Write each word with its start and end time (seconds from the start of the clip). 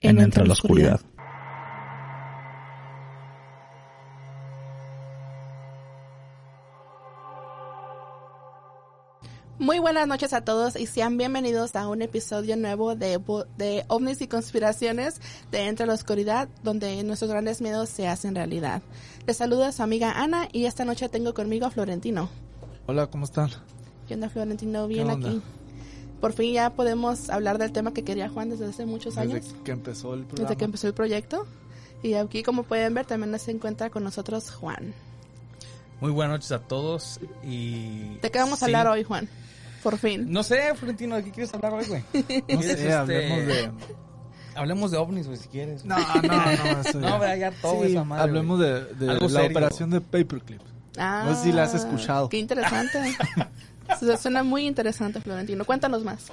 En 0.00 0.20
Entre 0.20 0.46
la 0.46 0.52
Oscuridad. 0.52 1.00
Muy 9.58 9.80
buenas 9.80 10.06
noches 10.06 10.32
a 10.34 10.42
todos 10.44 10.76
y 10.76 10.86
sean 10.86 11.16
bienvenidos 11.16 11.74
a 11.74 11.88
un 11.88 12.00
episodio 12.00 12.56
nuevo 12.56 12.94
de, 12.94 13.16
Bo- 13.16 13.44
de 13.56 13.84
OVNIs 13.88 14.22
y 14.22 14.28
Conspiraciones 14.28 15.20
de 15.50 15.66
Entre 15.66 15.84
la 15.84 15.94
Oscuridad, 15.94 16.48
donde 16.62 17.02
nuestros 17.02 17.28
grandes 17.30 17.60
miedos 17.60 17.88
se 17.88 18.06
hacen 18.06 18.36
realidad. 18.36 18.82
Les 19.26 19.36
saluda 19.36 19.72
su 19.72 19.82
amiga 19.82 20.12
Ana 20.12 20.48
y 20.52 20.66
esta 20.66 20.84
noche 20.84 21.08
tengo 21.08 21.34
conmigo 21.34 21.66
a 21.66 21.70
Florentino. 21.70 22.28
Hola, 22.86 23.08
¿cómo 23.08 23.24
están? 23.24 23.50
¿Qué 24.06 24.14
onda, 24.14 24.28
Florentino? 24.28 24.86
Bien 24.86 25.10
onda? 25.10 25.28
aquí. 25.28 25.42
Por 26.20 26.32
fin 26.32 26.52
ya 26.52 26.70
podemos 26.70 27.30
hablar 27.30 27.58
del 27.58 27.72
tema 27.72 27.92
que 27.92 28.02
quería 28.04 28.28
Juan 28.28 28.50
desde 28.50 28.66
hace 28.66 28.86
muchos 28.86 29.14
Desde 29.14 29.32
años. 29.36 29.54
que 29.64 29.70
empezó 29.72 30.14
el 30.14 30.22
programa. 30.24 30.48
desde 30.48 30.58
que 30.58 30.64
empezó 30.64 30.86
el 30.88 30.94
proyecto. 30.94 31.46
Y 32.02 32.14
aquí, 32.14 32.42
como 32.42 32.62
pueden 32.64 32.94
ver, 32.94 33.06
también 33.06 33.36
se 33.38 33.50
encuentra 33.50 33.90
con 33.90 34.04
nosotros 34.04 34.50
Juan. 34.50 34.94
Muy 36.00 36.10
buenas 36.12 36.34
noches 36.36 36.52
a 36.52 36.60
todos 36.60 37.18
y... 37.44 38.16
¿De 38.18 38.30
qué 38.30 38.38
vamos 38.38 38.62
a 38.62 38.66
Sí. 38.66 38.72
hablar 38.74 38.86
hoy, 38.88 39.02
Juan? 39.04 39.28
Por 39.82 39.98
fin. 39.98 40.30
No 40.32 40.42
sé, 40.42 40.74
Florentino, 40.74 41.16
¿de 41.16 41.24
qué 41.24 41.30
quieres 41.32 41.52
hablar 41.54 41.72
hoy, 41.74 41.84
güey? 41.86 42.02
No 42.12 42.22
¿Quieres, 42.60 42.64
sé, 42.66 42.72
este, 42.72 42.92
hablemos 42.92 43.46
de... 43.46 43.70
Hablemos 44.56 44.90
de 44.90 44.96
ovnis, 44.98 45.26
güey, 45.26 45.38
si 45.38 45.48
quieres. 45.48 45.84
No, 45.84 45.96
no, 45.98 46.22
no. 46.22 46.80
Eso 46.84 46.98
No, 47.00 47.18
vea, 47.20 47.36
ya 47.36 47.50
todo 47.52 47.84
Sí, 47.84 47.92
esa 47.92 48.02
madre, 48.04 48.22
Hablemos 48.24 48.58
de, 48.58 48.84
de 48.94 49.10
Algo 49.10 49.28
la 49.28 49.40
serio. 49.40 49.50
operación 49.50 49.90
de 49.90 50.00
Paperclip. 50.00 50.60
Ah, 50.96 51.24
No 51.28 51.36
sé 51.36 51.44
si 51.44 51.52
la 51.52 51.62
has 51.64 51.74
escuchado. 51.74 52.28
Qué 52.28 52.38
interesante. 52.38 52.98
Su- 53.98 54.16
Suena 54.16 54.42
muy 54.42 54.66
interesante, 54.66 55.20
Florentino. 55.20 55.64
Cuéntanos 55.64 56.04
más. 56.04 56.26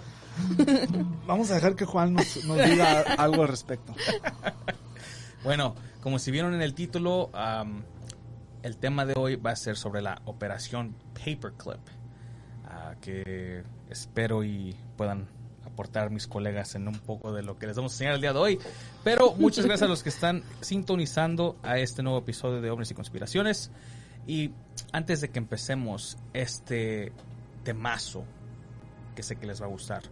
Vamos 1.25 1.49
a 1.51 1.55
dejar 1.55 1.75
que 1.75 1.85
Juan 1.85 2.13
nos, 2.13 2.43
nos 2.45 2.57
diga 2.57 3.01
algo 3.17 3.43
al 3.43 3.47
respecto. 3.47 3.93
Bueno, 5.43 5.75
como 6.01 6.19
si 6.19 6.31
vieron 6.31 6.53
en 6.53 6.61
el 6.61 6.73
título, 6.73 7.29
el 8.63 8.77
tema 8.77 9.05
de 9.05 9.13
hoy 9.15 9.35
va 9.35 9.51
a 9.51 9.55
ser 9.55 9.77
sobre 9.77 10.01
la 10.01 10.21
operación 10.25 10.95
Paperclip, 11.13 11.79
ah, 12.65 12.95
que 12.99 13.63
espero 13.89 14.43
y 14.43 14.75
puedan 14.97 15.27
aportar 15.65 16.09
mis 16.09 16.25
colegas 16.27 16.75
en 16.75 16.87
un 16.87 16.97
poco 16.99 17.31
de 17.33 17.43
lo 17.43 17.57
que 17.59 17.67
les 17.67 17.75
vamos 17.75 17.91
a 17.91 17.95
enseñar 17.95 18.13
el 18.15 18.21
día 18.21 18.33
de 18.33 18.39
hoy. 18.39 18.59
Pero 19.03 19.33
muchas 19.35 19.65
gracias 19.65 19.87
a 19.87 19.89
los 19.89 20.03
que 20.03 20.09
están 20.09 20.41
sintonizando 20.61 21.57
a 21.63 21.77
este 21.77 22.01
nuevo 22.01 22.17
episodio 22.19 22.61
de 22.61 22.69
Hombres 22.71 22.89
y 22.91 22.93
Conspiraciones. 22.95 23.71
Y 24.27 24.51
antes 24.91 25.21
de 25.21 25.29
que 25.29 25.37
empecemos 25.37 26.17
este 26.33 27.13
temazo, 27.65 28.23
que 29.15 29.23
sé 29.23 29.35
que 29.35 29.45
les 29.45 29.61
va 29.61 29.65
a 29.65 29.69
gustar, 29.69 30.03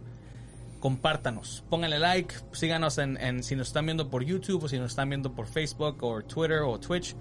compártanos, 0.80 1.64
pónganle 1.70 1.98
like, 1.98 2.34
síganos 2.52 2.98
en, 2.98 3.16
en- 3.16 3.42
si 3.42 3.56
nos 3.56 3.68
están 3.68 3.86
viendo 3.86 4.10
por 4.10 4.22
YouTube 4.22 4.64
o 4.64 4.68
si 4.68 4.78
nos 4.78 4.90
están 4.92 5.08
viendo 5.08 5.32
por 5.32 5.46
Facebook 5.46 5.96
o 6.02 6.20
Twitter 6.22 6.60
o 6.60 6.78
Twitch, 6.78 7.16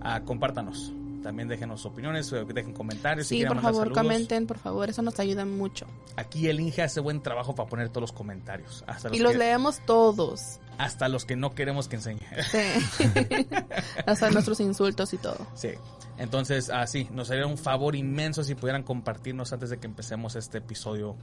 ah, 0.00 0.22
compártanos. 0.24 0.92
También 1.22 1.48
déjenos 1.48 1.86
opiniones, 1.86 2.30
eh, 2.34 2.44
dejen 2.52 2.74
comentarios. 2.74 3.26
si 3.26 3.36
Sí, 3.36 3.40
quieren 3.40 3.54
por 3.54 3.62
favor, 3.62 3.84
saludos. 3.86 3.96
comenten, 4.02 4.46
por 4.46 4.58
favor. 4.58 4.90
Eso 4.90 5.00
nos 5.00 5.18
ayuda 5.18 5.46
mucho. 5.46 5.86
Aquí 6.16 6.48
el 6.48 6.60
Inge 6.60 6.82
hace 6.82 7.00
buen 7.00 7.22
trabajo 7.22 7.54
para 7.54 7.66
poner 7.66 7.88
todos 7.88 8.02
los 8.02 8.12
comentarios. 8.12 8.84
Hasta 8.86 9.08
los, 9.08 9.16
Y 9.16 9.22
los 9.22 9.32
que, 9.32 9.38
leemos 9.38 9.80
todos. 9.86 10.60
hasta 10.76 11.08
los 11.08 11.24
que 11.24 11.34
no 11.34 11.54
queremos 11.54 11.88
que 11.88 11.96
enseñe. 11.96 12.20
Sí. 12.50 13.06
Hasta 14.06 14.30
nuestros 14.32 14.60
insultos 14.60 15.14
y 15.14 15.16
todo. 15.16 15.38
Sí. 15.54 15.70
Entonces, 16.18 16.70
así, 16.70 17.08
nos 17.12 17.30
haría 17.30 17.46
un 17.46 17.58
favor 17.58 17.96
inmenso 17.96 18.44
si 18.44 18.54
pudieran 18.54 18.82
compartirnos 18.82 19.52
antes 19.52 19.70
de 19.70 19.78
que 19.78 19.86
empecemos 19.86 20.36
este 20.36 20.58
episodio 20.58 21.16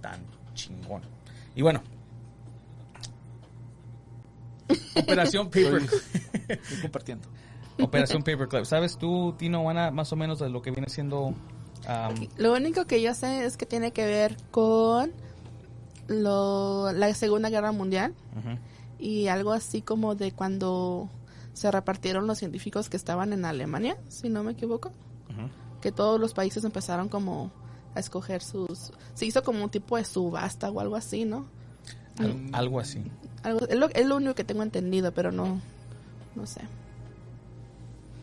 tan 0.00 0.24
chingón. 0.54 1.02
Y 1.54 1.62
bueno. 1.62 1.82
Operación 4.96 5.46
Paper, 5.46 5.82
Estoy 6.48 6.80
compartiendo. 6.80 7.28
Operación 7.80 8.22
Paperclip. 8.22 8.64
¿Sabes 8.64 8.96
tú, 8.98 9.34
Tino, 9.38 9.68
Ana, 9.68 9.90
más 9.90 10.12
o 10.12 10.16
menos 10.16 10.38
de 10.38 10.48
lo 10.48 10.62
que 10.62 10.70
viene 10.70 10.88
siendo 10.88 11.34
Lo 12.36 12.52
único 12.52 12.86
que 12.86 13.02
yo 13.02 13.14
sé 13.14 13.44
es 13.44 13.56
que 13.56 13.66
tiene 13.66 13.92
que 13.92 14.06
ver 14.06 14.36
con 14.50 15.12
lo, 16.08 16.92
la 16.92 17.12
Segunda 17.14 17.48
Guerra 17.48 17.72
Mundial 17.72 18.14
ujú, 18.36 18.58
y 18.98 19.28
algo 19.28 19.52
así 19.52 19.82
como 19.82 20.14
de 20.14 20.32
cuando 20.32 21.08
se 21.52 21.70
repartieron 21.70 22.26
los 22.26 22.38
científicos 22.38 22.88
que 22.88 22.96
estaban 22.96 23.32
en 23.32 23.44
Alemania, 23.44 23.96
si 24.08 24.28
no 24.28 24.42
me 24.44 24.52
equivoco. 24.52 24.90
que 25.80 25.90
todos 25.92 26.20
los 26.20 26.32
países 26.32 26.62
empezaron 26.64 27.08
como 27.08 27.50
a 27.94 28.00
escoger 28.00 28.40
sus... 28.42 28.92
Se 29.14 29.26
hizo 29.26 29.42
como 29.42 29.64
un 29.64 29.70
tipo 29.70 29.96
de 29.96 30.04
subasta 30.04 30.70
o 30.70 30.78
algo 30.80 30.94
así, 30.96 31.24
¿no? 31.24 31.44
Al- 32.18 32.48
algo 32.52 32.78
así. 32.80 33.02
Algo, 33.42 33.66
es, 33.66 33.76
lo, 33.76 33.88
es 33.88 34.06
lo 34.06 34.16
único 34.16 34.34
que 34.34 34.44
tengo 34.44 34.62
entendido, 34.62 35.12
pero 35.12 35.32
no, 35.32 35.60
no 36.36 36.46
sé. 36.46 36.60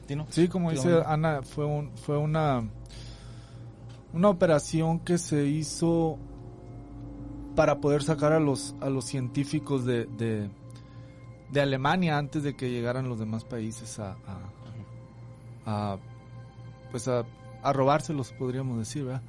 Tino. 0.07 0.25
Sí, 0.29 0.47
como 0.47 0.71
dice. 0.71 1.03
Ana, 1.05 1.41
fue 1.43 1.65
un, 1.65 1.91
fue 1.97 2.17
una 2.17 2.63
una 4.13 4.29
operación 4.29 4.99
que 4.99 5.17
se 5.19 5.45
hizo 5.45 6.17
para 7.55 7.79
poder 7.79 8.01
sacar 8.03 8.31
a 8.31 8.39
los 8.39 8.73
a 8.81 8.89
los 8.89 9.05
científicos 9.05 9.85
de, 9.85 10.05
de, 10.05 10.49
de 11.51 11.61
Alemania 11.61 12.17
antes 12.17 12.43
de 12.43 12.55
que 12.55 12.69
llegaran 12.69 13.09
los 13.09 13.19
demás 13.19 13.43
países 13.43 13.99
a, 13.99 14.17
a, 15.65 15.93
a, 15.93 15.97
pues 16.91 17.07
a, 17.07 17.25
a 17.63 17.73
robárselos 17.73 18.31
podríamos 18.33 18.77
decir, 18.77 19.05
¿verdad? 19.05 19.23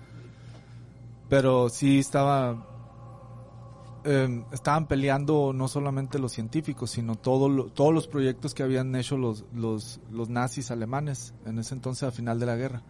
Pero 1.29 1.69
sí 1.69 1.99
estaba 1.99 2.67
eh, 4.05 4.45
estaban 4.53 4.87
peleando 4.87 5.53
no 5.53 5.69
solamente 5.69 6.19
los 6.19 6.33
científicos, 6.33 6.91
sino 6.91 7.17
todo 7.17 7.67
todos 7.67 7.93
los 7.93 8.07
proyectos 8.07 8.55
que 8.55 8.63
habían 8.63 8.95
hecho 8.95 9.17
los, 9.17 9.45
los, 9.55 10.01
los 10.11 10.29
nazis 10.29 10.71
alemanes 10.71 11.35
en 11.45 11.59
ese 11.59 11.75
entonces 11.75 12.05
al 12.05 12.13
final 12.13 12.41
de 12.41 12.47
la 12.47 12.57
guerra. 12.57 12.83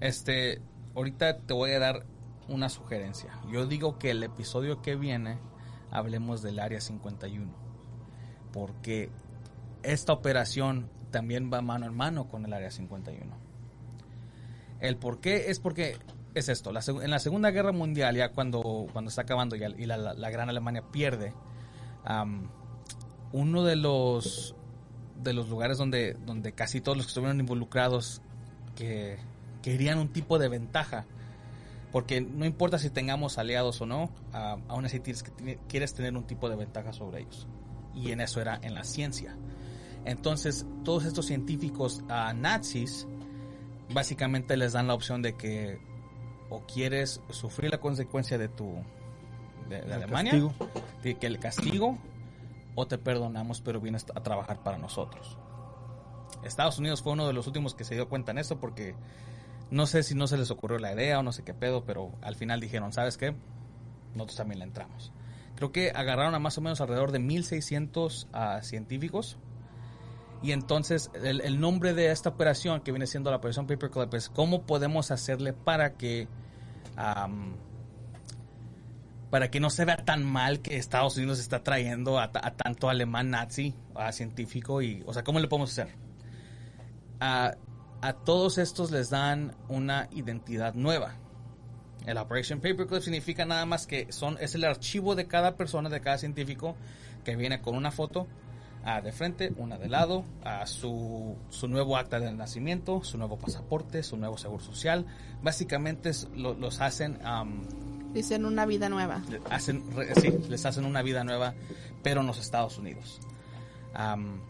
Este, 0.00 0.60
ahorita 0.94 1.38
te 1.38 1.54
voy 1.54 1.70
a 1.70 1.78
dar 1.78 2.04
una 2.48 2.68
sugerencia. 2.68 3.38
Yo 3.50 3.66
digo 3.66 3.98
que 3.98 4.10
el 4.10 4.22
episodio 4.22 4.82
que 4.82 4.96
viene 4.96 5.38
hablemos 5.92 6.42
del 6.42 6.58
Área 6.58 6.80
51. 6.80 7.46
Porque 8.52 9.10
esta 9.84 10.12
operación 10.12 10.88
también 11.10 11.50
va 11.52 11.60
mano 11.62 11.86
en 11.86 11.94
mano 11.94 12.26
con 12.28 12.44
el 12.44 12.52
Área 12.52 12.70
51. 12.70 13.36
El 14.80 14.96
por 14.96 15.20
qué 15.20 15.50
es 15.50 15.60
porque 15.60 15.96
es 16.34 16.48
esto. 16.48 16.72
La 16.72 16.80
en 16.88 17.10
la 17.10 17.18
Segunda 17.18 17.50
Guerra 17.50 17.72
Mundial, 17.72 18.16
ya 18.16 18.30
cuando, 18.32 18.86
cuando 18.92 19.10
está 19.10 19.22
acabando 19.22 19.54
y 19.54 19.60
la, 19.86 19.96
la- 19.96 20.14
la 20.14 20.30
Gran 20.30 20.48
Alemania 20.48 20.82
pierde, 20.90 21.32
am, 22.04 22.48
uno 23.32 23.62
de 23.64 23.76
los 23.76 24.54
de 25.22 25.32
los 25.34 25.48
lugares 25.48 25.78
donde, 25.78 26.14
donde 26.26 26.52
casi 26.52 26.80
todos 26.80 26.96
los 26.98 27.06
que 27.06 27.10
estuvieron 27.10 27.38
involucrados 27.38 28.20
que 28.74 29.18
querían 29.62 29.98
un 29.98 30.08
tipo 30.08 30.38
de 30.40 30.48
ventaja. 30.48 31.04
Porque 31.92 32.22
no 32.22 32.46
importa 32.46 32.78
si 32.78 32.88
tengamos 32.88 33.36
aliados 33.38 33.80
o 33.82 33.86
no, 33.86 34.10
ah, 34.32 34.56
aún 34.68 34.86
así 34.86 34.98
tienes 34.98 35.22
que 35.22 35.58
quieres 35.68 35.94
tener 35.94 36.16
un 36.16 36.24
tipo 36.24 36.48
de 36.48 36.56
ventaja 36.56 36.92
sobre 36.92 37.20
ellos. 37.20 37.46
Y 37.94 38.12
en 38.12 38.22
eso 38.22 38.40
era 38.40 38.58
en 38.62 38.74
la 38.74 38.82
ciencia. 38.82 39.36
Entonces, 40.06 40.66
todos 40.84 41.04
estos 41.04 41.26
científicos 41.26 42.02
ah, 42.08 42.32
nazis 42.34 43.06
básicamente 43.92 44.56
les 44.56 44.72
dan 44.72 44.86
la 44.86 44.94
opción 44.94 45.20
de 45.20 45.36
que 45.36 45.78
o 46.48 46.62
quieres 46.66 47.20
sufrir 47.30 47.70
la 47.70 47.78
consecuencia 47.78 48.38
de 48.38 48.48
tu 48.48 48.74
de, 49.68 49.80
de 49.82 49.94
Alemania, 49.94 50.32
castigo. 50.32 50.54
de 51.02 51.14
que 51.14 51.26
el 51.26 51.38
castigo 51.38 51.98
o 52.74 52.86
te 52.86 52.98
perdonamos 52.98 53.60
pero 53.60 53.80
vienes 53.80 54.06
a 54.14 54.22
trabajar 54.22 54.62
para 54.62 54.78
nosotros. 54.78 55.38
Estados 56.42 56.78
Unidos 56.78 57.02
fue 57.02 57.12
uno 57.12 57.26
de 57.26 57.32
los 57.32 57.46
últimos 57.46 57.74
que 57.74 57.84
se 57.84 57.94
dio 57.94 58.08
cuenta 58.08 58.32
en 58.32 58.38
eso 58.38 58.58
porque 58.58 58.94
no 59.72 59.86
sé 59.86 60.02
si 60.02 60.14
no 60.14 60.26
se 60.26 60.36
les 60.36 60.50
ocurrió 60.50 60.78
la 60.78 60.92
idea 60.92 61.18
o 61.18 61.22
no 61.22 61.32
sé 61.32 61.44
qué 61.44 61.54
pedo, 61.54 61.84
pero 61.84 62.12
al 62.20 62.36
final 62.36 62.60
dijeron, 62.60 62.92
¿sabes 62.92 63.16
qué? 63.16 63.34
Nosotros 64.14 64.36
también 64.36 64.58
le 64.58 64.66
entramos. 64.66 65.12
Creo 65.56 65.72
que 65.72 65.90
agarraron 65.90 66.34
a 66.34 66.38
más 66.38 66.58
o 66.58 66.60
menos 66.60 66.82
alrededor 66.82 67.10
de 67.10 67.18
1600 67.20 68.28
ah, 68.34 68.60
científicos 68.62 69.38
y 70.42 70.52
entonces 70.52 71.10
el, 71.14 71.58
nombre 71.58 71.94
de 71.94 72.10
esta 72.10 72.28
operación, 72.28 72.82
que 72.82 72.92
viene 72.92 73.06
siendo 73.06 73.30
la 73.30 73.36
operación 73.38 73.66
Paperclip, 73.66 74.12
es 74.12 74.28
cómo 74.28 74.62
podemos 74.66 75.10
hacerle 75.10 75.54
para 75.54 75.94
que 75.94 76.28
para 79.30 79.50
que 79.50 79.60
no 79.60 79.70
se 79.70 79.86
vea 79.86 79.96
tan 79.96 80.22
mal 80.22 80.60
que 80.60 80.76
Estados 80.76 81.16
Unidos 81.16 81.38
está 81.38 81.62
trayendo 81.62 82.20
a, 82.20 82.30
ta- 82.30 82.42
a 82.44 82.50
tanto 82.50 82.90
alemán 82.90 83.30
nazi, 83.30 83.74
a 83.94 84.12
científico 84.12 84.82
y, 84.82 85.02
o 85.06 85.14
sea, 85.14 85.24
¿cómo 85.24 85.40
le 85.40 85.48
podemos 85.48 85.70
hacer? 85.70 85.94
A, 87.20 87.54
a 88.02 88.12
todos 88.12 88.58
estos 88.58 88.90
les 88.90 89.08
dan 89.10 89.54
una 89.68 90.08
identidad 90.12 90.74
nueva. 90.74 91.14
El 92.04 92.18
Operation 92.18 92.58
Paperclip 92.60 93.00
significa 93.00 93.44
nada 93.46 93.64
más 93.64 93.86
que 93.86 94.12
son 94.12 94.36
es 94.40 94.54
el 94.56 94.64
archivo 94.64 95.14
de 95.14 95.26
cada 95.26 95.56
persona, 95.56 95.88
de 95.88 96.00
cada 96.00 96.18
científico, 96.18 96.76
que 97.24 97.36
viene 97.36 97.60
con 97.62 97.76
una 97.76 97.92
foto 97.92 98.26
ah, 98.84 99.00
de 99.00 99.12
frente, 99.12 99.52
una 99.56 99.78
de 99.78 99.88
lado, 99.88 100.24
su, 100.66 101.36
su 101.50 101.68
nuevo 101.68 101.96
acta 101.96 102.18
de 102.18 102.32
nacimiento, 102.32 103.04
su 103.04 103.18
nuevo 103.18 103.38
pasaporte, 103.38 104.02
su 104.02 104.16
nuevo 104.16 104.36
seguro 104.36 104.64
social. 104.64 105.06
Básicamente 105.42 106.08
es- 106.08 106.28
lo- 106.34 106.54
los 106.54 106.80
hacen, 106.80 107.20
Dicen 108.12 108.44
una 108.44 108.66
vida 108.66 108.88
nueva. 108.88 109.22
hacen 109.48 109.84
sí, 110.20 110.30
les 110.48 110.66
hacen 110.66 110.84
una 110.84 111.02
vida 111.02 111.22
nueva, 111.22 111.54
pero 112.02 112.22
en 112.22 112.26
los 112.26 112.38
Estados 112.40 112.76
Unidos. 112.78 113.20
Am, 113.94 114.40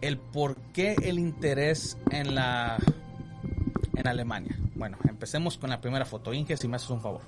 el 0.00 0.18
por 0.18 0.56
qué 0.72 0.96
el 1.02 1.18
interés 1.18 1.98
en 2.10 2.34
la 2.34 2.78
en 3.94 4.06
Alemania. 4.06 4.56
Bueno, 4.74 4.98
empecemos 5.08 5.56
con 5.56 5.70
la 5.70 5.80
primera 5.80 6.04
foto. 6.04 6.32
Inge, 6.32 6.56
si 6.56 6.68
me 6.68 6.76
haces 6.76 6.90
un 6.90 7.00
favor. 7.00 7.22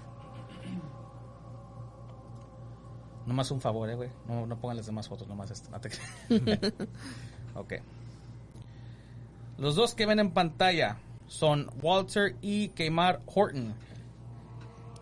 No 3.27 3.35
más 3.35 3.51
un 3.51 3.61
favor, 3.61 3.91
eh, 3.91 3.95
güey. 3.95 4.11
No, 4.27 4.47
no 4.47 4.59
pongan 4.59 4.77
las 4.79 4.87
demás 4.87 5.09
fotos, 5.09 5.29
nomás 5.29 5.51
esta. 5.51 5.71
No 5.71 5.81
te 5.81 5.91
ok. 7.55 7.75
Los 9.59 9.75
dos 9.75 9.95
que 9.95 10.07
ven 10.07 10.19
en 10.19 10.31
pantalla 10.33 10.99
son 11.27 11.71
Walter 11.83 12.37
y 12.41 12.69
Keimar 12.69 13.21
Horton. 13.27 13.75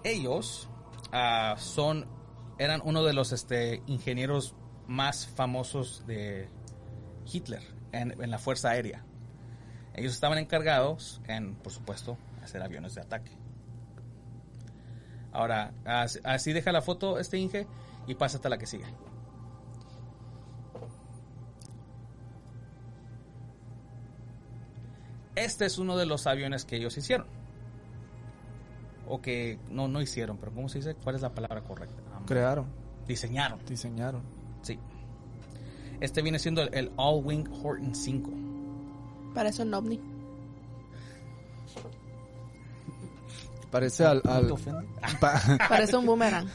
Ellos 0.02 0.68
ah, 1.12 1.56
son 1.58 2.06
eran 2.58 2.80
uno 2.84 3.04
de 3.04 3.12
los 3.12 3.32
este, 3.32 3.82
ingenieros 3.86 4.54
más 4.86 5.26
famosos 5.26 6.04
de 6.06 6.48
Hitler 7.31 7.62
en, 7.93 8.20
en 8.23 8.31
la 8.31 8.38
Fuerza 8.38 8.70
Aérea. 8.70 9.05
Ellos 9.94 10.12
estaban 10.12 10.38
encargados 10.38 11.20
en, 11.26 11.55
por 11.56 11.73
supuesto, 11.73 12.19
hacer 12.43 12.62
aviones 12.62 12.94
de 12.94 13.00
ataque. 13.00 13.32
Ahora, 15.32 15.73
as- 15.84 16.20
así 16.25 16.52
deja 16.52 16.73
la 16.73 16.82
foto 16.82 17.19
este 17.19 17.38
Inge 17.38 17.67
y 18.06 18.14
pásate 18.14 18.49
a 18.49 18.50
la 18.50 18.58
que 18.58 18.67
sigue. 18.67 18.87
Este 25.34 25.67
es 25.67 25.78
uno 25.78 25.96
de 25.96 26.06
los 26.06 26.26
aviones 26.26 26.64
que 26.64 26.76
ellos 26.76 26.96
hicieron. 26.96 27.26
O 29.08 29.20
que 29.20 29.58
no, 29.70 29.87
no 29.87 30.00
hicieron, 30.00 30.38
pero 30.38 30.52
¿cómo 30.52 30.69
se 30.69 30.78
dice? 30.78 30.94
¿Cuál 30.94 31.14
es 31.17 31.23
la 31.23 31.32
palabra 31.34 31.61
correcta? 31.62 32.02
Crearon, 32.26 32.67
diseñaron. 33.06 33.61
diseñaron. 33.67 34.23
Sí. 34.62 34.78
Este 36.00 36.22
viene 36.22 36.38
siendo 36.38 36.62
el, 36.62 36.75
el 36.75 36.93
All 36.96 37.22
Wing 37.25 37.44
Horton 37.62 37.94
5. 37.94 38.31
Parece 39.34 39.62
un 39.62 39.75
ovni. 39.75 40.00
Parece 43.70 44.04
al... 44.04 44.22
¿No 44.25 44.32
al- 44.32 44.46
te 44.46 44.52
ofende? 44.52 44.87
pa- 45.20 45.40
Parece 45.69 45.96
un 45.96 46.06
boomerang. 46.06 46.48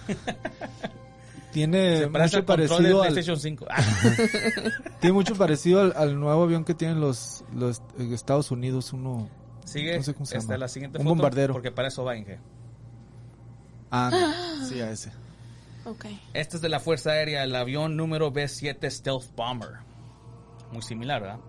tiene 1.51 1.97
Se 1.99 2.07
mucho 2.07 2.45
parecido 2.45 3.01
al, 3.03 3.09
PlayStation 3.11 3.39
5. 3.39 3.65
tiene 4.99 5.13
mucho 5.13 5.35
parecido 5.35 5.81
al, 5.81 5.93
al 5.95 6.19
nuevo 6.19 6.43
avión 6.43 6.63
que 6.63 6.73
tienen 6.73 6.99
los, 6.99 7.43
los 7.53 7.79
eh, 7.99 8.09
Estados 8.13 8.51
Unidos, 8.51 8.93
uno... 8.93 9.29
Sigue. 9.65 9.97
No 9.97 10.03
sé 10.03 10.13
cómo 10.13 10.25
se 10.25 10.37
Esta 10.37 10.53
llama. 10.53 10.57
la 10.61 10.67
siguiente 10.67 10.97
Un 10.97 11.03
foto. 11.03 11.15
bombardero. 11.15 11.53
Porque 11.53 11.71
para 11.71 11.87
eso 11.89 12.03
va 12.03 12.15
Inge. 12.17 12.39
Ah, 13.91 14.09
no, 14.59 14.65
sí, 14.67 14.81
a 14.81 14.89
ese. 14.91 15.11
Ok. 15.85 16.05
Este 16.33 16.57
es 16.57 16.61
de 16.61 16.69
la 16.69 16.79
Fuerza 16.79 17.11
Aérea, 17.11 17.43
el 17.43 17.55
avión 17.55 17.95
número 17.97 18.31
B-7 18.31 18.89
Stealth 18.89 19.35
Bomber. 19.35 19.79
Muy 20.71 20.81
similar, 20.81 21.21
¿verdad? 21.21 21.39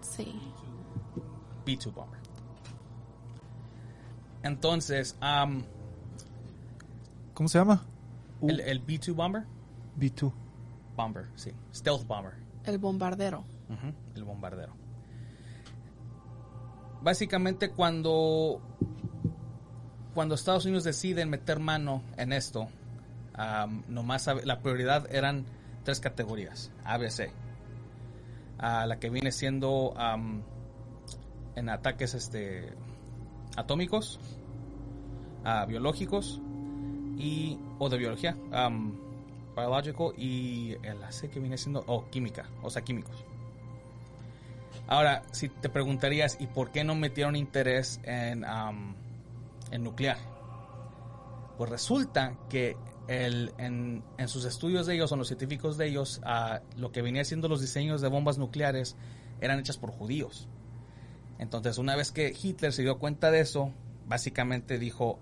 Sí. 0.00 0.40
B-2 1.64 1.92
Bomber. 1.92 2.20
Entonces, 4.42 5.16
am, 5.20 5.64
¿Cómo 7.34 7.48
se 7.48 7.58
llama? 7.58 7.84
El, 8.42 8.60
el 8.60 8.80
B-2 8.80 9.14
Bomber, 9.14 9.44
B2. 9.98 10.32
Bomber, 10.96 11.26
sí. 11.34 11.52
Stealth 11.74 12.06
Bomber. 12.06 12.34
El 12.64 12.78
bombardero. 12.78 13.44
El 14.14 14.24
bombardero. 14.24 14.74
Básicamente 17.02 17.70
cuando 17.70 18.60
cuando 20.14 20.34
Estados 20.34 20.66
Unidos 20.66 20.84
deciden 20.84 21.30
meter 21.30 21.58
mano 21.58 22.02
en 22.16 22.32
esto, 22.32 22.68
am, 23.34 23.82
nomás 23.88 24.28
la 24.44 24.60
prioridad 24.60 25.12
eran 25.14 25.44
tres 25.84 26.00
categorías, 26.00 26.70
ABC. 26.84 27.30
La 28.58 28.98
que 29.00 29.10
viene 29.10 29.32
siendo 29.32 29.94
en 31.56 31.68
ataques 31.68 32.14
este 32.14 32.72
atómicos, 33.56 34.20
ah, 35.44 35.66
biológicos 35.66 36.40
y 37.18 37.58
o 37.78 37.88
de 37.88 37.98
biología, 37.98 38.36
am, 38.52 38.96
biological 39.54 40.12
y 40.16 40.76
el 40.82 41.02
AC 41.02 41.28
que 41.30 41.40
viene 41.40 41.58
siendo 41.58 41.84
oh, 41.86 42.08
química, 42.10 42.48
o 42.62 42.70
sea, 42.70 42.82
químicos. 42.82 43.24
Ahora, 44.88 45.22
si 45.32 45.48
te 45.48 45.68
preguntarías, 45.68 46.36
¿y 46.40 46.46
por 46.46 46.70
qué 46.70 46.84
no 46.84 46.94
metieron 46.94 47.36
interés 47.36 48.00
en, 48.04 48.44
en 49.70 49.82
nuclear? 49.82 50.18
Pues 51.56 51.70
resulta 51.70 52.34
que 52.48 52.76
el- 53.08 53.52
en, 53.58 54.04
en 54.18 54.28
sus 54.28 54.44
estudios 54.44 54.86
de 54.86 54.94
ellos, 54.94 55.12
en 55.12 55.18
los 55.18 55.28
científicos 55.28 55.76
de 55.76 55.88
ellos, 55.88 56.20
ah, 56.24 56.60
lo 56.76 56.92
que 56.92 57.02
venía 57.02 57.24
siendo 57.24 57.48
los 57.48 57.60
diseños 57.60 58.00
de 58.00 58.08
bombas 58.08 58.38
nucleares 58.38 58.96
eran 59.40 59.58
hechas 59.58 59.76
por 59.78 59.90
judíos. 59.90 60.48
Entonces, 61.38 61.78
una 61.78 61.96
vez 61.96 62.12
que 62.12 62.34
Hitler 62.40 62.72
se 62.72 62.82
dio 62.82 62.98
cuenta 62.98 63.30
de 63.30 63.40
eso, 63.40 63.72
básicamente 64.06 64.78
dijo, 64.78 65.18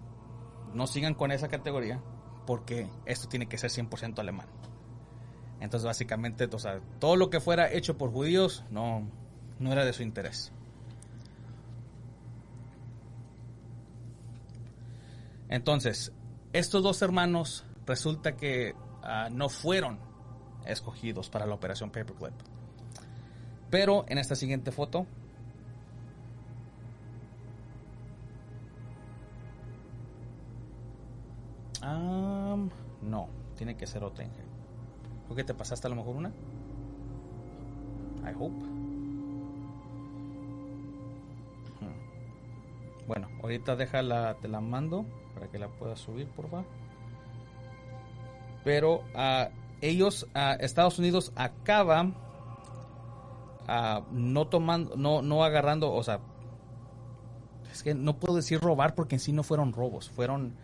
no 0.75 0.87
sigan 0.87 1.14
con 1.14 1.33
esa 1.33 1.49
categoría, 1.49 2.02
porque 2.47 2.88
esto 3.07 3.28
tiene 3.28 3.47
que 3.49 3.57
ser 3.59 3.71
100% 3.71 4.19
alemán. 4.21 4.47
Entonces, 5.61 5.87
básicamente, 5.87 6.49
o 6.52 6.59
sea, 6.59 6.81
todo 6.99 7.16
lo 7.16 7.31
que 7.31 7.40
fuera 7.40 7.73
hecho 7.73 7.97
por 7.97 8.11
judíos 8.11 8.64
no, 8.71 9.09
no 9.59 9.73
era 9.73 9.85
de 9.85 9.93
su 9.93 10.02
interés. 10.02 10.52
Entonces, 15.49 16.12
estos 16.52 16.83
dos 16.83 17.02
hermanos 17.02 17.64
resulta 17.90 18.37
que 18.37 18.75
ah, 19.02 19.28
no 19.32 19.49
fueron 19.49 19.99
escogidos 20.64 21.28
para 21.28 21.44
la 21.44 21.54
operación 21.54 21.90
Paperclip. 21.90 22.35
Pero 23.68 24.04
en 24.09 24.18
esta 24.18 24.37
siguiente 24.37 24.70
foto, 24.70 25.06
no, 31.82 33.28
tiene 33.56 33.76
que 33.76 33.88
ser 33.88 34.04
otra. 34.04 34.25
¿Creo 35.25 35.37
que 35.37 35.44
te 35.44 35.54
pasaste 35.54 35.88
a 35.88 35.90
lo 35.90 35.97
mejor 35.97 36.14
una? 36.14 36.28
I 36.28 38.32
hope. 38.38 38.54
Hmm. 41.80 43.06
Bueno, 43.09 43.28
ahorita 43.42 43.75
déjala, 43.75 44.37
te 44.40 44.47
la 44.47 44.61
mando 44.61 45.04
para 45.35 45.49
que 45.49 45.59
la 45.59 45.68
puedas 45.68 45.99
subir, 45.99 46.28
por 46.28 46.49
favor. 46.49 46.80
Pero 48.64 49.05
ah, 49.14 49.49
ellos, 49.81 50.26
ah, 50.35 50.57
Estados 50.61 50.99
Unidos 50.99 51.33
acaba 51.37 52.12
ah, 53.67 54.02
no 54.12 54.47
tomando, 54.49 54.97
no, 54.97 55.23
no 55.23 55.45
agarrando, 55.45 55.93
o 55.93 56.02
sea, 56.02 56.21
es 57.73 57.83
que 57.83 57.95
no 57.95 58.19
puedo 58.19 58.37
decir 58.37 58.61
robar 58.61 58.95
porque 58.95 59.17
en 59.17 59.21
sí 59.21 59.33
no 59.33 59.43
fueron 59.43 59.73
robos, 59.73 60.11
fueron 60.11 60.55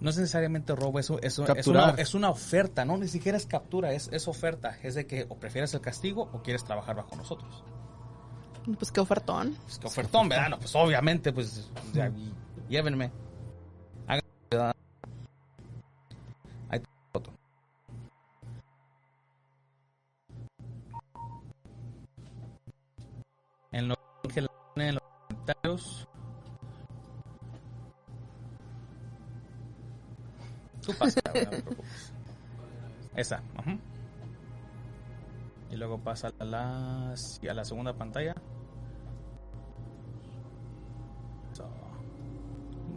no 0.00 0.10
es 0.10 0.18
necesariamente 0.18 0.74
robo, 0.74 0.98
eso, 0.98 1.18
eso 1.22 1.24
es, 1.24 1.38
una, 1.38 1.46
Capturar. 1.54 2.00
es 2.00 2.14
una 2.14 2.30
oferta, 2.30 2.84
no, 2.84 2.98
ni 2.98 3.08
siquiera 3.08 3.38
es 3.38 3.46
captura, 3.46 3.92
es, 3.92 4.08
es 4.12 4.28
oferta, 4.28 4.76
es 4.82 4.94
de 4.94 5.06
que 5.06 5.26
o 5.28 5.36
prefieres 5.36 5.72
el 5.74 5.80
castigo 5.80 6.28
o 6.32 6.42
quieres 6.42 6.64
trabajar 6.64 6.96
bajo 6.96 7.16
nosotros. 7.16 7.64
Pues 8.78 8.90
qué 8.90 9.00
ofertón. 9.00 9.56
Pues 9.64 9.78
que 9.78 9.86
ofertón, 9.86 10.28
¿verdad? 10.28 10.50
No, 10.50 10.58
pues 10.58 10.74
obviamente, 10.74 11.32
pues 11.32 11.70
ya, 11.94 12.10
llévenme. 12.68 13.10
ciudad. 14.50 14.74
En 23.72 23.88
los 23.88 23.98
en 24.76 24.94
los 24.94 25.02
comentarios. 25.28 26.08
Tú 30.84 30.92
pasa, 30.98 31.20
no. 31.34 31.76
Esa. 33.16 33.42
ajá. 33.56 33.78
Y 35.70 35.76
luego 35.76 35.98
pasa 35.98 36.32
a 36.38 36.44
la, 36.44 37.12
a 37.12 37.54
la 37.54 37.64
segunda 37.64 37.92
pantalla. 37.92 38.34
So. 41.52 41.64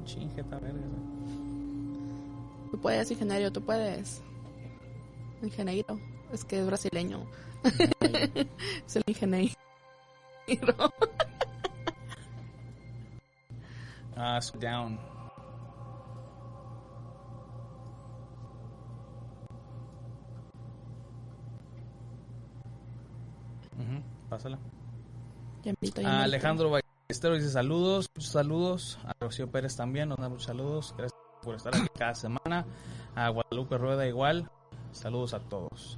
Chingeta 0.06 0.60
verga. 0.60 0.80
Tú 2.72 2.80
puedes, 2.80 3.10
ingeniero, 3.10 3.52
tú 3.52 3.62
puedes. 3.62 4.22
Ingeniero. 5.42 6.00
Es 6.32 6.46
que 6.46 6.60
es 6.60 6.66
brasileño. 6.68 7.26
es 8.86 8.96
el 8.96 9.04
ingeniero. 9.08 9.54
Ah, 14.22 14.42
so 14.42 14.58
down. 14.60 15.00
Ujú, 23.80 24.04
Pásala. 24.30 24.60
A. 26.04 26.24
Alejandro 26.24 26.70
Ballesteros 26.70 27.40
dice 27.40 27.52
saludos, 27.52 28.10
muchos 28.14 28.32
saludos. 28.32 29.00
A 29.06 29.14
Rocío 29.22 29.50
Pérez 29.50 29.78
también 29.78 30.10
nos 30.10 30.18
da 30.18 30.28
muchos 30.28 30.48
saludos. 30.48 30.94
Gracias 30.98 31.20
por 31.42 31.56
estar 31.56 31.74
aquí 31.74 31.88
cada 31.98 32.14
semana. 32.14 32.66
A 33.16 33.30
Guadalupe 33.30 33.78
Rueda 33.78 34.06
igual. 34.06 34.52
Saludos 34.92 35.34
a 35.34 35.40
todos. 35.40 35.98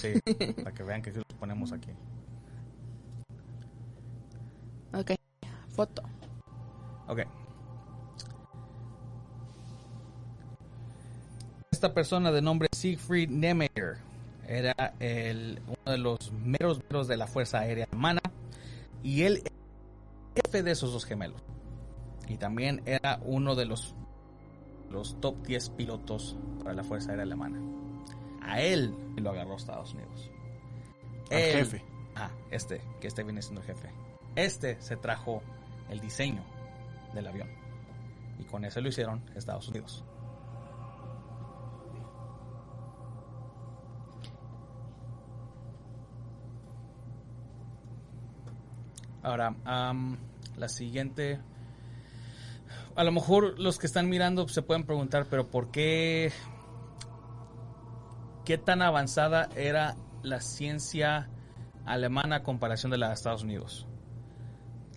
Sí, 0.00 0.54
para 0.62 0.72
que 0.72 0.82
vean 0.82 1.02
que 1.02 1.12
sí 1.12 1.18
los 1.18 1.38
ponemos 1.38 1.72
aquí. 1.72 1.90
Ok. 4.94 5.12
Foto. 5.68 6.02
Ok. 7.08 7.20
Esta 11.70 11.94
persona 11.94 12.30
de 12.30 12.42
nombre 12.42 12.68
Siegfried 12.72 13.30
Nemeyer 13.30 13.96
era 14.46 14.94
el, 15.00 15.60
uno 15.66 15.92
de 15.92 15.98
los 15.98 16.32
meros 16.32 16.80
meros 16.88 17.08
de 17.08 17.16
la 17.16 17.26
Fuerza 17.26 17.60
Aérea 17.60 17.86
Alemana 17.90 18.20
y 19.02 19.22
él 19.22 19.42
era 19.44 19.56
jefe 20.36 20.62
de 20.62 20.70
esos 20.70 20.92
dos 20.92 21.04
gemelos. 21.04 21.42
Y 22.28 22.36
también 22.36 22.82
era 22.86 23.18
uno 23.24 23.54
de 23.54 23.64
los, 23.66 23.94
los 24.90 25.20
top 25.20 25.44
10 25.46 25.70
pilotos 25.70 26.36
para 26.62 26.74
la 26.74 26.84
Fuerza 26.84 27.10
Aérea 27.10 27.24
Alemana. 27.24 27.58
A 28.44 28.60
él 28.60 28.94
lo 29.16 29.30
agarró 29.30 29.56
Estados 29.56 29.94
Unidos. 29.94 30.30
Él- 31.30 31.52
jefe. 31.58 31.84
Ah, 32.14 32.30
este, 32.50 32.82
que 33.00 33.06
este 33.08 33.22
viene 33.22 33.40
siendo 33.40 33.60
el 33.62 33.66
jefe. 33.66 33.88
Este 34.36 34.80
se 34.80 34.96
trajo 34.96 35.42
el 35.88 36.00
diseño 36.00 36.42
del 37.14 37.26
avión. 37.26 37.48
Y 38.38 38.44
con 38.44 38.64
eso 38.64 38.80
lo 38.80 38.88
hicieron 38.88 39.22
Estados 39.34 39.68
Unidos. 39.68 40.04
Ahora, 49.22 49.54
la 50.56 50.68
siguiente. 50.68 51.38
A 52.94 53.04
lo 53.04 53.12
mejor 53.12 53.58
los 53.58 53.78
que 53.78 53.86
están 53.86 54.08
mirando 54.08 54.46
se 54.48 54.62
pueden 54.62 54.84
preguntar, 54.84 55.26
pero 55.30 55.46
¿por 55.48 55.70
qué? 55.70 56.32
¿Qué 58.44 58.58
tan 58.58 58.82
avanzada 58.82 59.48
era 59.56 59.96
la 60.22 60.40
ciencia 60.40 61.28
alemana 61.84 62.36
a 62.36 62.42
comparación 62.42 62.90
de 62.90 62.98
la 62.98 63.08
de 63.08 63.14
Estados 63.14 63.44
Unidos? 63.44 63.86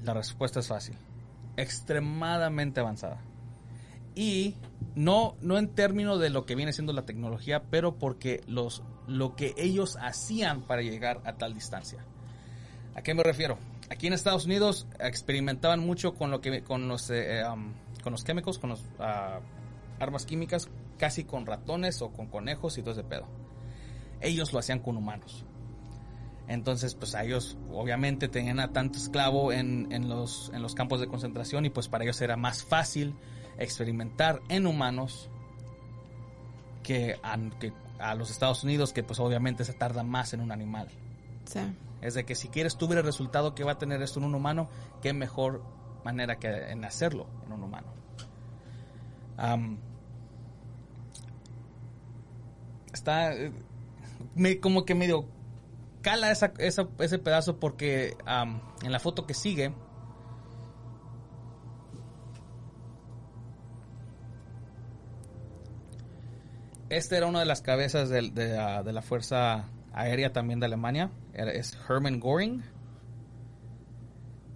La 0.04 0.14
respuesta 0.14 0.60
es 0.60 0.68
fácil. 0.68 0.98
Extremadamente 1.56 2.80
avanzada. 2.80 3.22
Y 4.16 4.56
no, 4.96 5.36
no 5.42 5.58
en 5.58 5.68
términos 5.68 6.20
de 6.20 6.30
lo 6.30 6.46
que 6.46 6.56
viene 6.56 6.74
siendo 6.74 6.94
la 6.94 7.06
tecnología, 7.06 7.64
pero 7.70 8.00
porque 8.00 8.42
los, 8.48 8.82
lo 9.08 9.36
que 9.36 9.54
ellos 9.58 9.98
hacían 10.02 10.62
para 10.62 10.82
llegar 10.82 11.22
a 11.26 11.34
tal 11.34 11.54
distancia. 11.54 12.04
¿A 12.96 13.02
qué 13.02 13.14
me 13.14 13.24
refiero? 13.24 13.58
Aquí 13.90 14.08
en 14.08 14.14
Estados 14.14 14.46
Unidos 14.46 14.88
experimentaban 15.00 15.82
mucho 15.82 16.16
con 16.16 16.32
lo 16.32 16.42
que 16.42 16.64
con 16.64 16.88
los 16.88 17.10
eh, 17.12 17.44
um, 17.46 17.74
con 18.02 18.14
los 18.14 18.24
químicos, 18.24 18.58
con 18.58 18.72
los 18.72 18.84
ah, 19.00 19.42
armas 20.00 20.26
químicas, 20.26 20.70
casi 20.98 21.24
con 21.24 21.46
ratones 21.46 22.02
o 22.02 22.12
con 22.12 22.28
conejos 22.28 22.78
y 22.78 22.82
todo 22.82 22.92
ese 22.92 23.04
pedo. 23.04 23.28
Ellos 24.22 24.54
lo 24.54 24.60
hacían 24.60 24.80
con 24.80 24.98
humanos. 24.98 25.46
Entonces, 26.48 26.94
pues 26.96 27.16
a 27.16 27.24
ellos 27.24 27.58
obviamente 27.72 28.28
tenían 28.28 28.60
a 28.60 28.72
tanto 28.72 29.00
esclavo 29.00 29.52
en, 29.52 29.92
en 29.92 30.10
los, 30.10 30.52
en 30.54 30.62
los 30.62 30.76
campos 30.76 31.00
de 31.00 31.08
concentración 31.08 31.66
y 31.66 31.70
pues 31.70 31.88
para 31.88 32.04
ellos 32.04 32.22
era 32.22 32.38
más 32.38 32.64
fácil 32.64 33.16
experimentar 33.58 34.42
en 34.50 34.68
humanos 34.68 35.30
que 36.84 37.18
a, 37.24 37.38
que 37.60 37.74
a 37.98 38.14
los 38.14 38.30
Estados 38.30 38.64
Unidos, 38.64 38.94
que 38.94 39.04
pues 39.04 39.20
obviamente 39.20 39.66
se 39.66 39.74
tarda 39.74 40.04
más 40.04 40.34
en 40.34 40.42
un 40.42 40.52
animal. 40.52 40.88
Sí. 41.46 41.62
Es 42.02 42.14
de 42.14 42.26
que 42.26 42.36
si 42.36 42.50
quieres 42.50 42.78
tú 42.78 42.88
ver 42.88 43.00
el 43.00 43.04
resultado 43.04 43.56
que 43.56 43.64
va 43.64 43.74
a 43.74 43.78
tener 43.78 44.02
esto 44.04 44.20
en 44.20 44.26
un 44.26 44.36
humano, 44.36 44.70
qué 45.02 45.14
mejor 45.14 45.64
manera 46.04 46.38
que 46.38 46.48
en 46.48 46.86
hacerlo 46.86 47.26
en 47.46 47.54
un 47.54 47.64
humano. 47.64 47.88
Está 52.94 53.32
me, 54.36 54.60
como 54.60 54.86
que 54.86 54.96
medio 54.96 55.26
cala 56.02 56.32
esa, 56.32 56.54
esa- 56.60 56.88
ese 57.00 57.20
pedazo 57.20 57.60
porque 57.60 58.16
en 58.84 58.92
la 58.92 59.00
foto 59.00 59.26
que 59.26 59.34
sigue 59.34 59.74
Este 66.90 67.18
era 67.18 67.26
una 67.28 67.40
de 67.40 67.46
las 67.46 67.62
cabezas 67.62 68.10
de, 68.10 68.22
la- 68.22 68.84
Fuerza 69.02 69.66
Aérea 69.94 70.32
también 70.34 70.60
de 70.60 70.68
Alemania. 70.68 71.12
Es 71.34 71.78
Hermann 71.90 72.20
Göring. 72.22 72.64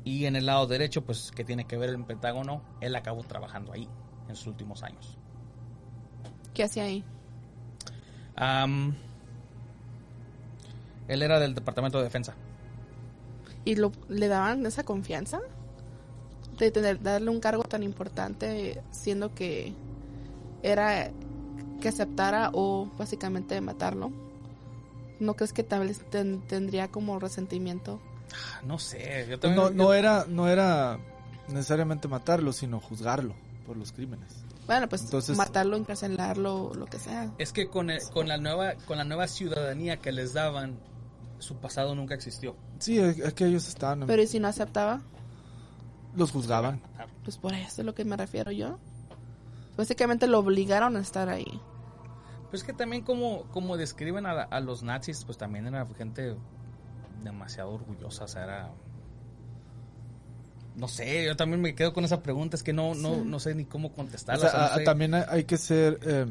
Y 0.04 0.26
en 0.26 0.36
el 0.36 0.46
lado 0.46 0.66
derecho, 0.68 1.04
pues 1.04 1.32
que 1.32 1.44
tiene 1.44 1.66
que 1.66 1.78
ver 1.78 1.90
el 1.90 2.04
Pentágono, 2.06 2.64
él 2.82 2.96
acabó 2.96 3.24
trabajando 3.24 3.74
ahí 3.74 3.88
en 4.30 4.36
sus 4.36 4.48
últimos 4.48 4.84
años. 4.84 5.18
¿Qué 6.54 6.64
hacía 6.64 6.84
ahí? 6.84 7.04
Am, 8.36 8.96
él 11.08 11.22
era 11.22 11.40
del 11.40 11.56
Departamento 11.56 11.98
de 11.98 12.06
Defensa. 12.06 12.34
¿Y 13.66 13.76
lo, 13.76 13.92
le 14.08 14.28
daban 14.28 14.66
esa 14.66 14.84
confianza? 14.84 15.40
De 16.58 16.72
tener, 16.72 17.02
darle 17.02 17.30
un 17.30 17.40
cargo 17.40 17.64
tan 17.64 17.84
importante, 17.84 18.82
siendo 18.92 19.34
que 19.34 19.74
era 20.64 21.10
que 21.82 21.88
aceptara 21.90 22.52
o 22.54 22.90
básicamente 22.98 23.60
matarlo. 23.62 24.12
¿No 25.20 25.34
crees 25.36 25.54
que 25.54 25.64
tal 25.64 25.88
vez 25.88 26.00
ten- 26.10 26.42
tendría 26.48 26.90
como 26.90 27.20
resentimiento? 27.20 28.00
Ah, 28.34 28.62
No 28.66 28.78
sé, 28.80 29.26
yo 29.30 29.40
también... 29.40 29.62
no, 29.64 29.70
yo- 29.70 29.76
no 29.76 29.94
era, 29.94 30.26
no 30.28 30.48
era 30.50 31.00
necesariamente 31.48 32.08
matarlo, 32.08 32.52
sino 32.54 32.80
juzgarlo 32.80 33.34
por 33.70 33.78
los 33.78 33.92
crímenes. 33.92 34.44
Bueno, 34.66 34.90
pues 34.90 35.04
Entonces- 35.04 35.38
matarlo, 35.38 35.78
encarcelarlo, 35.78 36.72
lo 36.74 36.88
que 36.88 36.98
sea. 36.98 37.32
Es 37.38 37.54
que 37.54 37.68
con, 37.70 37.92
el- 37.92 38.02
con, 38.12 38.28
la 38.28 38.38
nueva, 38.38 38.74
con 38.88 38.98
la 38.98 39.04
nueva 39.04 39.28
ciudadanía 39.28 39.98
que 39.98 40.12
les 40.12 40.34
daban, 40.34 40.80
su 41.38 41.58
pasado 41.58 41.94
nunca 41.94 42.16
existió. 42.16 42.56
Sí, 42.80 42.98
es, 42.98 43.20
es 43.20 43.34
que 43.36 43.46
ellos 43.46 43.68
estaban, 43.68 44.08
Pero 44.08 44.24
¿y 44.24 44.26
si 44.28 44.40
no 44.40 44.48
aceptaba? 44.48 45.02
los 46.16 46.32
juzgaban. 46.32 46.82
Pues 47.24 47.38
por 47.38 47.54
eso 47.54 47.82
es 47.82 47.86
lo 47.86 47.94
que 47.94 48.04
me 48.06 48.18
refiero 48.18 48.50
yo. 48.52 48.80
Básicamente 49.78 50.26
lo 50.26 50.40
obligaron 50.40 50.98
a 50.98 51.00
estar 51.02 51.30
ahí. 51.30 51.62
Pues 52.50 52.64
que 52.64 52.74
también 52.74 53.04
como, 53.04 53.44
como 53.52 53.78
describen 53.78 54.26
a, 54.26 54.32
a 54.42 54.60
los 54.62 54.82
nazis, 54.82 55.24
pues 55.26 55.38
también 55.38 55.68
era 55.68 55.86
gente 55.96 56.36
demasiado 57.24 57.70
orgullosa, 57.70 58.24
o 58.24 58.28
sea, 58.28 58.44
era... 58.46 58.72
No 60.80 60.88
sé, 60.88 61.26
yo 61.26 61.36
también 61.36 61.62
me 61.62 61.76
quedo 61.76 61.94
con 61.94 62.06
esa 62.06 62.24
pregunta, 62.24 62.56
es 62.56 62.64
que 62.64 62.72
no, 62.74 62.96
no, 62.96 63.16
Sí. 63.16 63.22
no 63.26 63.40
sé 63.40 63.54
ni 63.56 63.66
cómo 63.66 63.90
O 63.90 63.94
contestarla. 63.94 64.40
sea, 64.42 64.50
o 64.50 64.52
sea, 64.52 64.60
no 64.62 64.74
a- 64.74 64.78
sé. 64.78 64.84
también 64.86 65.14
hay, 65.14 65.44
que 65.44 65.58
ser 65.58 66.00
eh, 66.04 66.26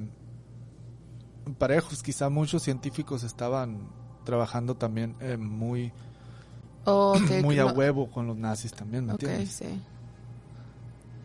parejos. 1.58 2.02
Quizá 2.02 2.28
muchos 2.30 2.62
científicos 2.62 3.22
estaban 3.24 3.88
trabajando 4.24 4.74
también 4.76 5.14
eh, 5.20 5.36
muy, 5.36 5.92
O 6.84 7.14
que- 7.28 7.42
muy 7.42 7.58
a 7.58 7.64
no- 7.64 7.72
huevo 7.72 8.10
con 8.10 8.26
los 8.26 8.36
nazis 8.36 8.72
también, 8.72 9.04
¿me 9.06 9.12
Ok, 9.12 9.22
entiendes? 9.22 9.50
sí. 9.52 9.82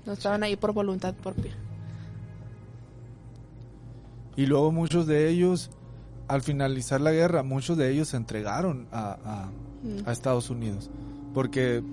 No 0.06 0.12
estaban 0.14 0.44
ahí 0.44 0.56
por 0.58 0.74
voluntad 0.74 1.14
propia. 1.16 1.56
Y 4.36 4.46
luego 4.48 4.72
muchos 4.72 5.06
de 5.08 5.30
ellos, 5.30 5.70
al 6.28 6.42
finalizar 6.42 7.00
la 7.00 7.12
guerra, 7.12 7.44
muchos 7.44 7.78
de 7.78 7.90
ellos 7.92 8.10
se 8.10 8.18
entregaron 8.18 8.88
a, 8.92 9.18
a- 9.24 9.50
Mm. 9.84 10.08
a 10.08 10.12
Estados 10.12 10.50
Unidos. 10.50 10.90
Porque 11.34 11.84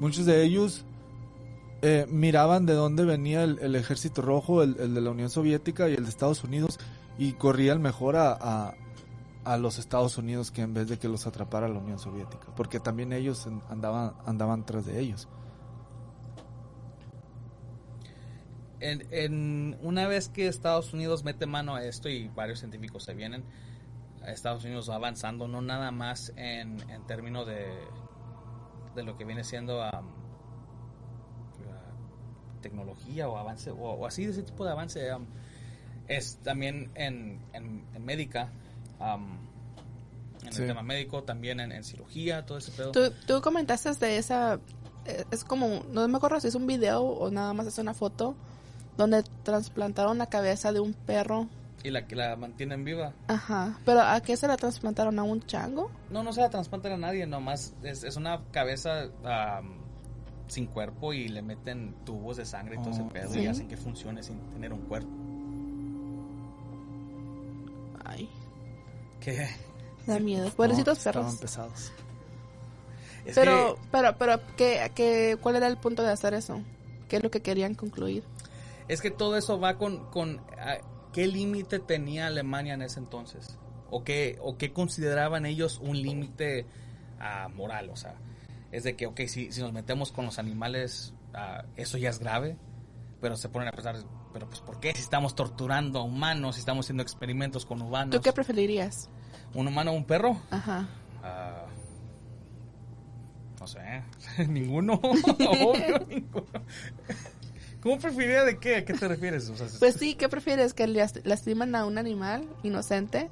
muchos 0.00 0.26
de 0.26 0.42
ellos 0.44 0.84
eh, 1.82 2.06
miraban 2.08 2.66
de 2.66 2.74
dónde 2.74 3.04
venía 3.04 3.44
el, 3.44 3.58
el 3.60 3.74
ejército 3.76 4.22
rojo, 4.22 4.62
el, 4.62 4.76
el 4.80 4.94
de 4.94 5.00
la 5.00 5.10
Unión 5.10 5.30
Soviética 5.30 5.88
y 5.88 5.94
el 5.94 6.04
de 6.04 6.10
Estados 6.10 6.42
Unidos, 6.44 6.78
y 7.18 7.32
corrían 7.34 7.80
mejor 7.82 8.16
a, 8.16 8.32
a, 8.32 8.74
a 9.44 9.56
los 9.58 9.78
Estados 9.78 10.18
Unidos 10.18 10.50
que 10.50 10.62
en 10.62 10.74
vez 10.74 10.88
de 10.88 10.98
que 10.98 11.08
los 11.08 11.26
atrapara 11.26 11.68
la 11.68 11.78
Unión 11.78 11.98
Soviética, 11.98 12.46
porque 12.56 12.80
también 12.80 13.12
ellos 13.12 13.46
andaban, 13.68 14.14
andaban 14.26 14.64
tras 14.66 14.86
de 14.86 15.00
ellos. 15.00 15.28
En, 18.80 19.06
en- 19.10 19.78
una 19.82 20.06
vez 20.06 20.28
que 20.28 20.48
Estados 20.48 20.92
Unidos 20.92 21.24
mete 21.24 21.46
mano 21.46 21.74
a 21.74 21.84
esto 21.84 22.08
y 22.10 22.28
varios 22.28 22.58
científicos 22.58 23.04
se 23.04 23.14
vienen, 23.14 23.44
Estados 24.26 24.64
Unidos 24.64 24.90
va 24.90 24.96
avanzando 24.96 25.46
no 25.48 25.62
nada 25.62 25.90
más 25.92 26.32
en, 26.36 26.78
en 26.90 27.06
términos 27.06 27.46
de, 27.46 27.68
de 28.96 29.04
lo 29.04 29.16
que 29.16 29.24
viene 29.24 29.44
siendo 29.44 29.82
am, 29.82 30.06
la 31.64 32.60
tecnología 32.62 33.28
o 33.28 33.36
avance 33.36 33.70
o, 33.70 33.76
o 33.76 34.06
así 34.06 34.24
de 34.24 34.32
ese 34.32 34.42
tipo 34.42 34.64
de 34.64 34.72
avance 34.72 35.10
am, 35.10 35.26
es 36.08 36.38
también 36.38 36.90
en, 36.94 37.40
en, 37.52 37.84
en 37.94 38.04
médica 38.04 38.50
am, 38.98 39.38
en 40.44 40.52
Sí. 40.52 40.62
el 40.62 40.68
tema 40.68 40.82
médico 40.82 41.22
también 41.24 41.58
en, 41.60 41.72
en 41.72 41.82
cirugía 41.84 42.46
todo 42.46 42.58
ese 42.58 42.70
pedo 42.72 42.92
Tú, 42.92 43.00
tú 43.26 43.40
comentaste 43.40 43.90
de 44.04 44.16
esa, 44.16 44.60
eh, 45.04 45.24
es 45.30 45.44
como, 45.44 45.82
no 45.90 46.06
me 46.08 46.16
acuerdo 46.16 46.38
si 46.40 46.48
es 46.48 46.54
un 46.54 46.66
video 46.66 47.02
o 47.02 47.30
nada 47.30 47.52
más 47.52 47.66
es 47.66 47.78
una 47.78 47.94
foto, 47.94 48.36
donde 48.96 49.24
trasplantaron 49.42 50.18
la 50.18 50.26
cabeza 50.26 50.72
de 50.72 50.80
un 50.80 50.94
perro. 50.94 51.48
Y 51.86 51.90
la 51.90 52.06
que 52.06 52.16
la 52.16 52.36
mantienen 52.36 52.84
viva 52.84 53.12
Ajá, 53.28 53.78
pero 53.84 54.00
¿a 54.02 54.20
qué 54.20 54.36
se 54.36 54.46
la 54.48 54.56
trasplantaron? 54.56 55.18
¿A 55.18 55.22
un 55.22 55.40
chango? 55.46 55.90
No, 56.10 56.22
no 56.22 56.32
se 56.32 56.40
la 56.40 56.50
trasplantan 56.50 56.92
a 56.92 56.96
nadie, 56.96 57.26
nomás 57.26 57.74
es, 57.82 58.02
es 58.04 58.16
una 58.16 58.42
cabeza 58.50 59.08
sin 60.48 60.66
cuerpo 60.66 61.12
y 61.12 61.28
le 61.28 61.42
meten 61.42 61.94
tubos 62.04 62.36
de 62.36 62.44
sangre 62.44 62.76
y 62.76 62.78
todo 62.78 62.90
ese 62.90 63.02
Oh. 63.02 63.08
pedo 63.08 63.32
Sí. 63.32 63.40
y 63.40 63.46
hacen 63.46 63.68
que 63.68 63.76
funcione 63.76 64.22
sin 64.22 64.38
tener 64.52 64.72
un 64.72 64.80
cuerpo. 64.82 65.08
Ay, 68.04 68.28
Que 69.20 69.48
da 70.06 70.18
miedo. 70.20 70.50
Pobrecitos 70.50 70.98
No, 70.98 71.04
perros. 71.04 71.26
Estaban 71.26 71.38
pesados. 71.40 71.92
es 73.24 73.34
Pero, 73.34 73.74
que 73.74 73.80
pero, 73.90 74.16
pero, 74.18 74.40
¿qué, 74.56 74.92
qué, 74.94 75.36
¿cuál 75.40 75.56
era 75.56 75.66
el 75.66 75.76
punto 75.76 76.02
de 76.02 76.10
hacer 76.12 76.34
eso? 76.34 76.60
¿Qué 77.08 77.16
es 77.16 77.22
lo 77.22 77.30
que 77.30 77.40
querían 77.42 77.74
concluir? 77.74 78.22
es 78.88 79.00
que 79.00 79.10
todo 79.10 79.36
eso 79.36 79.58
va 79.58 79.76
con, 79.78 80.04
con 80.12 80.40
ah, 80.60 80.76
qué 81.16 81.26
límite 81.26 81.78
tenía 81.78 82.26
Alemania 82.26 82.74
en 82.74 82.82
ese 82.82 83.00
entonces 83.00 83.58
o 83.88 84.04
qué 84.04 84.36
o 84.42 84.58
qué 84.58 84.74
consideraban 84.74 85.46
ellos 85.46 85.80
un 85.82 86.02
límite 86.02 86.66
ah, 87.18 87.48
moral, 87.54 87.88
o 87.88 87.96
sea, 87.96 88.16
es 88.70 88.84
de 88.84 88.96
que 88.96 89.06
ok, 89.06 89.22
si, 89.22 89.50
si 89.50 89.62
nos 89.62 89.72
metemos 89.72 90.12
con 90.12 90.26
los 90.26 90.38
animales 90.38 91.14
ah, 91.32 91.64
eso 91.74 91.96
ya 91.96 92.10
es 92.10 92.18
grave, 92.18 92.58
pero 93.22 93.34
se 93.36 93.48
ponen 93.48 93.68
a 93.68 93.72
pensar, 93.72 93.96
pero 94.34 94.46
pues 94.46 94.60
¿por 94.60 94.78
qué 94.78 94.92
si 94.92 95.00
estamos 95.00 95.34
torturando 95.34 96.00
a 96.00 96.02
humanos, 96.02 96.56
si 96.56 96.58
estamos 96.58 96.84
haciendo 96.84 97.02
experimentos 97.02 97.64
con 97.64 97.80
humanos? 97.80 98.14
¿Tú 98.14 98.20
qué 98.20 98.34
preferirías? 98.34 99.08
¿Un 99.54 99.68
humano 99.68 99.92
o 99.92 99.94
un 99.94 100.04
perro? 100.04 100.38
Ajá. 100.50 100.86
Ah, 101.22 101.64
no 103.58 103.66
sé, 103.66 104.02
ninguno, 104.48 104.94
obvio, 105.02 105.98
ninguno. 106.10 106.44
¿Cómo 107.86 108.00
preferiría 108.00 108.42
de 108.42 108.58
qué? 108.58 108.76
¿A 108.78 108.84
qué 108.84 108.94
te 108.94 109.06
refieres? 109.06 109.48
O 109.48 109.56
sea, 109.56 109.68
Pues 109.78 109.94
sí, 109.94 110.16
¿qué 110.16 110.28
prefieres? 110.28 110.74
¿Que 110.74 110.88
las- 110.88 111.24
lastiman 111.24 111.76
a 111.76 111.84
un 111.86 111.98
animal 111.98 112.44
inocente 112.64 113.30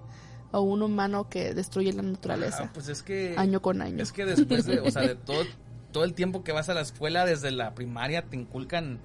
o 0.53 0.61
un 0.61 0.81
humano 0.83 1.29
que 1.29 1.55
destruye 1.55 1.93
la 1.93 2.03
naturaleza 2.03 2.67
ah, 2.67 2.71
pues 2.73 2.87
es 2.89 3.03
que 3.03 3.35
año 3.37 3.61
con 3.61 3.83
año? 3.83 4.01
es 4.01 4.13
que 4.13 4.25
después 4.25 4.65
de, 4.65 4.79
o 4.79 4.89
sea, 4.93 5.03
de 5.03 5.15
todo 5.27 5.43
todo 5.91 6.05
el 6.05 6.15
tiempo 6.15 6.45
que 6.45 6.53
vas 6.53 6.69
a 6.69 6.75
la 6.75 6.83
escuela 6.83 7.27
desde 7.27 7.51
la 7.51 7.75
primaria 7.75 8.23
te 8.27 8.37
inculcan 8.37 9.01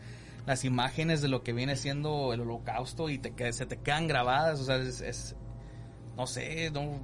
las 0.45 0.65
imágenes 0.65 1.23
de 1.23 1.29
lo 1.29 1.41
que 1.41 1.51
viene 1.51 1.75
siendo 1.75 2.31
el 2.31 2.41
holocausto 2.41 3.09
y 3.09 3.17
te 3.17 3.31
que- 3.31 3.51
se 3.51 3.65
te 3.65 3.77
quedan 3.77 4.07
grabadas, 4.07 4.59
o 4.59 4.65
sea, 4.65 4.75
es, 4.75 5.01
es- 5.01 5.35
no 6.15 6.27
sé, 6.27 6.69
no 6.69 6.99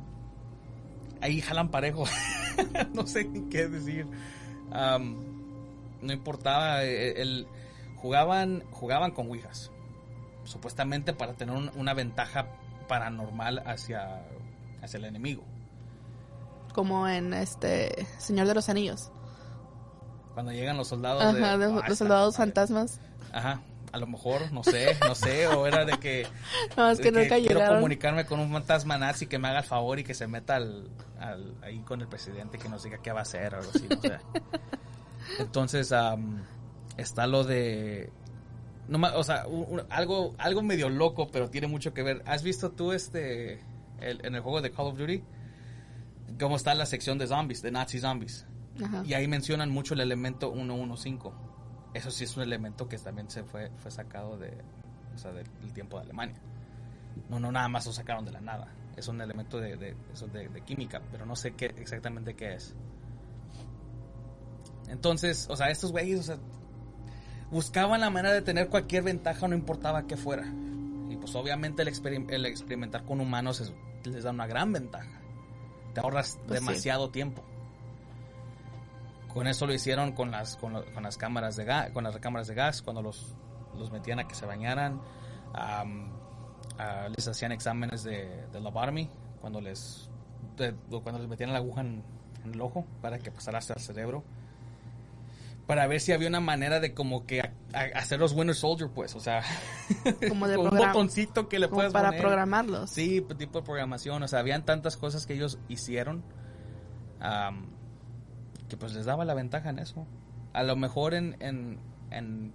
ahí 1.19 1.41
jalan 1.41 1.71
parejo. 1.71 2.03
no 2.93 3.07
sé 3.07 3.23
ni 3.23 3.49
qué 3.49 3.67
decir. 3.67 4.05
No 4.71 6.13
importaba 6.13 6.83
eh, 6.83 7.19
el, 7.23 7.47
jugaban 8.05 8.63
jugaban 8.69 9.09
con 9.11 9.27
ouijas. 9.29 9.71
Supuestamente 10.43 11.11
para 11.11 11.33
tener 11.33 11.55
un- 11.55 11.71
una 11.75 11.95
ventaja 11.95 12.45
paranormal 12.87 13.63
hacia 13.65 14.21
hacia 14.83 14.97
el 14.99 15.05
enemigo. 15.05 15.43
Como 16.75 17.07
en 17.07 17.33
este 17.33 18.05
Señor 18.19 18.45
de 18.45 18.53
los 18.53 18.69
Anillos. 18.69 19.11
Cuando 20.35 20.51
llegan 20.51 20.77
los 20.77 20.87
soldados 20.89 21.23
Ajá, 21.23 21.57
de, 21.57 21.65
de- 21.67 21.79
"Ah, 21.81 21.87
los 21.87 21.97
soldados 21.97 22.37
madre". 22.37 22.45
fantasmas. 22.51 22.99
Ajá, 23.33 23.61
a 23.91 23.97
lo 23.97 24.05
mejor, 24.05 24.51
no 24.51 24.63
sé, 24.63 24.95
no 25.07 25.15
sé, 25.15 25.47
o 25.47 25.65
era 25.65 25.83
de 25.85 25.97
que, 25.97 26.27
No, 26.77 26.87
es 26.91 26.99
que 26.99 27.11
nunca 27.11 27.37
quiero 27.37 27.55
llegaron. 27.55 27.77
comunicarme 27.77 28.25
con 28.27 28.39
un 28.39 28.51
fantasma 28.51 28.99
nazi 28.99 29.25
que 29.25 29.39
me 29.39 29.47
haga 29.47 29.59
el 29.59 29.65
favor 29.65 29.97
y 29.97 30.03
que 30.03 30.13
se 30.13 30.27
meta 30.27 30.57
al, 30.57 30.89
al- 31.19 31.55
ahí 31.63 31.79
con 31.79 32.01
el 32.01 32.07
presidente 32.07 32.59
que 32.59 32.69
nos 32.69 32.83
diga 32.83 32.99
qué 32.99 33.11
va 33.11 33.21
a 33.21 33.23
hacer 33.23 33.55
o 33.55 33.57
algo 33.57 33.71
así, 33.73 33.87
no 33.89 33.99
sé. 33.99 34.19
Entonces, 35.39 35.91
am, 35.91 36.43
está 36.97 37.27
lo 37.27 37.43
de 37.43 38.11
no 38.87 38.99
o 39.15 39.23
sea, 39.23 39.47
un- 39.47 39.65
un- 39.79 39.85
algo 39.89 40.35
algo 40.37 40.61
medio 40.61 40.89
loco, 40.89 41.27
pero 41.31 41.49
tiene 41.49 41.67
mucho 41.67 41.93
que 41.93 42.03
ver. 42.03 42.21
¿Has 42.25 42.43
visto 42.43 42.71
tú 42.71 42.91
este 42.91 43.61
el- 43.99 44.25
en 44.25 44.35
el 44.35 44.41
juego 44.41 44.61
de 44.61 44.71
Call 44.71 44.87
of 44.87 44.97
Duty 44.97 45.23
cómo 46.39 46.55
está 46.55 46.73
la 46.75 46.85
sección 46.85 47.17
de 47.17 47.27
zombies, 47.27 47.61
de 47.61 47.71
Nazi 47.71 47.99
zombies? 47.99 48.45
Ajá. 48.83 49.03
Y 49.05 49.13
ahí 49.13 49.27
mencionan 49.27 49.69
mucho 49.71 49.93
el 49.93 50.01
elemento 50.01 50.51
115. 50.53 51.31
Eso 51.93 52.11
sí 52.11 52.25
es 52.25 52.35
un 52.35 52.43
elemento 52.43 52.87
que 52.89 52.97
también 52.97 53.29
se 53.29 53.43
fue, 53.43 53.71
fue 53.77 53.89
sacado 53.89 54.37
de, 54.37 54.53
o 55.13 55.17
sea, 55.17 55.31
del, 55.31 55.47
del 55.61 55.71
tiempo 55.73 55.97
de 55.97 56.03
Alemania. 56.03 56.35
No, 57.29 57.39
no 57.39 57.51
nada 57.53 57.69
más 57.69 57.85
lo 57.85 57.93
sacaron 57.93 58.25
de 58.25 58.31
la 58.33 58.41
nada. 58.41 58.67
Es 58.97 59.07
un 59.07 59.21
elemento 59.21 59.59
de, 59.59 59.77
de, 59.77 59.95
eso 60.13 60.27
de, 60.27 60.49
de 60.49 60.61
química, 60.61 61.01
pero 61.11 61.25
no 61.25 61.35
sé 61.37 61.51
qué 61.53 61.67
exactamente 61.77 62.35
qué 62.35 62.53
es. 62.55 62.75
Entonces, 64.89 65.47
o 65.49 65.55
sea, 65.55 65.69
estos 65.69 65.91
güeyes, 65.91 66.19
o 66.19 66.23
sea, 66.23 66.37
buscaban 67.51 68.01
la 68.01 68.09
manera 68.09 68.33
de 68.33 68.41
tener 68.41 68.69
cualquier 68.69 69.03
ventaja, 69.03 69.47
no 69.47 69.55
importaba 69.55 70.03
qué 70.07 70.17
fuera. 70.17 70.45
Y 71.09 71.17
pues 71.17 71.35
obviamente 71.35 71.81
el, 71.83 71.87
experim- 71.87 72.29
el 72.31 72.45
experimentar 72.45 73.03
con 73.05 73.21
humanos 73.21 73.61
es- 73.61 73.73
les 74.03 74.23
da 74.23 74.31
una 74.31 74.47
gran 74.47 74.71
ventaja. 74.73 75.21
Te 75.93 76.01
ahorras 76.01 76.37
Pues 76.47 76.59
sí. 76.59 76.65
demasiado 76.65 77.09
tiempo. 77.09 77.43
Con 79.33 79.47
eso 79.47 79.67
lo 79.67 79.73
hicieron 79.73 80.13
con 80.13 80.31
las, 80.31 80.55
con, 80.57 80.73
lo- 80.73 80.85
con 80.93 81.03
las 81.03 81.17
cámaras 81.17 81.55
de 81.55 81.65
gas, 81.65 81.91
con 81.91 82.03
las 82.03 82.13
recámaras 82.13 82.47
de 82.47 82.55
gas, 82.55 82.81
cuando 82.81 83.01
los, 83.01 83.35
los 83.77 83.91
metían 83.91 84.19
a 84.19 84.27
que 84.27 84.35
se 84.35 84.45
bañaran. 84.45 85.01
Am, 85.53 86.09
ah, 86.79 87.07
les 87.15 87.27
hacían 87.27 87.51
exámenes 87.51 88.03
de, 88.03 88.45
de 88.51 88.59
lobotomy, 88.61 89.09
cuando 89.41 89.59
les, 89.61 90.09
de- 90.57 90.73
cuando 91.01 91.19
les 91.19 91.27
metían 91.27 91.51
la 91.51 91.57
aguja 91.59 91.81
en, 91.81 92.01
en 92.45 92.53
el 92.53 92.61
ojo 92.61 92.85
para 93.01 93.19
que 93.19 93.29
pasara 93.31 93.57
hasta 93.57 93.73
el 93.73 93.81
cerebro. 93.81 94.23
Para 95.67 95.87
ver 95.87 95.99
si 95.99 96.11
había 96.11 96.27
una 96.27 96.39
manera 96.41 96.79
de 96.79 96.93
como 96.93 97.25
que 97.25 97.41
a- 97.41 97.53
a- 97.73 97.97
hacerlos 97.99 98.33
Winter 98.33 98.55
Soldier, 98.55 98.89
pues, 98.93 99.15
o 99.15 99.19
sea, 99.19 99.41
Como 100.29 100.47
de 100.47 100.55
con 100.57 100.67
un 100.71 100.77
botoncito 100.77 101.49
que 101.49 101.57
le 101.59 101.67
Como 101.67 101.77
puedes 101.79 101.91
para 101.93 102.09
poner. 102.09 102.21
programarlos. 102.21 102.89
Sí, 102.91 103.21
pues, 103.21 103.37
tipo 103.39 103.59
de 103.59 103.65
programación. 103.65 104.21
O 104.21 104.27
sea, 104.27 104.39
habían 104.39 104.63
tantas 104.63 104.95
cosas 104.95 105.25
que 105.25 105.33
ellos 105.33 105.57
hicieron 105.67 106.23
am, 107.19 107.67
que 108.69 108.77
pues 108.77 108.93
les 108.93 109.05
daba 109.05 109.25
la 109.25 109.33
ventaja 109.33 109.69
en 109.69 109.79
eso. 109.79 110.05
A 110.53 110.61
lo 110.63 110.75
mejor 110.75 111.13
en... 111.15 111.35
en, 111.39 111.79
en- 112.11 112.53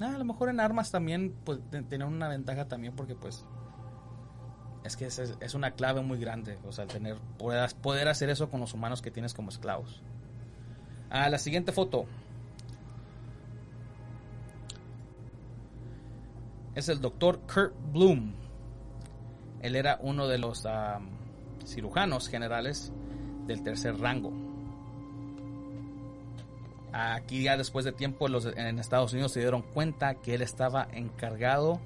ah, 0.00 0.14
a 0.14 0.18
lo 0.18 0.24
mejor 0.24 0.48
en 0.50 0.60
armas 0.60 0.90
también 0.92 1.34
pues 1.44 1.58
te- 1.70 1.82
tenían 1.82 2.12
una 2.12 2.28
ventaja 2.28 2.66
también 2.68 2.94
porque 2.94 3.14
pues 3.16 3.44
es 4.84 4.96
que 4.96 5.06
es, 5.06 5.18
es- 5.18 5.36
es 5.40 5.54
una 5.54 5.72
clave 5.72 6.02
muy 6.02 6.18
grande. 6.18 6.58
O 6.64 6.70
sea, 6.72 6.86
tener 6.86 7.16
poder, 7.38 7.68
poder 7.82 8.06
hacer 8.08 8.30
eso 8.30 8.48
con 8.48 8.60
los 8.60 8.74
humanos 8.74 9.02
que 9.02 9.10
tienes 9.10 9.34
como 9.34 9.48
esclavos. 9.50 10.02
A 11.10 11.28
la 11.28 11.38
siguiente 11.38 11.72
foto. 11.72 12.06
Es 16.74 16.88
el 16.88 17.00
doctor 17.00 17.40
Kurt 17.40 17.74
Bloom. 17.92 18.34
Él 19.62 19.76
era 19.76 19.98
uno 20.02 20.26
de 20.26 20.38
los 20.38 20.66
am, 20.66 21.08
cirujanos 21.64 22.28
generales 22.28 22.92
del 23.46 23.62
tercer 23.62 23.98
rango. 23.98 24.32
Aquí 26.92 27.44
ya 27.44 27.56
después 27.56 27.84
de 27.84 27.92
tiempo 27.92 28.28
los 28.28 28.46
en 28.46 28.78
Estados 28.78 29.12
Unidos 29.12 29.32
se 29.32 29.40
dieron 29.40 29.62
cuenta 29.62 30.16
que 30.16 30.34
él 30.34 30.42
estaba 30.42 30.86
encargado 30.92 31.80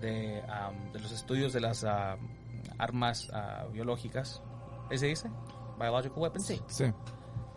de, 0.00 0.42
de 0.92 1.00
los 1.00 1.12
estudios 1.12 1.52
de 1.52 1.60
las 1.60 1.84
am, 1.84 2.18
armas 2.78 3.30
ah, 3.32 3.66
biológicas. 3.72 4.42
¿Ese 4.90 5.06
dice? 5.06 5.30
Biological 5.78 6.18
weapons. 6.18 6.46
Sí. 6.46 6.60
Sí 6.66 6.84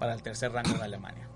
para 0.01 0.15
el 0.15 0.23
tercer 0.23 0.51
rango 0.51 0.73
de 0.73 0.83
Alemania. 0.83 1.29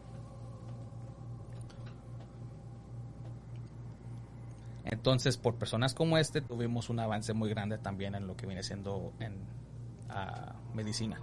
Entonces, 4.85 5.37
por 5.37 5.53
personas 5.53 5.93
como 5.93 6.17
este, 6.17 6.41
tuvimos 6.41 6.89
un 6.89 6.99
avance 6.99 7.31
muy 7.33 7.47
grande 7.51 7.77
también 7.77 8.15
en 8.15 8.25
lo 8.25 8.35
que 8.35 8.47
viene 8.47 8.63
siendo 8.63 9.13
en 9.19 9.45
medicina. 10.73 11.21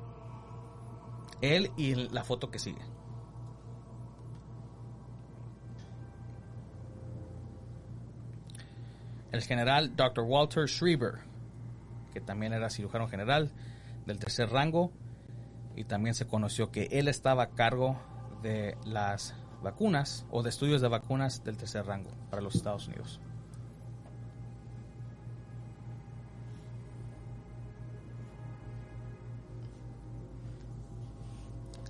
Él 1.41 1.73
y 1.77 1.97
la 1.97 2.23
foto 2.23 2.49
que 2.49 2.61
sigue. 2.61 2.81
El 9.33 9.43
general 9.43 9.97
Dr. 9.97 10.23
Walter 10.23 10.69
Schrieber, 10.69 11.15
que 12.13 12.21
también 12.21 12.53
era 12.53 12.71
cirujano 12.71 13.09
general 13.09 13.51
del 14.07 14.21
tercer 14.21 14.49
rango, 14.49 14.93
y 15.77 15.85
también 15.85 16.15
se 16.15 16.27
conoció 16.27 16.71
que 16.71 16.89
él 16.93 17.09
estaba 17.09 17.45
a 17.45 17.51
cargo 17.51 17.97
de 18.43 18.77
las 18.85 19.35
vacunas 19.63 20.27
o 20.31 20.43
de 20.43 20.51
estudios 20.51 20.81
de 20.81 20.89
vacunas 20.89 21.45
del 21.45 21.57
tercer 21.57 21.87
rango 21.87 22.11
para 22.31 22.43
los 22.43 22.55
Estados 22.55 22.89
Unidos. 22.89 23.21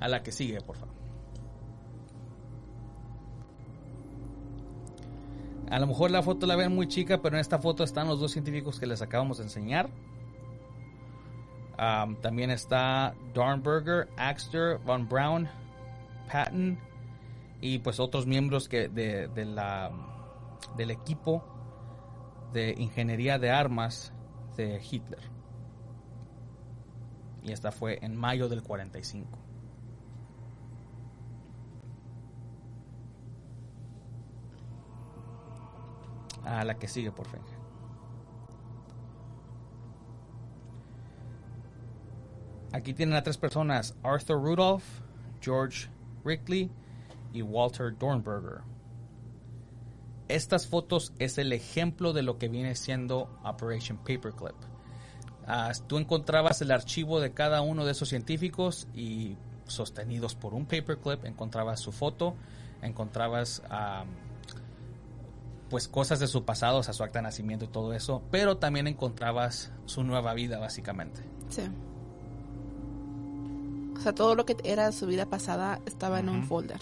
A 0.00 0.08
la 0.08 0.22
que 0.22 0.32
sigue, 0.32 0.60
por 0.60 0.76
favor. 0.76 0.92
A 5.70 5.78
lo 5.78 5.86
mejor 5.86 6.10
la 6.10 6.22
foto 6.22 6.46
la 6.46 6.54
ven 6.54 6.74
muy 6.74 6.86
chica, 6.86 7.22
pero 7.22 7.36
en 7.36 7.40
esta 7.40 7.58
foto 7.58 7.82
están 7.82 8.06
los 8.06 8.20
dos 8.20 8.32
científicos 8.32 8.78
que 8.78 8.86
les 8.86 9.00
acabamos 9.00 9.38
de 9.38 9.44
enseñar. 9.44 9.88
Um, 11.82 12.14
también 12.14 12.50
está 12.52 13.12
Dornberger, 13.34 14.08
Axter, 14.16 14.78
Von 14.84 15.08
Braun, 15.08 15.48
Patton 16.30 16.78
y 17.60 17.80
pues 17.80 17.98
otros 17.98 18.24
miembros 18.24 18.68
que 18.68 18.88
de, 18.88 19.26
del 20.76 20.90
equipo 20.92 21.42
de 22.52 22.72
ingeniería 22.78 23.40
de 23.40 23.50
armas 23.50 24.12
de 24.56 24.80
Hitler. 24.80 25.22
Y 27.42 27.50
esta 27.50 27.72
fue 27.72 27.98
en 28.00 28.14
mayo 28.14 28.48
del 28.48 28.62
45. 28.62 29.28
A 36.44 36.62
la 36.64 36.78
que 36.78 36.86
sigue, 36.86 37.10
por 37.10 37.26
favor. 37.26 37.61
Aquí 42.82 42.94
tienen 42.94 43.14
a 43.14 43.22
tres 43.22 43.38
personas: 43.38 43.94
Arthur 44.02 44.42
Rudolph, 44.42 44.82
George 45.40 45.88
Rickley 46.24 46.68
y 47.32 47.40
Walter 47.40 47.96
Dornberger. 47.96 48.62
Estas 50.26 50.66
fotos 50.66 51.12
es 51.20 51.38
el 51.38 51.52
ejemplo 51.52 52.12
de 52.12 52.24
lo 52.24 52.38
que 52.38 52.48
viene 52.48 52.74
siendo 52.74 53.30
Operation 53.44 53.98
Paperclip. 53.98 54.56
Ah, 55.46 55.70
tú 55.86 55.98
encontrabas 55.98 56.60
el 56.60 56.72
archivo 56.72 57.20
de 57.20 57.32
cada 57.32 57.62
uno 57.62 57.84
de 57.84 57.92
esos 57.92 58.08
científicos 58.08 58.88
y 58.92 59.36
sostenidos 59.68 60.34
por 60.34 60.52
un 60.52 60.66
paperclip 60.66 61.24
encontrabas 61.24 61.78
su 61.78 61.92
foto, 61.92 62.34
encontrabas 62.82 63.62
ah, 63.70 64.06
pues 65.70 65.86
cosas 65.86 66.18
de 66.18 66.26
su 66.26 66.44
pasado, 66.44 66.78
o 66.78 66.82
sea, 66.82 66.94
su 66.94 67.04
acta 67.04 67.20
de 67.20 67.22
nacimiento 67.22 67.64
y 67.64 67.68
todo 67.68 67.92
eso, 67.92 68.24
pero 68.32 68.56
también 68.56 68.88
encontrabas 68.88 69.70
su 69.84 70.02
nueva 70.02 70.34
vida 70.34 70.58
básicamente. 70.58 71.22
Sí. 71.48 71.62
O 74.02 74.04
sea, 74.04 74.12
todo 74.16 74.34
lo 74.34 74.44
que 74.44 74.56
era 74.64 74.90
su 74.90 75.06
vida 75.06 75.26
pasada 75.26 75.80
estaba 75.86 76.18
en 76.18 76.28
un 76.28 76.42
folder, 76.42 76.80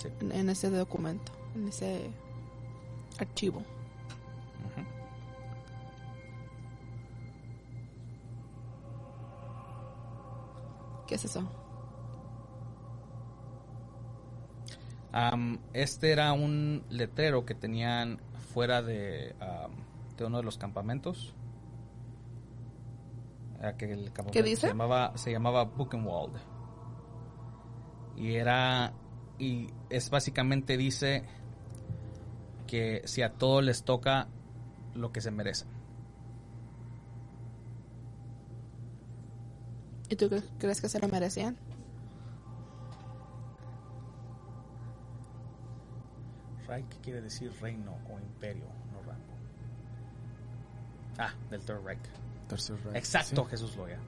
Sí. 0.00 0.06
en, 0.20 0.30
en 0.30 0.50
ese 0.50 0.70
documento, 0.70 1.32
en 1.56 1.66
ese 1.66 2.12
archivo. 3.18 3.64
¿Qué 11.06 11.14
es 11.14 11.24
eso? 11.24 11.42
Am, 15.12 15.58
este 15.72 16.12
era 16.12 16.32
un 16.34 16.84
letrero 16.90 17.46
que 17.46 17.54
tenían 17.54 18.20
fuera 18.52 18.82
de, 18.82 19.34
de 20.16 20.24
uno 20.24 20.36
de 20.38 20.44
los 20.44 20.58
campamentos. 20.58 21.34
Era 23.58 23.76
que 23.76 23.90
el 23.92 24.12
campamento 24.12 24.42
dice? 24.42 24.60
Se 24.62 24.66
llamaba, 24.68 25.16
se 25.16 25.32
llamaba 25.32 25.64
Buchenwald. 25.64 26.36
Y 28.16 28.34
era. 28.34 28.92
Y 29.38 29.68
es 29.90 30.10
básicamente 30.10 30.76
dice 30.76 31.24
que 32.66 33.02
si 33.04 33.22
a 33.22 33.32
todos 33.34 33.62
les 33.64 33.82
toca 33.84 34.28
lo 34.94 35.12
que 35.12 35.20
se 35.20 35.30
merecen. 35.30 35.68
¿Y 40.08 40.16
tú 40.16 40.26
cre- 40.28 40.42
crees 40.58 40.80
que 40.80 40.88
se 40.88 40.98
lo 41.00 41.08
merecían? 41.08 41.56
Reich 46.66 47.00
quiere 47.02 47.20
decir 47.22 47.52
reino 47.60 47.96
o 48.10 48.18
imperio, 48.18 48.66
no 48.92 49.00
rango. 49.02 49.34
Ah, 51.18 51.32
del 51.50 51.62
Third 51.62 51.82
Reich. 51.84 52.00
Tercer 52.48 52.76
Reich, 52.84 52.96
Exacto, 52.96 53.44
sí. 53.44 53.50
Jesús 53.50 53.76
Loya. 53.76 53.98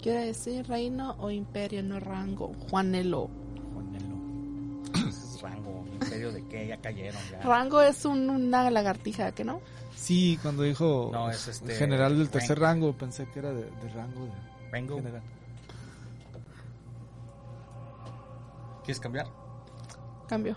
Quiere 0.00 0.26
decir 0.26 0.66
reino 0.66 1.14
o 1.20 1.30
imperio, 1.30 1.82
no 1.82 2.00
rango. 2.00 2.52
Juanelo. 2.68 3.30
Juanelo. 3.72 5.08
Es 5.08 5.40
rango, 5.42 5.84
imperio 5.92 6.32
de 6.32 6.44
qué, 6.48 6.66
ya 6.66 6.76
cayeron 6.78 7.20
ya. 7.30 7.40
Rango 7.42 7.80
es 7.82 8.04
un- 8.04 8.28
una 8.28 8.68
lagartija, 8.70 9.32
¿que 9.32 9.44
no? 9.44 9.60
Sí, 9.96 10.38
cuando 10.42 10.64
dijo 10.64 11.10
No, 11.12 11.30
es 11.30 11.46
este, 11.46 11.74
general 11.76 12.18
del 12.18 12.28
tercer 12.30 12.58
rango, 12.58 12.92
pensé 12.92 13.26
que 13.26 13.38
era 13.38 13.52
de, 13.52 13.62
de 13.64 13.88
rango 13.94 14.24
de 14.26 14.70
Rango. 14.72 14.96
general. 14.96 15.22
¿Quieres 18.84 18.98
cambiar? 19.00 19.26
Cambio. 20.28 20.56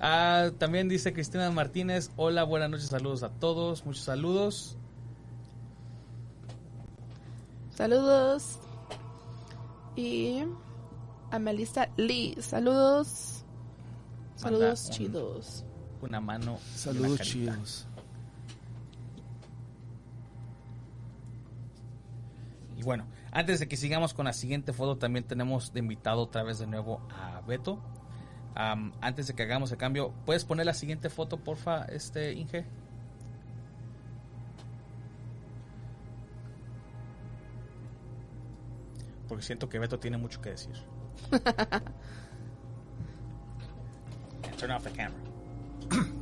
Ah, 0.00 0.50
también 0.58 0.88
dice 0.88 1.12
Cristina 1.12 1.50
Martínez, 1.50 2.10
hola, 2.16 2.44
buenas 2.44 2.70
noches, 2.70 2.86
saludos 2.88 3.22
a 3.22 3.28
todos, 3.30 3.84
muchos 3.84 4.04
saludos. 4.04 4.76
Saludos. 7.74 8.58
Y 9.94 10.42
a 11.30 11.38
Melissa 11.38 11.88
Lee. 11.96 12.36
Saludos. 12.40 13.44
Saludos 14.36 14.62
Manda 14.62 14.84
un- 14.86 14.90
chidos. 14.90 15.64
Una 16.00 16.20
mano. 16.20 16.58
Saludos 16.74 17.20
chidos. 17.20 17.86
Y 22.76 22.82
bueno, 22.82 23.06
antes 23.32 23.58
de 23.60 23.68
que 23.68 23.76
sigamos 23.76 24.14
con 24.14 24.26
la 24.26 24.32
siguiente 24.32 24.72
foto, 24.72 24.96
también 24.98 25.24
tenemos 25.26 25.72
de 25.72 25.80
invitado 25.80 26.22
otra 26.22 26.42
vez 26.44 26.58
de 26.58 26.66
nuevo 26.66 27.00
a 27.10 27.40
Beto. 27.46 27.80
Antes 28.54 29.28
de 29.28 29.34
que 29.34 29.44
hagamos 29.44 29.70
el 29.70 29.78
cambio, 29.78 30.12
¿puedes 30.26 30.44
poner 30.44 30.66
la 30.66 30.74
siguiente 30.74 31.10
foto, 31.10 31.38
porfa, 31.38 31.84
este 31.84 32.32
Inge? 32.32 32.66
Porque 39.28 39.44
siento 39.44 39.68
que 39.68 39.78
Beto 39.78 40.00
tiene 40.00 40.16
mucho 40.16 40.40
que 40.40 40.50
decir. 40.50 40.74
Turn 44.58 44.72
off 44.72 44.82
the 44.82 44.90
camera. 44.90 45.14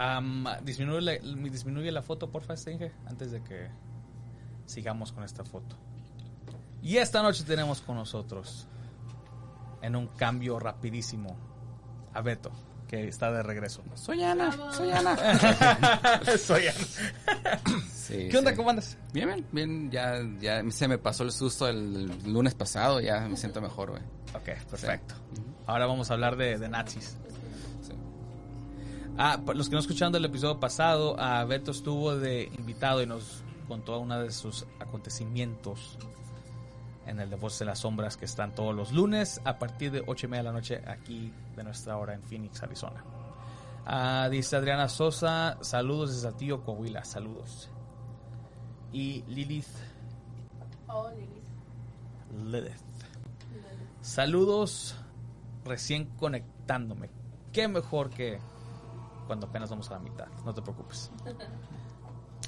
Am, 0.00 0.46
disminuye, 0.62 1.02
la, 1.02 1.12
disminuye 1.50 1.92
la 1.92 2.00
foto, 2.00 2.30
porfa, 2.30 2.54
este 2.54 2.72
Inge, 2.72 2.90
antes 3.06 3.32
de 3.32 3.42
que 3.42 3.68
sigamos 4.64 5.12
con 5.12 5.24
esta 5.24 5.44
foto. 5.44 5.76
Y 6.82 6.96
esta 6.96 7.20
noche 7.22 7.44
tenemos 7.44 7.82
con 7.82 7.96
nosotros, 7.96 8.66
en 9.82 9.96
un 9.96 10.06
cambio 10.06 10.58
rapidísimo, 10.58 11.36
a 12.14 12.22
Beto, 12.22 12.50
que 12.88 13.08
está 13.08 13.30
de 13.30 13.42
regreso. 13.42 13.82
Soy 13.94 14.22
Ana, 14.24 14.50
soy 14.72 14.90
Ana. 14.90 15.16
Soy 16.38 16.68
Ana. 16.68 17.60
Sí, 17.92 18.28
¿Qué 18.30 18.38
onda? 18.38 18.52
sí. 18.52 18.56
¿Cómo 18.56 18.70
andas? 18.70 18.96
Bien, 19.12 19.28
bien, 19.28 19.46
bien. 19.52 19.90
Ya, 19.90 20.14
ya 20.40 20.70
se 20.70 20.88
me 20.88 20.96
pasó 20.96 21.24
el 21.24 21.30
susto 21.32 21.68
el 21.68 22.06
lunes 22.24 22.54
pasado. 22.54 23.00
Ya 23.00 23.20
me 23.28 23.36
siento 23.36 23.60
mejor, 23.60 23.90
güey. 23.90 24.02
Ok, 24.34 24.64
perfecto. 24.70 25.14
Sí. 25.34 25.42
Ahora 25.66 25.84
vamos 25.86 26.10
a 26.10 26.14
hablar 26.14 26.36
de, 26.36 26.58
de 26.58 26.68
nazis. 26.70 27.18
Ah, 29.18 29.40
para 29.44 29.56
los 29.58 29.68
que 29.68 29.74
no 29.74 29.80
escucharon 29.80 30.12
del 30.12 30.24
episodio 30.24 30.58
pasado, 30.58 31.18
a 31.20 31.44
Beto 31.44 31.70
estuvo 31.70 32.16
de 32.16 32.50
invitado 32.58 33.02
y 33.02 33.06
nos 33.06 33.42
contó 33.68 33.98
una 34.00 34.20
de 34.20 34.30
sus 34.30 34.66
acontecimientos 34.78 35.98
en 37.06 37.20
el 37.20 37.28
de 37.28 37.36
Voces 37.36 37.60
de 37.60 37.64
las 37.66 37.80
Sombras 37.80 38.16
que 38.16 38.24
están 38.24 38.54
todos 38.54 38.74
los 38.74 38.92
lunes 38.92 39.40
a 39.44 39.58
partir 39.58 39.90
de 39.90 40.02
8 40.06 40.26
y 40.26 40.28
media 40.30 40.42
de 40.42 40.48
la 40.48 40.52
noche 40.52 40.82
aquí 40.86 41.32
de 41.56 41.64
nuestra 41.64 41.96
hora 41.96 42.14
en 42.14 42.22
Phoenix, 42.22 42.62
Arizona. 42.62 43.04
Ah, 43.84 44.28
dice 44.30 44.56
Adriana 44.56 44.88
Sosa, 44.88 45.58
saludos 45.60 46.10
desde 46.10 46.22
Saltillo, 46.22 46.62
Coahuila, 46.64 47.04
saludos. 47.04 47.68
Y 48.92 49.22
Lilith 49.28 49.66
Oh, 50.92 51.08
Lilith. 51.10 52.52
Lilith. 52.52 52.72
Saludos 54.00 54.96
recién 55.64 56.06
conectándome. 56.16 57.10
Qué 57.52 57.68
mejor 57.68 58.10
que 58.10 58.40
cuando 59.30 59.46
apenas 59.46 59.70
vamos 59.70 59.88
a 59.92 59.94
la 59.94 60.00
mitad. 60.00 60.26
No 60.44 60.52
te 60.52 60.60
preocupes. 60.60 61.08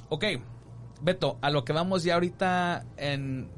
Ok, 0.09 0.25
Beto, 1.01 1.39
a 1.41 1.49
lo 1.49 1.65
que 1.65 1.73
vamos 1.73 2.03
ya 2.03 2.15
ahorita 2.15 2.85
en... 2.97 3.49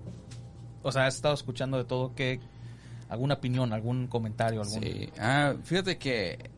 O 0.83 0.93
sea, 0.93 1.07
has 1.07 1.15
estado 1.15 1.33
escuchando 1.33 1.79
de 1.79 1.85
todo. 1.85 2.15
¿qué, 2.15 2.39
¿Alguna 3.09 3.37
opinión, 3.37 3.73
algún 3.73 4.09
comentario? 4.09 4.61
Algún... 4.61 4.83
Sí. 4.83 5.11
Ah, 5.19 5.55
fíjate 5.65 5.97
que 5.97 6.51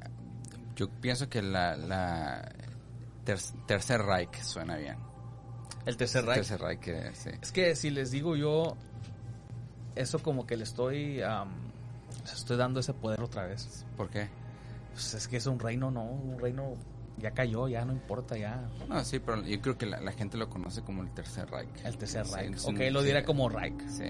yo 0.75 0.91
pienso 0.91 1.29
que 1.29 1.41
la, 1.41 1.77
la 1.77 2.51
ter- 3.23 3.39
Tercer 3.69 4.03
Reich 4.03 4.35
suena 4.43 4.75
bien. 4.75 4.97
El 5.85 5.97
tercer 5.97 6.25
Reich. 6.25 6.39
Tercer 6.39 6.61
Reich, 6.61 6.81
que- 6.81 7.15
sí. 7.15 7.31
Es 7.41 7.53
que 7.53 7.77
si 7.77 7.91
les 7.91 8.11
digo 8.11 8.35
yo, 8.35 8.77
eso 9.95 10.19
como 10.19 10.49
que 10.49 10.57
le 10.57 10.65
estoy... 10.65 11.19
les 11.19 12.33
estoy 12.33 12.57
dando 12.57 12.81
ese 12.81 12.93
poder 12.93 13.23
otra 13.23 13.45
vez. 13.47 13.87
¿Por 13.97 14.11
qué? 14.11 14.29
Pues 14.97 15.13
es 15.13 15.29
que 15.29 15.37
es 15.37 15.47
un 15.47 15.59
reino, 15.61 15.91
¿no? 15.91 16.05
Un 16.05 16.39
reino 16.39 16.73
ya 17.19 17.33
cayó, 17.33 17.69
ya 17.69 17.85
no 17.85 17.93
importa, 17.93 18.39
ya. 18.39 18.67
No, 18.89 19.05
sí, 19.05 19.19
pero 19.19 19.43
yo 19.43 19.61
creo 19.61 19.77
que 19.77 19.85
la, 19.85 20.01
la 20.01 20.13
gente 20.13 20.39
lo 20.39 20.49
conoce 20.49 20.81
como 20.83 21.03
el 21.03 21.11
Tercer 21.13 21.51
Reich. 21.51 21.69
El 21.85 21.99
tercer 21.99 22.27
Reich. 22.27 22.57
sí, 22.57 22.71
ok, 22.71 22.81
lo 22.93 23.01
sí. 23.01 23.07
diré 23.07 23.23
como 23.25 23.49
Reich. 23.51 23.79
Sí. 23.89 24.05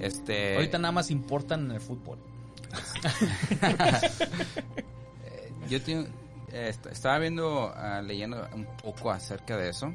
Este... 0.00 0.54
Ahorita 0.56 0.78
nada 0.78 0.92
más 0.92 1.10
importan 1.10 1.66
en 1.66 1.72
el 1.72 1.80
fútbol. 1.80 2.18
Yo 5.68 5.80
tengo- 5.82 6.06
eh, 6.52 6.68
est- 6.68 6.86
estaba 6.86 7.18
viendo, 7.18 7.72
ah, 7.74 8.02
leyendo 8.02 8.46
un 8.54 8.66
poco 8.82 9.10
acerca 9.10 9.56
de 9.56 9.70
eso. 9.70 9.92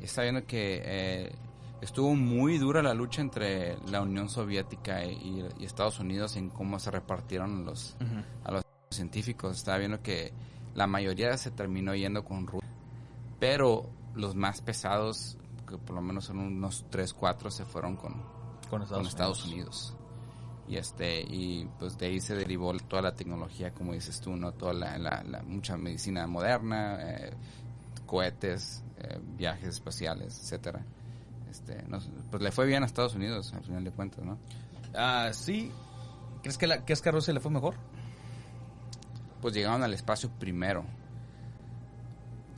Estaba 0.00 0.24
viendo 0.24 0.46
que 0.46 0.82
eh, 0.84 1.32
estuvo 1.82 2.14
muy 2.14 2.58
dura 2.58 2.82
la 2.82 2.94
lucha 2.94 3.20
entre 3.20 3.76
la 3.90 4.00
Unión 4.02 4.28
Soviética 4.28 5.04
y, 5.04 5.44
y 5.58 5.64
Estados 5.64 5.98
Unidos 6.00 6.36
en 6.36 6.50
cómo 6.50 6.78
se 6.78 6.90
repartieron 6.90 7.64
los, 7.64 7.96
a 8.44 8.52
los 8.52 8.62
científicos. 8.90 9.56
Estaba 9.56 9.78
viendo 9.78 10.02
que 10.02 10.32
la 10.74 10.86
mayoría 10.86 11.36
se 11.36 11.50
terminó 11.50 11.94
yendo 11.94 12.24
con 12.24 12.46
Rusia, 12.46 12.68
pero 13.38 13.88
los 14.14 14.34
más 14.34 14.60
pesados, 14.60 15.36
que 15.68 15.76
por 15.78 15.94
lo 15.96 16.02
menos 16.02 16.24
son 16.26 16.38
unos 16.38 16.84
3, 16.90 17.12
4, 17.14 17.50
se 17.50 17.64
fueron 17.64 17.96
con, 17.96 18.14
Con 18.70 18.84
con 18.86 19.06
Estados 19.06 19.44
Unidos. 19.44 19.94
Y 20.68 20.76
este 20.76 21.22
y 21.22 21.66
pues 21.78 21.96
de 21.96 22.06
ahí 22.06 22.20
se 22.20 22.34
derivó 22.34 22.74
toda 22.76 23.00
la 23.00 23.14
tecnología, 23.14 23.72
como 23.72 23.94
dices 23.94 24.20
tú, 24.20 24.36
no 24.36 24.52
toda 24.52 24.74
la, 24.74 24.98
la- 24.98 25.22
la- 25.26 25.42
mucha 25.42 25.78
medicina 25.78 26.26
moderna, 26.26 26.98
eh, 27.00 27.32
cohetes, 28.06 28.82
eh, 28.98 29.18
viajes 29.38 29.68
espaciales, 29.70 30.38
etcétera. 30.42 30.84
Este, 31.50 31.82
no 31.88 31.98
pues 32.30 32.42
le 32.42 32.52
fue 32.52 32.66
bien 32.66 32.82
a 32.82 32.86
Estados 32.86 33.14
Unidos 33.14 33.50
al 33.54 33.64
final 33.64 33.82
de 33.82 33.90
cuentas, 33.92 34.22
¿no? 34.24 34.36
Ah, 34.94 35.30
sí. 35.32 35.72
¿Crees 36.42 36.58
que, 36.58 36.66
la, 36.66 36.84
¿Crees 36.84 37.00
que 37.00 37.08
a 37.08 37.12
Rusia 37.12 37.32
le 37.32 37.40
fue 37.40 37.50
mejor? 37.50 37.74
Pues 39.40 39.54
llegaron 39.54 39.82
al 39.82 39.94
espacio 39.94 40.30
primero, 40.38 40.84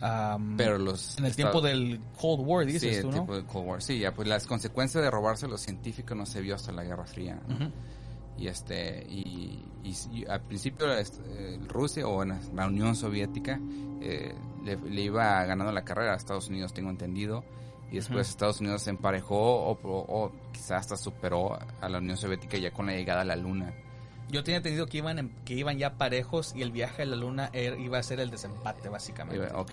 Am, 0.02 0.56
pero 0.56 0.78
los 0.78 1.18
en 1.18 1.26
el 1.26 1.30
Estados- 1.30 1.60
tiempo 1.62 1.66
del 1.66 2.00
Cold 2.18 2.40
War, 2.46 2.64
dices 2.64 2.80
sí, 2.82 2.88
el 2.88 3.02
tú, 3.02 3.06
¿no? 3.08 3.12
tiempo 3.12 3.34
del 3.36 3.44
Cold 3.44 3.68
War. 3.68 3.82
Sí, 3.82 3.98
ya 3.98 4.14
pues 4.14 4.26
las 4.26 4.46
consecuencias 4.46 5.04
de 5.04 5.10
robarse 5.10 5.44
a 5.44 5.48
los 5.50 5.60
científicos 5.60 6.16
no 6.16 6.24
se 6.24 6.40
vio 6.40 6.54
hasta 6.54 6.72
la 6.72 6.84
Guerra 6.84 7.04
Fría. 7.04 7.38
y 8.38 8.46
este 8.48 9.04
y, 9.10 9.62
y- 9.84 9.94
y 10.12 10.24
al 10.26 10.40
principio 10.40 10.90
este, 10.94 11.58
Rusia 11.68 12.08
o 12.08 12.24
la 12.24 12.66
Unión 12.66 12.96
Soviética 12.96 13.60
eh, 14.00 14.34
le, 14.64 14.76
le 14.76 15.02
iba 15.02 15.44
ganando 15.44 15.70
la 15.72 15.84
carrera 15.84 16.14
a 16.14 16.16
Estados 16.16 16.48
Unidos 16.48 16.72
tengo 16.72 16.88
entendido 16.88 17.44
y 17.92 17.96
después. 17.96 18.30
Estados 18.30 18.60
Unidos 18.60 18.80
se 18.82 18.90
emparejó 18.90 19.36
o, 19.38 19.72
o- 19.72 20.24
o 20.24 20.32
quizás 20.52 20.80
hasta 20.80 20.96
superó 20.96 21.58
a 21.82 21.88
la 21.90 21.98
Unión 21.98 22.16
Soviética 22.16 22.56
ya 22.56 22.70
con 22.70 22.86
la 22.86 22.92
llegada 22.92 23.20
a 23.20 23.24
la 23.26 23.36
Luna 23.36 23.74
Yo 24.30 24.44
tenía 24.44 24.58
entendido 24.58 24.86
que 24.86 24.98
iban, 24.98 25.18
en- 25.18 25.30
que 25.44 25.54
iban 25.54 25.78
ya 25.78 25.94
parejos 25.98 26.54
y 26.54 26.62
el 26.62 26.70
viaje 26.72 27.02
a 27.02 27.06
la 27.06 27.16
luna 27.16 27.50
era- 27.52 27.76
iba 27.78 27.98
a 27.98 28.02
ser 28.02 28.20
el 28.20 28.30
desempate, 28.30 28.88
básicamente. 28.88 29.44
Iba- 29.44 29.58
ok 29.60 29.70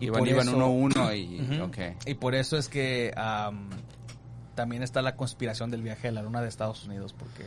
Y 0.00 0.06
iban 0.06 0.18
por 0.20 0.28
iban 0.28 0.48
eso- 0.48 0.56
uno 0.56 0.70
uno 0.70 1.12
y 1.14 1.40
Ujú. 1.40 1.64
ok 1.64 1.78
Y 2.06 2.14
por 2.14 2.34
eso 2.34 2.56
es 2.56 2.68
que 2.68 3.12
am, 3.16 3.68
también 4.54 4.82
está 4.82 5.02
la 5.02 5.16
conspiración 5.16 5.70
del 5.70 5.82
viaje 5.82 6.08
a 6.08 6.12
la 6.12 6.22
luna 6.22 6.40
de 6.40 6.48
Estados 6.48 6.84
Unidos, 6.84 7.12
porque, 7.16 7.44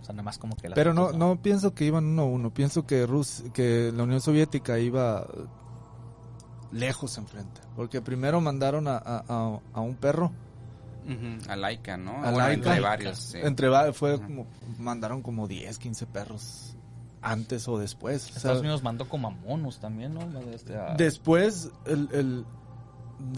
o 0.00 0.04
sea, 0.04 0.12
nada 0.12 0.22
más 0.24 0.38
como 0.38 0.56
que... 0.56 0.68
las 0.68 0.74
Pero 0.76 0.92
no, 0.94 1.12
no 1.12 1.40
pienso 1.40 1.74
que 1.74 1.84
iban 1.84 2.04
uno 2.04 2.22
a 2.22 2.24
uno. 2.26 2.52
Pienso 2.54 2.84
que 2.86 3.06
Rus 3.06 3.42
que 3.54 3.92
la 3.94 4.02
Unión 4.04 4.20
Soviética 4.20 4.78
iba 4.78 5.26
lejos 6.72 7.18
enfrente. 7.18 7.60
Porque 7.76 8.00
primero 8.00 8.40
mandaron 8.40 8.88
a, 8.88 8.96
a- 8.96 9.24
a- 9.28 9.60
a 9.74 9.80
un 9.80 9.94
perro. 9.96 10.32
Ujú, 11.04 11.50
a 11.50 11.56
Laika 11.56 11.96
no 11.96 12.12
A 12.18 12.30
Bueno, 12.30 12.38
Laika. 12.38 12.52
entre 12.54 12.80
varios 12.80 13.18
sí. 13.18 13.38
Entre 13.42 13.68
va- 13.68 13.92
fue 13.92 14.20
como 14.20 14.46
mandaron 14.78 15.22
como 15.22 15.48
10, 15.48 15.78
15 15.78 16.06
perros 16.06 16.76
antes 17.20 17.66
o 17.68 17.78
después. 17.78 18.24
O 18.24 18.26
sea, 18.28 18.36
Estados 18.36 18.60
Unidos 18.60 18.82
mandó 18.82 19.08
como 19.08 19.28
a 19.28 19.30
monos 19.30 19.78
también, 19.80 20.14
¿no? 20.14 20.20
Este, 20.52 20.76
a- 20.76 20.94
Después 20.94 21.70
el, 21.86 22.08
el, 22.12 22.44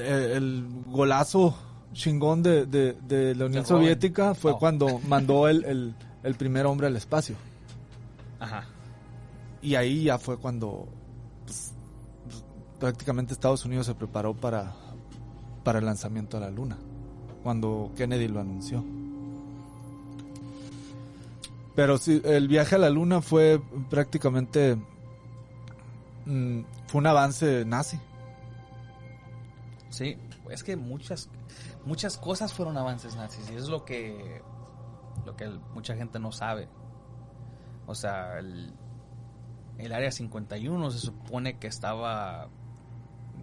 el 0.04 0.66
golazo 0.86 1.54
chingón 1.92 2.42
de, 2.42 2.66
de- 2.66 2.94
de 3.06 3.34
la 3.34 3.46
Unión 3.46 3.62
De. 3.62 3.68
Soviética 3.68 4.34
fue 4.34 4.52
Oh. 4.52 4.58
cuando 4.58 4.98
mandó 5.08 5.48
el, 5.48 5.64
el, 5.64 5.94
el 6.22 6.34
primer 6.34 6.66
hombre 6.66 6.86
al 6.88 6.96
espacio. 6.96 7.36
Ajá. 8.40 8.64
Y 9.62 9.76
ahí 9.76 10.04
ya 10.04 10.18
fue 10.18 10.36
cuando 10.38 10.88
pues, 11.46 11.72
prácticamente 12.78 13.32
Estados 13.32 13.64
Unidos 13.64 13.86
se 13.86 13.94
preparó 13.94 14.34
para, 14.34 14.74
para 15.62 15.78
el 15.78 15.86
lanzamiento 15.86 16.36
a 16.36 16.40
la 16.40 16.50
Luna, 16.50 16.76
cuando 17.44 17.92
Kennedy 17.94 18.26
lo 18.26 18.40
anunció. 18.40 18.82
Pero 21.76 21.98
sí, 21.98 22.20
el 22.24 22.48
viaje 22.48 22.74
a 22.76 22.78
la 22.78 22.90
Luna 22.90 23.20
fue 23.20 23.60
prácticamente... 23.90 24.76
mm, 26.24 26.60
fue 26.86 27.00
un 27.00 27.06
avance 27.06 27.64
nazi. 27.64 28.00
Sí, 29.90 30.16
es 30.50 30.64
que 30.64 30.76
muchas 30.76 31.28
muchas 31.84 32.16
cosas 32.16 32.52
fueron 32.52 32.76
avances 32.78 33.14
nazis 33.14 33.48
y 33.50 33.54
es 33.54 33.68
lo 33.68 33.84
que 33.84 34.42
lo 35.26 35.36
que 35.36 35.48
mucha 35.74 35.94
gente 35.94 36.18
no 36.18 36.32
sabe. 36.32 36.68
O 37.86 37.94
sea, 37.94 38.38
el, 38.38 38.72
el 39.78 39.92
área 39.92 40.10
51 40.10 40.90
se 40.90 40.98
supone 40.98 41.58
que 41.58 41.66
estaba 41.66 42.48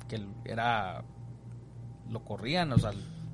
que 0.08 0.26
era 0.46 1.04
lo 2.10 2.26
corrían, 2.26 2.72
o 2.74 2.78
sea, 2.78 2.92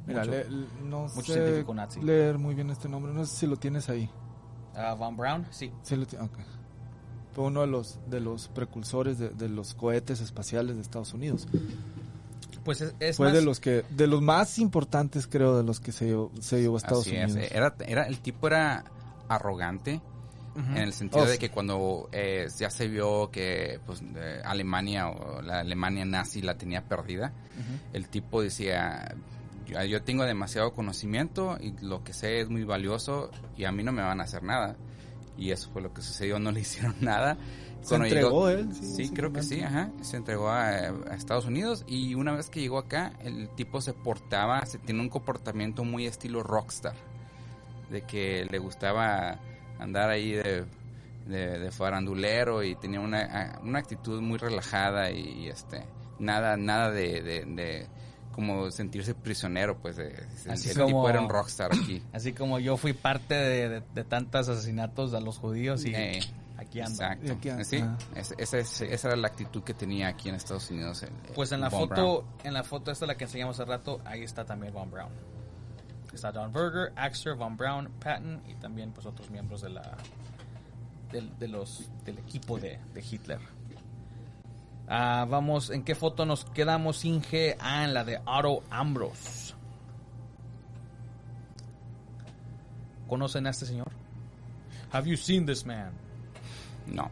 Mira, 0.07 0.19
mucho- 0.21 0.31
le- 0.31 0.45
no 0.89 1.01
mucho 1.03 1.21
sé 1.21 1.33
científico 1.33 1.73
nazi. 1.73 2.01
leer 2.01 2.37
muy 2.37 2.55
bien 2.55 2.69
este 2.69 2.87
nombre. 2.89 3.13
No 3.13 3.25
sé 3.25 3.35
si 3.35 3.47
lo 3.47 3.57
tienes 3.57 3.89
ahí. 3.89 4.09
Ah, 4.75 4.93
Von 4.93 5.17
Braun, 5.17 5.45
sí. 5.51 5.71
Sí 5.83 5.95
lo 5.95 6.05
ti- 6.05 6.15
ok. 6.17 6.37
Fue 7.33 7.45
uno 7.45 7.61
de 7.61 7.67
los, 7.67 7.99
de 8.09 8.19
los 8.19 8.47
precursores 8.47 9.19
de, 9.19 9.29
de 9.29 9.49
los 9.49 9.73
cohetes 9.75 10.21
espaciales 10.21 10.75
de 10.75 10.81
Estados 10.81 11.13
Unidos. 11.13 11.47
Pues 12.63 12.81
es, 12.81 12.95
es 12.99 13.17
Fue 13.17 13.27
más- 13.27 13.35
de 13.35 13.41
los 13.43 13.59
que 13.59 13.83
de 13.89 14.07
los 14.07 14.21
más 14.21 14.59
importantes, 14.59 15.25
creo, 15.27 15.55
de 15.57 15.63
los 15.63 15.79
que 15.79 15.91
se 15.91 16.05
llevó, 16.07 16.31
se 16.41 16.59
llevó 16.61 16.75
a 16.75 16.77
Estados 16.79 17.05
Así 17.07 17.15
Unidos. 17.15 17.35
es, 17.35 17.51
era, 17.51 17.75
era 17.87 18.03
el 18.07 18.19
tipo 18.19 18.47
era 18.47 18.83
arrogante 19.29 20.01
en 20.55 20.77
el 20.77 20.91
sentido 20.91 21.23
Oh, 21.23 21.27
de 21.27 21.37
que 21.37 21.51
cuando 21.51 22.09
eh, 22.11 22.47
ya 22.57 22.71
se 22.71 22.87
vio 22.87 23.29
que 23.29 23.79
pues 23.85 24.01
eh, 24.15 24.41
Alemania 24.43 25.07
o 25.07 25.39
la 25.43 25.59
Alemania 25.59 26.03
nazi 26.03 26.41
la 26.41 26.57
tenía 26.57 26.83
perdida, 26.83 27.31
el 27.93 28.09
tipo 28.09 28.41
decía 28.41 29.15
yo, 29.67 29.83
yo 29.83 30.01
tengo 30.03 30.23
demasiado 30.23 30.73
conocimiento 30.73 31.57
y 31.59 31.73
lo 31.85 32.03
que 32.03 32.13
sé 32.13 32.39
es 32.41 32.49
muy 32.49 32.63
valioso 32.63 33.29
y 33.55 33.65
a 33.65 33.71
mí 33.71 33.83
no 33.83 33.91
me 33.91 34.01
van 34.01 34.19
a 34.21 34.23
hacer 34.23 34.43
nada. 34.43 34.75
Y 35.37 35.51
eso 35.51 35.69
fue 35.71 35.81
lo 35.83 35.93
que 35.93 36.01
sucedió, 36.01 36.39
no 36.39 36.51
le 36.51 36.59
hicieron 36.61 36.95
nada. 37.01 37.37
Se 37.81 37.89
Cuando 37.89 38.05
entregó 38.07 38.29
llegó- 38.29 38.49
él, 38.49 38.73
sí, 38.73 39.05
Sí, 39.07 39.13
creo 39.13 39.31
que 39.31 39.43
sí, 39.43 39.61
ajá. 39.61 39.91
Se 40.01 40.17
entregó 40.17 40.49
a, 40.49 40.67
a 40.69 41.15
Estados 41.15 41.45
Unidos 41.45 41.83
y 41.87 42.15
una 42.15 42.33
vez 42.33 42.49
que 42.49 42.59
llegó 42.59 42.79
acá, 42.79 43.13
el 43.23 43.49
tipo 43.49 43.79
se 43.81 43.93
portaba, 43.93 44.65
se 44.65 44.77
tiene 44.79 44.99
un 45.01 45.09
comportamiento 45.09 45.83
muy 45.83 46.05
estilo 46.07 46.41
rockstar. 46.43 46.95
De 47.91 48.01
que 48.01 48.45
le 48.49 48.57
gustaba 48.59 49.39
andar 49.79 50.09
ahí 50.09 50.31
de, 50.33 50.65
de, 51.27 51.59
de 51.59 51.71
farandulero 51.71 52.63
y 52.63 52.75
tenía 52.75 52.99
una, 52.99 53.59
una 53.63 53.79
actitud 53.79 54.19
muy 54.21 54.37
relajada 54.39 55.11
y, 55.11 55.21
y, 55.43 55.47
este 55.49 55.83
nada 56.19 56.57
nada 56.57 56.89
de, 56.91 57.21
de, 57.21 57.45
de 57.45 57.87
como 58.37 58.71
sentirse 58.71 59.13
prisionero, 59.15 59.77
pues 59.79 59.97
de, 59.97 60.15
Así 60.49 60.69
el 60.69 60.75
como- 60.75 60.87
tipo 60.87 61.09
era 61.09 61.19
un 61.19 61.27
rockstar 61.27 61.71
aquí. 61.73 62.01
Así 62.13 62.31
como 62.31 62.59
yo 62.59 62.77
fui 62.77 62.93
parte 62.93 63.33
de, 63.33 63.67
de, 63.67 63.83
de 63.93 64.03
tantos 64.05 64.47
asesinatos 64.47 65.13
a 65.13 65.19
los 65.19 65.37
judíos 65.39 65.83
y 65.85 65.93
Eh, 65.93 66.19
aquí 66.55 66.79
ando. 66.79 66.93
Exacto. 67.03 67.33
aquí- 67.33 67.49
sí, 67.65 67.77
ah. 67.83 67.97
ese- 68.15 68.35
ese 68.37 68.59
es- 68.59 68.81
esa 68.81 69.07
era 69.07 69.17
la 69.17 69.27
actitud 69.27 69.63
que 69.63 69.73
tenía 69.73 70.07
aquí 70.07 70.29
en 70.29 70.35
Estados 70.35 70.69
Unidos. 70.69 71.01
el- 71.03 71.09
Pues 71.33 71.51
en 71.51 71.61
la 71.61 71.69
Von 71.69 71.89
foto, 71.89 72.25
en 72.43 72.53
la 72.53 72.63
foto 72.63 72.91
esta 72.91 73.05
la 73.07 73.17
que 73.17 73.23
enseñamos 73.25 73.59
hace 73.59 73.67
rato, 73.67 73.99
ahí 74.05 74.21
está 74.21 74.45
también 74.45 74.71
Von 74.71 74.91
Braun. 74.91 75.11
Está 76.13 76.31
Don 76.31 76.53
Berger, 76.53 76.93
Axter, 76.95 77.33
Von 77.35 77.57
Braun, 77.57 77.89
Patton 77.99 78.41
y 78.47 78.53
también 78.55 78.91
pues 78.91 79.05
otros 79.07 79.29
miembros 79.31 79.61
de 79.61 79.69
la 79.69 79.97
del, 81.11 81.37
de 81.39 81.47
los 81.47 81.89
del 82.05 82.17
equipo 82.19 82.57
de, 82.59 82.79
de 82.93 83.01
Hitler. 83.01 83.39
Ah, 84.87 85.25
vamos, 85.29 85.69
¿en 85.69 85.83
qué 85.83 85.95
foto 85.95 86.25
nos 86.25 86.45
quedamos, 86.45 87.03
Inge? 87.03 87.57
Ah, 87.59 87.83
en 87.83 87.93
la 87.93 88.03
de 88.05 88.19
Otto 88.25 88.63
Ambros. 88.69 89.55
¿Conocen 93.07 93.47
a 93.47 93.49
este 93.49 93.65
señor? 93.65 93.91
Have 94.91 95.09
you 95.09 95.17
seen 95.17 95.45
this 95.45 95.65
man? 95.65 95.91
No. 96.85 97.09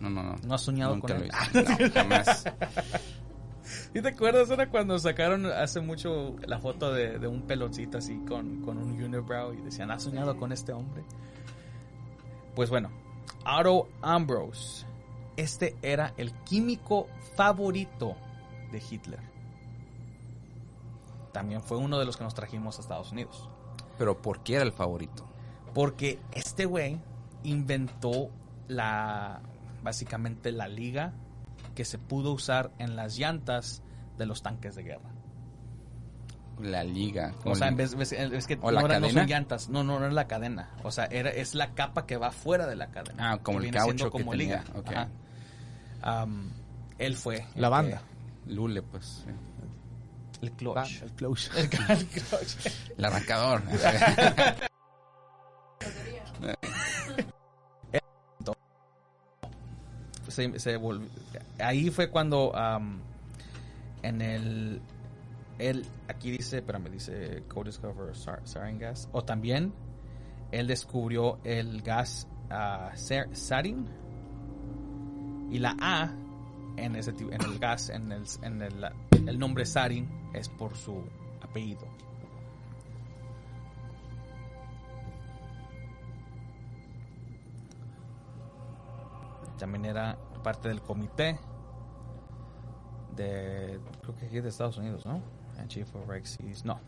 No, 0.00 0.10
no, 0.10 0.22
no. 0.22 0.36
¿No 0.44 0.54
has 0.54 0.62
soñado 0.62 0.94
Nunca 0.94 1.14
con 1.14 1.18
lo 1.18 1.24
él? 1.24 1.30
No, 1.88 1.90
jamás. 1.92 2.44
¿Y 3.94 4.02
te 4.02 4.08
acuerdas? 4.08 4.50
Era 4.50 4.68
cuando 4.68 4.98
sacaron 4.98 5.46
hace 5.46 5.80
mucho 5.80 6.36
la 6.46 6.58
foto 6.58 6.92
de, 6.92 7.18
de 7.18 7.26
un 7.28 7.42
peloncito 7.42 7.98
así 7.98 8.16
con, 8.28 8.60
con 8.62 8.78
un 8.78 9.00
unibrow 9.00 9.52
y 9.52 9.62
decían, 9.62 9.90
¿has 9.90 10.02
soñado 10.02 10.36
con 10.36 10.52
este 10.52 10.72
hombre? 10.72 11.04
Pues 12.54 12.70
bueno, 12.70 12.90
Otto 13.46 13.88
Ambrose. 14.02 14.86
Este 15.36 15.76
era 15.82 16.14
el 16.16 16.32
químico 16.44 17.08
favorito 17.36 18.16
de 18.70 18.82
Hitler. 18.90 19.20
También 21.32 21.62
fue 21.62 21.76
uno 21.78 21.98
de 21.98 22.04
los 22.04 22.16
que 22.16 22.24
nos 22.24 22.34
trajimos 22.34 22.78
a 22.78 22.82
Estados 22.82 23.10
Unidos. 23.12 23.48
Pero 23.98 24.20
¿por 24.20 24.42
qué 24.42 24.54
era 24.56 24.64
el 24.64 24.72
favorito? 24.72 25.26
Porque 25.74 26.20
este 26.32 26.64
güey 26.66 27.00
inventó 27.42 28.30
la 28.68 29.40
básicamente 29.82 30.52
la 30.52 30.68
liga 30.68 31.12
que 31.74 31.84
se 31.84 31.98
pudo 31.98 32.32
usar 32.32 32.70
en 32.78 32.96
las 32.96 33.18
llantas 33.18 33.82
de 34.16 34.26
los 34.26 34.42
tanques 34.42 34.76
de 34.76 34.84
guerra. 34.84 35.10
La 36.60 36.84
liga. 36.84 37.32
O 37.44 37.56
sea, 37.56 37.66
en 37.66 37.76
vez, 37.76 37.96
ves- 37.96 38.12
es 38.12 38.46
que 38.46 38.54
¿O 38.62 38.70
no, 38.70 38.70
la 38.70 38.80
era- 38.82 39.00
no 39.00 39.06
cadena? 39.08 39.20
son 39.22 39.28
llantas, 39.28 39.68
no, 39.68 39.82
no, 39.82 39.98
no 39.98 40.06
es 40.06 40.12
la 40.14 40.28
cadena. 40.28 40.70
O 40.84 40.92
sea, 40.92 41.06
era, 41.06 41.30
es 41.30 41.56
la 41.56 41.74
capa 41.74 42.06
que 42.06 42.16
va 42.16 42.30
fuera 42.30 42.66
de 42.68 42.76
la 42.76 42.92
cadena. 42.92 43.32
Ah, 43.32 43.38
como 43.42 43.58
el 43.60 43.72
caucho 43.72 44.04
que 44.04 44.10
como 44.12 44.30
tenía. 44.30 44.62
Él 46.98 47.16
fue. 47.16 47.46
La 47.56 47.68
banda. 47.68 48.02
Lule, 48.46 48.82
pues. 48.82 49.24
sí. 49.24 49.30
el 50.42 50.52
clutch. 50.52 51.02
El 51.02 51.12
close. 51.12 51.50
El, 51.58 51.64
el 51.64 52.06
clutch. 52.06 52.66
El 52.98 53.04
arrancador. 53.06 53.62
se, 60.28 60.58
se 60.58 60.76
volvió- 60.76 61.08
ahí 61.58 61.90
fue 61.90 62.10
cuando 62.10 62.52
en 64.02 64.20
el 64.22 64.80
él 65.58 65.86
aquí 66.08 66.30
dice 66.32 66.58
espérame 66.58 66.90
dice 66.90 67.44
co-discover 67.48 68.16
sar- 68.16 68.40
sarin 68.44 68.78
gas 68.78 69.08
o 69.12 69.22
también 69.22 69.72
él 70.50 70.66
descubrió 70.66 71.38
el 71.44 71.80
gas 71.82 72.26
ah, 72.50 72.90
sar- 72.96 73.28
sarin 73.36 73.86
y 75.50 75.58
la 75.58 75.76
A 75.80 76.10
en 76.76 76.96
ese 76.96 77.10
en 77.10 77.32
el 77.42 77.58
gas 77.58 77.88
en 77.90 78.10
el, 78.12 78.24
en 78.42 78.62
el, 78.62 78.84
el 79.28 79.38
nombre 79.38 79.64
sarin 79.64 80.08
es 80.32 80.48
por 80.48 80.76
su 80.76 81.02
apellido 81.40 81.86
también 89.58 89.84
era 89.84 90.18
parte 90.42 90.68
del 90.68 90.80
comité 90.82 91.38
de 93.16 93.78
creo 94.02 94.16
que 94.16 94.26
aquí 94.26 94.40
de 94.40 94.48
Estados 94.48 94.76
Unidos, 94.78 95.06
¿no? 95.06 95.22
Chief 95.68 95.88
of 95.94 96.08
Rexis, 96.08 96.64
no. 96.64 96.80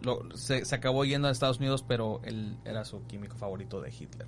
Lo- 0.00 0.34
se, 0.36 0.64
se 0.64 0.74
acabó 0.74 1.04
yendo 1.04 1.28
a 1.28 1.30
Estados 1.30 1.58
Unidos, 1.58 1.84
pero 1.86 2.20
él 2.24 2.56
era 2.64 2.84
su 2.84 3.06
químico 3.06 3.36
favorito 3.36 3.80
de 3.82 3.90
Hitler. 3.90 4.26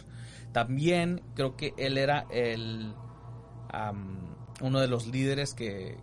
También 0.52 1.22
creo 1.34 1.56
que 1.56 1.74
él 1.76 1.98
era 1.98 2.26
el 2.30 2.94
uno 4.60 4.80
de 4.80 4.88
los 4.88 5.06
líderes 5.06 5.54
que, 5.54 5.98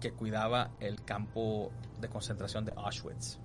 que 0.00 0.12
cuidaba 0.12 0.70
el 0.80 1.02
campo 1.04 1.72
de 2.00 2.08
concentración 2.08 2.64
de 2.64 2.72
Auschwitz. 2.76 3.38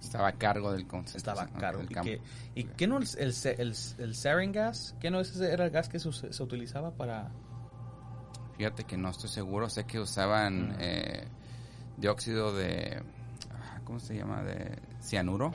Estaba 0.00 0.28
a 0.28 0.32
cargo 0.32 0.72
del. 0.72 0.86
Estaba 1.14 1.42
a 1.42 1.48
cargo. 1.48 1.80
del 1.80 1.90
¿Y, 1.90 1.94
campo. 1.94 2.10
que, 2.10 2.20
¿Y 2.54 2.64
qué 2.64 2.86
no 2.86 2.98
el, 2.98 3.06
el, 3.18 3.34
el, 3.58 3.74
el 3.98 4.14
sarin 4.14 4.52
gas? 4.52 4.94
¿Qué 5.00 5.10
no 5.10 5.20
ese 5.20 5.52
era 5.52 5.64
el 5.64 5.70
gas 5.70 5.88
que 5.88 5.98
se 5.98 6.42
utilizaba 6.42 6.92
para 6.92 7.30
Fíjate 8.56 8.84
que 8.84 8.96
no 8.96 9.10
estoy 9.10 9.28
seguro. 9.28 9.68
Sé 9.68 9.84
que 9.84 9.98
usaban 9.98 10.68
Mm. 10.70 10.76
eh, 10.78 11.28
dióxido 11.96 12.54
de. 12.54 13.02
ah, 13.52 13.80
¿Cómo 13.84 13.98
se 13.98 14.14
llama? 14.16 14.42
De 14.42 14.78
cianuro. 15.02 15.52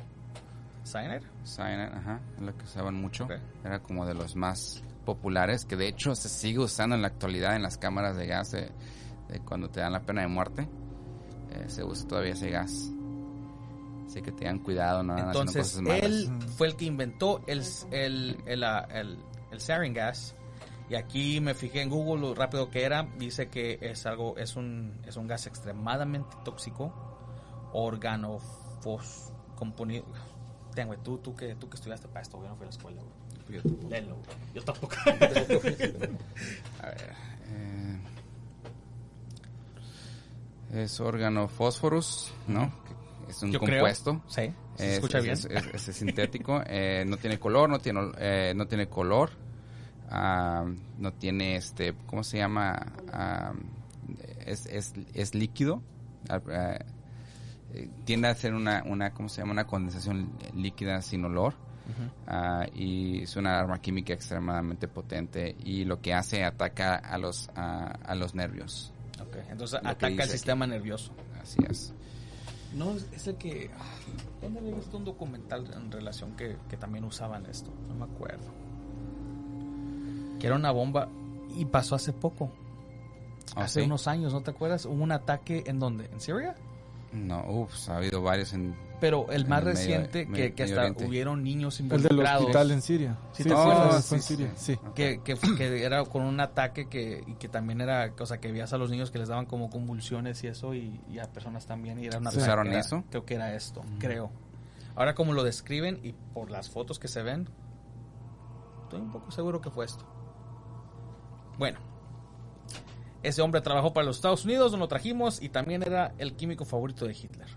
Cyanide? 0.91 1.21
Cyanide, 1.45 1.95
ajá. 1.95 2.19
Es 2.35 2.41
lo 2.41 2.57
que 2.57 2.63
usaban 2.65 2.95
mucho. 2.95 3.25
Ok. 3.25 3.33
Era 3.63 3.79
como 3.81 4.05
de 4.05 4.13
los 4.13 4.35
más 4.35 4.83
populares. 5.05 5.65
Que 5.65 5.75
de 5.75 5.87
hecho 5.87 6.15
se 6.15 6.29
sigue 6.29 6.59
usando 6.59 6.95
en 6.95 7.01
la 7.01 7.07
actualidad 7.07 7.55
en 7.55 7.63
las 7.63 7.77
cámaras 7.77 8.17
de 8.17 8.27
gas 8.27 8.51
de, 8.51 8.71
de 9.29 9.39
cuando 9.45 9.69
te 9.69 9.79
dan 9.79 9.93
la 9.93 10.01
pena 10.01 10.21
de 10.21 10.27
muerte. 10.27 10.67
Eh, 11.51 11.65
se 11.67 11.83
usa 11.83 12.07
todavía 12.07 12.33
ese 12.33 12.49
gas. 12.49 12.91
Así 14.05 14.21
que 14.21 14.31
tengan 14.33 14.59
cuidado, 14.59 15.03
no 15.03 15.17
Entonces, 15.17 15.61
cosas 15.61 15.81
malas. 15.81 16.03
él 16.03 16.29
fue 16.57 16.67
el 16.67 16.75
que 16.75 16.83
inventó 16.85 17.41
el, 17.47 17.63
el, 17.91 18.37
el, 18.45 18.63
ah, 18.63 18.85
el, 18.91 19.17
el 19.51 19.59
sarin 19.61 19.93
gas. 19.93 20.35
Y 20.89 20.95
aquí 20.95 21.39
me 21.39 21.53
fijé 21.53 21.81
en 21.81 21.89
Google 21.89 22.21
lo 22.21 22.35
rápido 22.35 22.69
que 22.69 22.83
era. 22.83 23.03
Dice 23.17 23.47
que 23.47 23.79
es 23.81 24.05
algo, 24.05 24.35
es 24.35 24.57
un, 24.57 24.99
es 25.07 25.15
un 25.15 25.27
gas 25.27 25.47
extremadamente 25.47 26.35
tóxico. 26.43 26.93
Organofos 27.71 29.31
componido. 29.55 30.05
Ten, 30.75 30.87
güey, 30.87 30.99
tú, 31.03 31.17
tú, 31.17 31.35
que, 31.35 31.55
tú 31.55 31.69
que 31.69 31.75
estudiaste 31.75 32.07
para 32.07 32.21
esto, 32.21 32.37
güey, 32.37 32.49
no 32.49 32.55
fui 32.55 32.63
a 32.63 32.69
la 32.69 32.71
escuela, 32.75 33.01
güey. 33.01 33.61
Léelo, 33.89 34.15
güey. 34.15 34.27
Yo 34.53 34.63
tampoco. 34.63 34.95
A 36.81 36.85
ver. 36.87 37.13
eh, 37.49 37.99
es 40.73 40.99
órgano 41.01 41.47
fósforos, 41.47 42.33
¿no? 42.47 42.71
Es 43.29 43.41
un 43.43 43.51
Yo 43.51 43.59
creo. 43.59 43.79
compuesto. 43.79 44.21
Sí, 44.27 44.53
se 44.75 44.87
Es, 44.87 44.93
escucha 44.95 45.19
es- 45.19 45.47
bien. 45.47 45.63
Es, 45.73 45.81
sintético. 45.81 46.61
eh, 46.65 47.03
no 47.07 47.17
tiene 47.17 47.39
color, 47.39 47.69
no 47.69 47.79
tiene, 47.79 48.11
eh, 48.17 48.53
no 48.55 48.67
tiene 48.67 48.87
color. 48.87 49.31
ah, 50.09 50.65
no 50.97 51.13
tiene 51.13 51.55
este, 51.55 51.93
¿cómo 52.05 52.23
se 52.23 52.37
llama? 52.37 52.77
Ah, 53.11 53.53
es, 54.45 54.65
es, 54.65 54.93
es 55.13 55.35
líquido. 55.35 55.81
ah, 56.29 56.41
ah, 56.51 56.77
eh, 57.73 57.89
tiende 58.05 58.27
a 58.27 58.35
ser 58.35 58.53
una, 58.53 58.83
una, 58.85 59.13
¿cómo 59.13 59.29
se 59.29 59.41
llama? 59.41 59.53
Una 59.53 59.65
condensación 59.67 60.31
líquida 60.55 61.01
sin 61.01 61.25
olor. 61.25 61.53
Ah, 62.25 62.65
y 62.73 63.23
es 63.23 63.35
una 63.35 63.59
arma 63.59 63.81
química 63.81 64.13
extremadamente 64.13 64.87
potente 64.87 65.55
y 65.59 65.83
lo 65.83 65.99
que 65.99 66.13
hace 66.13 66.45
ataca 66.45 66.95
a 66.95 67.17
los 67.17 67.49
a, 67.53 67.87
a 68.05 68.15
los 68.15 68.33
nervios 68.33 68.93
Ok, 69.21 69.35
Entonces 69.49 69.81
Lo 69.83 69.89
ataca 69.89 70.07
el 70.07 70.21
aquí. 70.21 70.29
sistema 70.29 70.65
nervioso. 70.65 71.11
así 71.41 71.57
es 71.69 71.93
No, 72.73 72.91
es, 72.93 73.27
el 73.27 73.35
que... 73.35 73.69
¿Dónde 74.41 74.59
había 74.61 74.75
visto 74.75 74.95
un 74.95 75.03
documental 75.03 75.69
en 75.75 75.91
relación 75.91 76.37
que, 76.37 76.55
que 76.69 76.77
también 76.77 77.03
usaban 77.03 77.45
esto? 77.47 77.71
No 77.89 77.95
me 77.95 78.05
acuerdo. 78.05 78.47
Que 80.39 80.47
era 80.47 80.55
una 80.55 80.71
bomba 80.71 81.09
y 81.57 81.65
pasó 81.65 81.95
hace 81.95 82.13
poco. 82.13 82.51
¿Ah, 83.55 83.63
hace 83.63 83.81
sí? 83.81 83.85
unos 83.85 84.07
años, 84.07 84.31
¿no 84.33 84.41
te 84.41 84.51
acuerdas? 84.51 84.85
Hubo 84.85 85.03
un 85.03 85.11
ataque 85.11 85.63
en 85.65 85.77
donde? 85.79 86.05
¿En 86.05 86.21
Siria? 86.21 86.55
No 87.11 87.43
uff 87.47 87.89
ha 87.89 87.97
habido 87.97 88.21
varios 88.21 88.53
en 88.53 88.75
Pero 88.99 89.29
el 89.31 89.45
más 89.47 89.59
el 89.59 89.65
Medio- 89.65 89.77
reciente 89.77 90.25
Medio- 90.25 90.35
que, 90.35 90.53
que 90.53 90.63
Medio 90.63 90.75
hasta 90.75 90.81
Oriente. 90.81 91.05
hubieron 91.07 91.43
niños 91.43 91.79
El 91.79 91.89
del 91.89 91.97
involucrados. 92.03 92.41
hospital 92.41 92.71
en 92.71 92.81
Siria. 92.81 93.17
Sí, 93.33 93.43
Sí, 93.43 93.49
te 93.49 93.55
sí, 93.55 93.55
en 93.55 94.01
sí, 94.01 94.19
Siria. 94.27 94.51
sí. 94.55 94.73
Sí. 94.75 94.79
que, 94.95 95.21
que, 95.23 95.35
que 95.57 95.83
era 95.83 96.03
con 96.05 96.21
un 96.23 96.39
ataque 96.39 96.87
que, 96.87 97.23
y 97.27 97.33
que 97.35 97.49
también 97.49 97.81
era, 97.81 98.13
o 98.19 98.25
sea, 98.25 98.39
que 98.39 98.51
veías 98.51 98.71
a 98.73 98.77
los 98.77 98.89
niños 98.91 99.11
que 99.11 99.19
les 99.19 99.27
daban 99.27 99.45
como 99.45 99.69
convulsiones 99.69 100.43
y 100.43 100.47
eso, 100.47 100.73
y, 100.75 101.01
y 101.09 101.19
a 101.19 101.23
personas 101.31 101.65
también, 101.65 101.99
y 101.99 102.05
era 102.05 102.19
una 102.19 102.29
¿Usaron 102.29 102.67
era- 102.67 102.79
eso? 102.79 103.03
Creo 103.09 103.25
que 103.25 103.35
era 103.35 103.53
esto, 103.55 103.81
creo. 103.99 104.31
Ahora 104.95 105.15
como 105.15 105.33
lo 105.33 105.43
describen 105.43 105.99
y 106.03 106.13
por 106.33 106.51
las 106.51 106.69
fotos 106.69 106.99
que 106.99 107.07
se 107.07 107.23
ven, 107.23 107.49
estoy 108.83 109.01
un 109.01 109.11
poco 109.11 109.31
seguro 109.31 109.61
que 109.61 109.69
fue 109.71 109.85
esto. 109.85 110.05
Bueno, 111.57 111.79
ese 113.23 113.41
hombre 113.41 113.61
trabajó 113.61 113.93
para 113.93 114.05
los 114.05 114.17
Estados 114.17 114.45
Unidos, 114.45 114.71
nos 114.71 114.79
lo 114.79 114.87
trajimos, 114.87 115.41
y 115.41 115.49
también 115.49 115.83
era 115.83 116.13
el 116.17 116.35
químico 116.35 116.65
favorito 116.65 117.05
de 117.05 117.13
Hitler, 117.13 117.47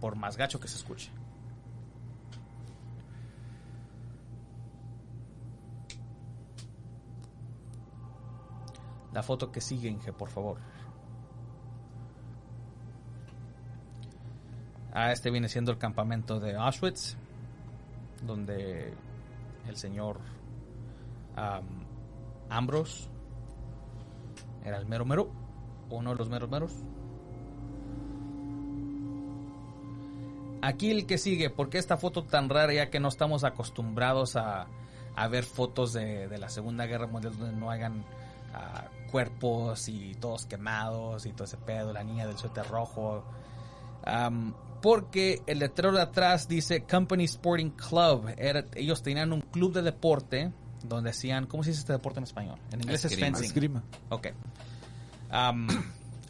por 0.00 0.16
más 0.16 0.36
gacho 0.36 0.60
que 0.60 0.68
se 0.68 0.76
escuche. 0.76 1.10
La 9.12 9.22
foto 9.22 9.50
que 9.50 9.60
sigue, 9.60 9.88
Inge, 9.88 10.12
por 10.12 10.28
favor. 10.28 10.58
Ah, 14.92 15.10
este 15.10 15.30
viene 15.30 15.48
siendo 15.48 15.72
el 15.72 15.78
campamento 15.78 16.38
de 16.38 16.54
Auschwitz, 16.54 17.16
donde 18.22 18.94
el 19.66 19.76
señor 19.76 20.20
am, 21.34 21.64
Ambrose 22.48 23.15
era 24.66 24.78
el 24.78 24.86
mero 24.86 25.04
mero, 25.04 25.30
uno 25.90 26.10
de 26.10 26.16
los 26.16 26.28
meros 26.28 26.50
meros. 26.50 26.72
Aquí 30.60 30.90
el 30.90 31.06
que 31.06 31.18
sigue, 31.18 31.48
¿por 31.48 31.70
qué 31.70 31.78
esta 31.78 31.96
foto 31.96 32.24
tan 32.24 32.48
rara 32.48 32.72
ya 32.74 32.90
que 32.90 32.98
no 32.98 33.08
estamos 33.08 33.44
acostumbrados 33.44 34.34
a, 34.34 34.66
ver 35.30 35.44
fotos 35.44 35.92
de, 35.92 36.36
la 36.38 36.48
Segunda 36.48 36.86
Guerra 36.86 37.06
Mundial 37.06 37.38
donde 37.38 37.56
no 37.56 37.70
hagan 37.70 38.04
ah, 38.52 38.88
cuerpos 39.10 39.88
y 39.88 40.14
todos 40.16 40.46
quemados 40.46 41.24
y 41.26 41.32
todo 41.32 41.44
ese 41.44 41.56
pedo, 41.56 41.92
la 41.92 42.02
niña 42.02 42.26
del 42.26 42.36
suéter 42.36 42.66
rojo? 42.66 43.24
Porque 44.82 45.42
el 45.46 45.60
letrero 45.60 45.92
de 45.92 46.02
atrás 46.02 46.48
dice 46.48 46.82
Company 46.82 47.24
Sporting 47.24 47.70
Club. 47.70 48.34
Ellos 48.74 49.02
tenían 49.02 49.32
un 49.32 49.42
club 49.42 49.72
de 49.72 49.82
deporte 49.82 50.52
donde 50.88 51.10
hacían, 51.10 51.46
¿cómo 51.46 51.62
se 51.62 51.70
dice 51.70 51.80
este 51.80 51.92
deporte 51.92 52.18
en 52.20 52.24
español? 52.24 52.58
En 52.72 52.80
inglés 52.82 53.04
Esgrima. 53.04 53.26
es 53.26 53.32
fencing. 53.32 53.44
Esgrima. 53.50 53.82
Ok. 54.10 54.28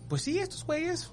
Pues 0.08 0.22
sí, 0.22 0.38
estos 0.38 0.64
güeyes, 0.64 1.10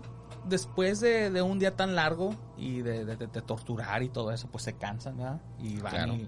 después 0.48 1.00
de, 1.00 1.30
de 1.32 1.41
un 1.41 1.58
día 1.60 1.76
tan 1.76 1.96
largo 1.96 2.36
y 2.58 2.82
de, 2.82 3.06
de- 3.06 3.16
de- 3.16 3.28
de 3.28 3.41
torturar 3.41 4.04
y 4.04 4.10
todo 4.10 4.32
eso, 4.32 4.48
pues 4.52 4.64
se 4.64 4.74
cansan, 4.74 5.18
¿verdad? 5.18 5.41
Y 5.60 5.78
van 5.78 5.91
Claro. 5.91 6.16
y, 6.16 6.28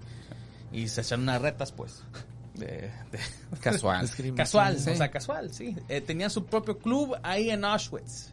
y 0.82 0.88
se 0.88 1.00
echan 1.02 1.20
unas 1.22 1.40
retas, 1.40 1.72
pues. 1.72 2.02
De, 2.54 2.90
de- 3.12 3.20
Casual. 3.60 4.08
Casual, 4.36 4.78
Sí. 4.80 4.90
o 4.90 4.96
sea, 4.96 5.10
casual, 5.10 5.52
sí. 5.52 5.76
Eh, 5.88 6.00
tenían 6.00 6.30
su 6.30 6.44
propio 6.46 6.78
club 6.78 7.16
ahí 7.22 7.50
en 7.50 7.64
Auschwitz. 7.64 8.32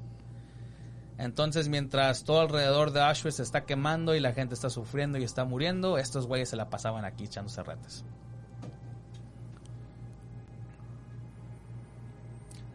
Entonces, 1.19 1.69
mientras 1.69 2.23
todo 2.23 2.41
alrededor 2.41 2.91
de 2.91 3.01
Auschwitz 3.01 3.36
se 3.36 3.43
está 3.43 3.65
quemando 3.65 4.15
y 4.15 4.19
la 4.19 4.34
gente 4.34 4.55
está 4.55 4.71
sufriendo 4.71 5.19
y 5.19 5.23
está 5.23 5.45
muriendo, 5.45 5.99
estos 5.99 6.25
güeyes 6.25 6.49
se 6.49 6.55
la 6.55 6.71
pasaban 6.71 7.05
aquí 7.05 7.25
echándose 7.25 7.61
retas. 7.61 8.03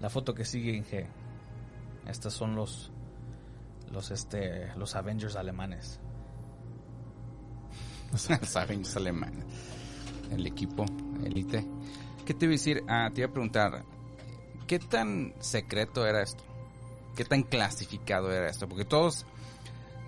La 0.01 0.11
foto 0.11 0.35
que 0.35 0.45
sigue 0.45 0.77
en 0.77 0.85
G. 0.85 1.07
Estos 2.07 2.35
son 2.35 2.55
los 2.55 2.91
los 3.93 4.11
este 4.11 4.73
los 4.77 4.95
Avengers 4.95 5.37
alemanes. 5.37 6.01
Saben, 8.43 8.83
es 8.83 8.97
alemán. 8.97 9.33
El 10.31 10.47
equipo, 10.47 10.85
elite. 11.25 11.67
¿Qué 12.25 12.35
te 12.35 12.45
iba 12.45 12.53
a 12.53 12.57
decir? 12.57 12.85
Ah, 12.89 13.11
te 13.13 13.23
iba 13.23 13.31
a 13.31 13.33
preguntar, 13.33 13.85
¿qué 14.67 14.79
tan 14.79 15.35
secreto 15.41 16.07
era 16.07 16.23
esto? 16.23 16.45
¿Qué 17.17 17.25
tan 17.25 17.43
clasificado 17.43 18.31
era 18.31 18.49
esto? 18.49 18.69
Porque 18.69 18.85
todos, 18.85 19.25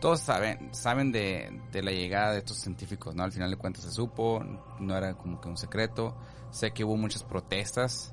todos 0.01 0.21
saben, 0.21 0.73
saben 0.75 1.13
de, 1.13 1.61
de 1.73 1.83
la 1.83 1.91
llegada 1.91 2.33
de 2.33 2.39
estos 2.39 2.59
científicos, 2.59 3.15
¿no? 3.15 3.23
Al 3.23 3.33
final 3.33 3.51
de 3.51 3.57
cuentas 3.57 3.85
se 3.85 3.91
supo, 3.91 4.45
no 4.79 4.97
era 4.97 5.15
como 5.15 5.41
que 5.41 5.49
un 5.49 5.57
secreto. 5.57 6.15
Sé 6.51 6.73
que 6.73 6.85
hubo 6.85 6.97
muchas 6.97 7.23
protestas, 7.23 8.13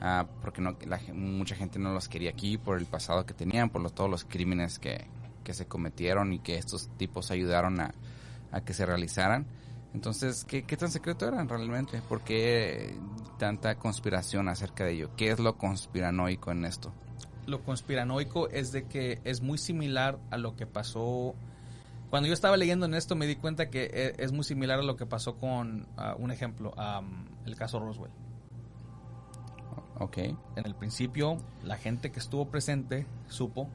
ah, 0.00 0.26
porque 0.40 0.60
no, 0.60 0.76
la 0.86 1.00
mucha 1.12 1.56
gente 1.56 1.78
no 1.78 1.92
los 1.92 2.08
quería 2.08 2.30
aquí 2.30 2.58
por 2.58 2.78
el 2.78 2.86
pasado 2.86 3.26
que 3.26 3.34
tenían, 3.34 3.70
por 3.70 3.82
los, 3.82 3.94
todos 3.94 4.10
los 4.10 4.24
crímenes 4.24 4.78
que, 4.78 5.06
que 5.44 5.54
se 5.54 5.66
cometieron 5.66 6.32
y 6.32 6.38
que 6.38 6.56
estos 6.56 6.88
tipos 6.96 7.30
ayudaron 7.30 7.80
a, 7.80 7.94
a 8.52 8.60
que 8.62 8.74
se 8.74 8.86
realizaran. 8.86 9.46
Entonces, 9.94 10.44
¿qué, 10.44 10.64
¿qué 10.64 10.76
tan 10.76 10.90
secreto 10.90 11.26
eran 11.26 11.48
realmente? 11.48 12.02
¿Por 12.08 12.22
qué 12.22 12.94
tanta 13.38 13.76
conspiración 13.76 14.48
acerca 14.48 14.84
de 14.84 14.92
ello? 14.92 15.10
¿Qué 15.16 15.30
es 15.30 15.38
lo 15.38 15.56
conspiranoico 15.56 16.50
en 16.50 16.64
esto? 16.66 16.92
lo 17.46 17.62
conspiranoico 17.62 18.48
es 18.48 18.72
de 18.72 18.84
que 18.86 19.20
es 19.24 19.40
muy 19.40 19.58
similar 19.58 20.18
a 20.30 20.36
lo 20.36 20.56
que 20.56 20.66
pasó. 20.66 21.34
Cuando 22.10 22.26
yo 22.28 22.34
estaba 22.34 22.56
leyendo 22.56 22.86
en 22.86 22.94
esto 22.94 23.16
me 23.16 23.26
di 23.26 23.36
cuenta 23.36 23.70
que 23.70 23.84
e- 23.84 24.14
es 24.18 24.32
muy 24.32 24.44
similar 24.44 24.80
a 24.80 24.82
lo 24.82 24.96
que 24.96 25.06
pasó 25.06 25.36
con 25.36 25.86
ah, 25.96 26.14
un 26.18 26.30
ejemplo, 26.30 26.74
el 27.44 27.56
caso 27.56 27.78
Roswell. 27.78 28.12
Ok. 29.98 30.18
En 30.18 30.66
el 30.66 30.74
principio, 30.74 31.38
la 31.62 31.76
gente 31.76 32.12
que 32.12 32.18
estuvo 32.18 32.48
presente 32.48 33.06
supo, 33.28 33.68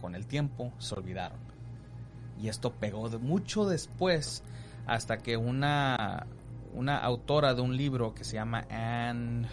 con 0.00 0.14
el 0.14 0.26
tiempo 0.26 0.72
se 0.78 0.94
olvidaron. 0.94 1.38
Y 2.40 2.48
esto 2.48 2.72
pegó 2.72 3.08
de 3.08 3.18
mucho 3.18 3.66
después, 3.66 4.42
hasta 4.86 5.18
que 5.18 5.36
una, 5.36 6.26
una 6.74 6.98
autora 6.98 7.54
de 7.54 7.62
un 7.62 7.76
libro 7.76 8.14
que 8.14 8.24
se 8.24 8.34
llama 8.34 8.66
Anne, 8.70 9.48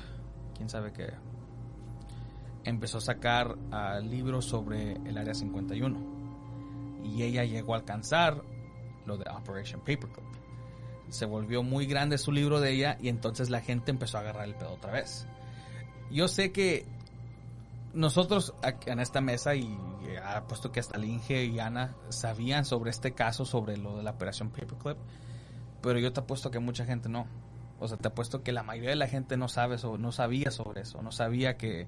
quién 0.56 0.70
sabe 0.70 0.94
qué, 0.94 1.14
empezó 2.64 3.00
a 3.00 3.02
sacar 3.02 3.58
ah, 3.72 4.00
libros 4.00 4.46
sobre 4.46 4.94
el 4.94 5.18
Área 5.18 5.34
51. 5.34 6.14
Y 7.04 7.24
ella 7.24 7.44
llegó 7.44 7.74
a 7.74 7.78
alcanzar 7.78 8.42
lo 9.06 9.18
de 9.18 9.26
Operation 9.30 9.82
Paperclip. 9.82 10.24
Se 11.10 11.26
volvió 11.26 11.62
muy 11.62 11.86
grande 11.86 12.18
su 12.18 12.32
libro 12.32 12.60
de 12.60 12.72
ella 12.72 12.98
y 13.02 13.10
entonces 13.10 13.50
la 13.50 13.60
gente 13.62 13.92
empezó 13.92 14.18
a 14.18 14.22
agarrar 14.22 14.48
el 14.48 14.56
pedo 14.56 14.74
otra 14.74 14.94
vez. 14.94 15.28
Yo 16.12 16.28
sé 16.28 16.52
que 16.52 16.86
nosotros 17.94 18.54
en 18.86 19.00
esta 19.00 19.22
mesa 19.22 19.56
y 19.56 19.64
eh, 20.08 20.18
ha 20.24 20.44
puesto 20.48 20.72
que 20.72 20.80
hasta 20.80 20.98
Linge 20.98 21.46
y 21.46 21.60
Ana 21.60 21.96
sabían 22.10 22.66
sobre 22.66 22.90
este 22.92 23.12
caso, 23.14 23.46
sobre 23.46 23.78
lo 23.78 23.98
de 23.98 24.04
la 24.04 24.12
operación 24.12 24.50
Paperclip, 24.50 24.98
pero 25.82 26.00
yo 26.00 26.12
te 26.14 26.20
apuesto 26.22 26.50
que 26.52 26.60
mucha 26.60 26.86
gente 26.86 27.10
no. 27.10 27.28
O 27.80 27.88
sea, 27.88 27.98
te 27.98 28.08
apuesto 28.08 28.44
que 28.44 28.52
la 28.54 28.64
mayoría 28.64 28.92
de 28.92 28.96
la 28.96 29.08
gente 29.08 29.36
no 29.36 29.48
sabe 29.50 29.78
sobre, 29.78 30.02
no 30.02 30.12
sabía 30.12 30.52
sobre 30.52 30.82
eso, 30.82 31.02
no 31.02 31.12
sabía 31.12 31.58
que, 31.58 31.88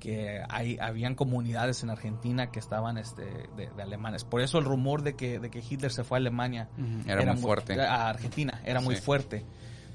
que 0.00 0.42
hay, 0.48 0.76
habían 0.80 1.14
comunidades 1.14 1.82
en 1.84 1.90
Argentina 1.90 2.50
que 2.50 2.58
estaban 2.58 2.98
este, 2.98 3.22
de, 3.56 3.70
de 3.76 3.82
alemanes. 3.82 4.24
Por 4.24 4.40
eso 4.40 4.58
el 4.58 4.64
rumor 4.64 5.02
de 5.02 5.14
que, 5.14 5.38
de 5.38 5.48
que 5.50 5.60
Hitler 5.60 5.92
se 5.92 6.02
fue 6.02 6.16
a 6.16 6.20
Alemania 6.20 6.68
Era, 7.06 7.32
muy 7.34 7.42
fuerte. 7.42 7.80
a 7.80 8.08
Argentina 8.08 8.60
era 8.64 8.80
muy 8.80 8.96
Sí. 8.96 9.02
fuerte 9.02 9.44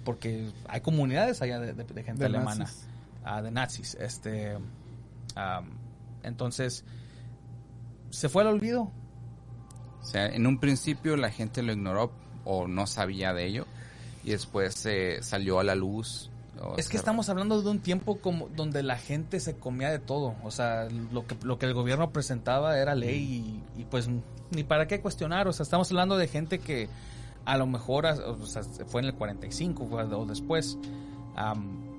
porque 0.06 0.50
hay 0.70 0.82
comunidades 0.82 1.42
allá 1.42 1.60
de, 1.60 1.74
de- 1.74 1.84
de 1.84 2.04
gente 2.04 2.20
De 2.22 2.26
alemana 2.28 2.60
nazis. 2.60 2.88
Ah, 3.24 3.42
de 3.42 3.52
nazis 3.52 3.96
este 4.00 4.58
am, 5.36 5.66
entonces 6.24 6.84
se 8.10 8.30
fue 8.30 8.44
al 8.44 8.50
olvido 8.50 8.92
O 10.02 10.04
sea, 10.06 10.26
en 10.28 10.46
un 10.48 10.60
principio 10.60 11.16
la 11.18 11.30
gente 11.30 11.62
lo 11.62 11.72
ignoró 11.72 12.12
o 12.46 12.68
no 12.68 12.88
sabía 12.88 13.34
de 13.34 13.46
ello 13.46 13.66
y 14.24 14.32
después 14.32 14.86
eh, 14.86 15.20
salió 15.22 15.60
a 15.60 15.64
la 15.64 15.76
luz. 15.76 16.30
o 16.62 16.76
es 16.78 16.90
que 16.90 16.98
estamos 16.98 17.30
hablando 17.30 17.62
de 17.62 17.70
un 17.70 17.80
tiempo 17.80 18.18
como 18.20 18.50
donde 18.50 18.84
la 18.84 18.98
gente 18.98 19.40
se 19.40 19.56
comía 19.58 19.90
de 19.90 20.00
todo 20.00 20.36
o 20.44 20.52
sea 20.52 20.88
lo 21.12 21.26
que 21.26 21.36
lo 21.44 21.58
que 21.58 21.66
el 21.68 21.74
gobierno 21.74 22.12
presentaba 22.12 22.78
era 22.78 22.94
ley 22.96 23.62
y, 23.76 23.82
y, 23.82 23.86
pues 23.86 24.10
ni 24.52 24.64
para 24.64 24.88
qué 24.88 25.00
cuestionar 25.02 25.48
o 25.48 25.54
sea 25.54 25.64
estamos 25.64 25.90
hablando 25.92 26.18
de 26.18 26.28
gente 26.28 26.60
que 26.60 26.90
a 27.46 27.58
lo 27.58 27.66
mejor 27.66 28.06
o 28.06 28.46
sea, 28.46 28.62
fue 28.64 29.02
en 29.02 29.08
el 29.08 29.16
45 29.16 29.88
fue- 29.88 30.04
o 30.04 30.26
después 30.26 30.78
am, 31.36 31.91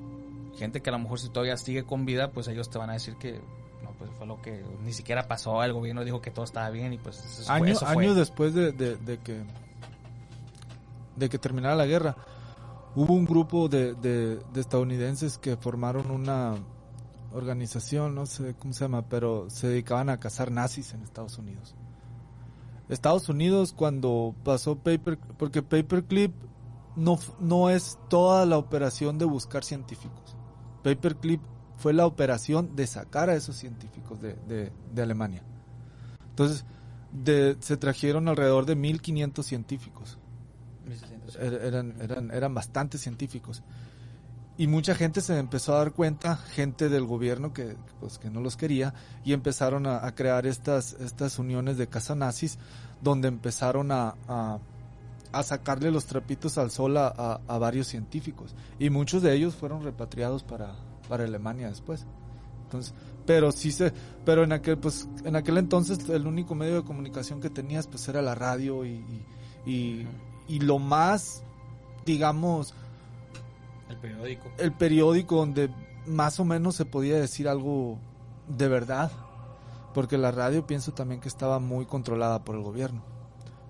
gente 0.57 0.83
que 0.83 0.91
a 0.91 0.93
lo 0.93 0.99
mejor 0.99 1.19
si 1.19 1.29
todavía 1.29 1.57
sigue 1.57 1.85
con 1.85 2.05
vida 2.05 2.31
pues 2.31 2.49
ellos 2.49 2.69
te 2.71 2.79
van 2.79 2.91
a 2.91 2.95
decir 2.95 3.17
que 3.17 3.41
no 3.83 3.91
pues 3.99 4.11
fue 4.19 4.27
lo 4.27 4.41
que 4.43 4.65
ni 4.85 4.93
siquiera 4.93 5.27
pasó 5.27 5.63
el 5.65 5.73
gobierno 5.73 6.05
dijo 6.05 6.21
que 6.21 6.31
todo 6.31 6.45
estaba 6.45 6.69
bien 6.71 6.93
y 6.93 6.99
pues 6.99 7.19
eso 7.25 7.45
fue- 7.45 7.55
Año- 7.55 7.67
eso 7.73 7.87
fue. 7.87 8.05
años 8.05 8.17
después 8.17 8.55
de, 8.55 8.73
de- 8.73 8.97
de 8.97 9.19
que 9.19 9.43
de 11.17 11.29
que 11.29 11.39
terminara 11.39 11.75
la 11.75 11.87
guerra 11.87 12.17
hubo 12.95 13.15
un 13.15 13.25
grupo 13.25 13.69
de, 13.69 13.95
de- 13.95 14.37
de 14.53 14.61
estadounidenses 14.61 15.39
que 15.39 15.57
formaron 15.57 16.11
una 16.11 16.55
organización 17.33 18.15
no 18.15 18.27
sé 18.27 18.55
cómo 18.59 18.73
se 18.75 18.85
llama 18.85 19.03
pero 19.09 19.49
se 19.49 19.69
dedicaban 19.69 20.11
a 20.11 20.21
cazar 20.21 20.51
nazis 20.51 20.93
en 20.93 21.03
Estados 21.03 21.39
Unidos 21.39 21.75
Estados 22.89 23.29
Unidos 23.31 23.73
cuando 23.73 24.35
pasó 24.45 24.77
paper 24.77 25.19
porque 25.39 25.63
paperclip 25.63 26.35
no 26.95 27.19
no 27.41 27.71
es 27.71 27.99
toda 28.09 28.45
la 28.45 28.59
operación 28.59 29.17
de 29.19 29.25
buscar 29.25 29.65
científicos 29.65 30.32
paperclip 30.83 31.41
fue 31.77 31.93
la 31.93 32.07
operación 32.07 32.77
de 32.77 32.87
sacar 32.87 33.31
a 33.31 33.35
esos 33.35 33.57
científicos 33.57 34.21
de, 34.21 34.35
de- 34.49 34.73
de 34.95 35.03
Alemania 35.03 35.43
entonces 36.31 36.65
de- 37.13 37.57
se 37.61 37.77
trajeron 37.77 38.29
alrededor 38.29 38.65
de 38.67 38.75
1500 38.77 39.45
científicos. 39.45 40.19
Er- 41.39 41.61
Eran, 41.63 41.95
eran, 42.01 42.31
eran 42.31 42.55
bastantes 42.55 43.01
científicos. 43.03 43.63
Y 44.59 44.67
mucha 44.67 44.95
gente 44.95 45.21
se 45.21 45.39
empezó 45.39 45.75
a 45.75 45.79
dar 45.79 45.93
cuenta, 45.93 46.37
gente 46.37 46.89
del 46.89 47.05
gobierno 47.05 47.53
que, 47.53 47.77
pues, 48.01 48.19
que 48.19 48.31
no 48.31 48.41
los 48.41 48.57
quería, 48.57 48.95
y 49.25 49.33
empezaron 49.35 49.87
a, 49.87 50.07
a 50.07 50.15
crear 50.15 50.47
estas, 50.47 50.95
estas 50.95 51.39
uniones 51.39 51.77
de 51.79 51.87
casa 51.87 52.15
nazis, 52.15 52.59
donde 53.03 53.29
empezaron 53.29 53.93
a, 53.93 54.15
a, 54.29 54.59
a 55.33 55.43
sacarle 55.43 55.91
los 55.91 56.05
trapitos 56.07 56.59
al 56.59 56.71
sol 56.71 56.97
a, 56.97 57.09
a- 57.09 57.41
a 57.49 57.59
varios 57.59 57.87
científicos. 57.89 58.55
Y 58.79 58.91
muchos 58.91 59.23
de 59.23 59.35
ellos 59.35 59.55
fueron 59.55 59.83
repatriados 59.83 60.43
para, 60.43 60.75
para 61.09 61.25
Alemania 61.25 61.69
después. 61.69 62.07
Entonces, 62.65 62.95
pero 63.27 63.53
sí 63.53 63.71
se, 63.73 63.93
pero 64.25 64.45
en 64.45 64.53
aquel, 64.53 64.79
pues, 64.79 65.09
en 65.25 65.37
aquel 65.37 65.59
entonces 65.59 66.09
el 66.09 66.27
único 66.27 66.55
medio 66.55 66.75
de 66.77 66.85
comunicación 66.85 67.41
que 67.41 67.51
tenías 67.51 67.87
pues 67.87 68.07
era 68.09 68.23
la 68.23 68.35
radio 68.35 68.85
y, 68.85 69.05
y, 69.67 69.71
y- 69.71 70.07
y 70.49 70.59
lo 70.61 70.79
más, 70.79 71.45
digamos, 72.05 72.75
el 73.89 73.97
periódico 73.99 74.49
el 74.59 74.73
periódico 74.73 75.37
donde 75.37 75.71
más 76.07 76.41
o 76.41 76.45
menos 76.45 76.75
se 76.77 76.85
podía 76.85 77.17
decir 77.17 77.47
algo 77.49 77.99
de 78.49 78.69
verdad. 78.69 79.11
Porque 79.95 80.17
la 80.17 80.31
radio 80.31 80.67
pienso 80.67 80.93
también 80.93 81.21
que 81.21 81.29
estaba 81.29 81.59
muy 81.59 81.85
controlada 81.85 82.43
por 82.45 82.57
el 82.57 82.63
gobierno. 82.63 83.03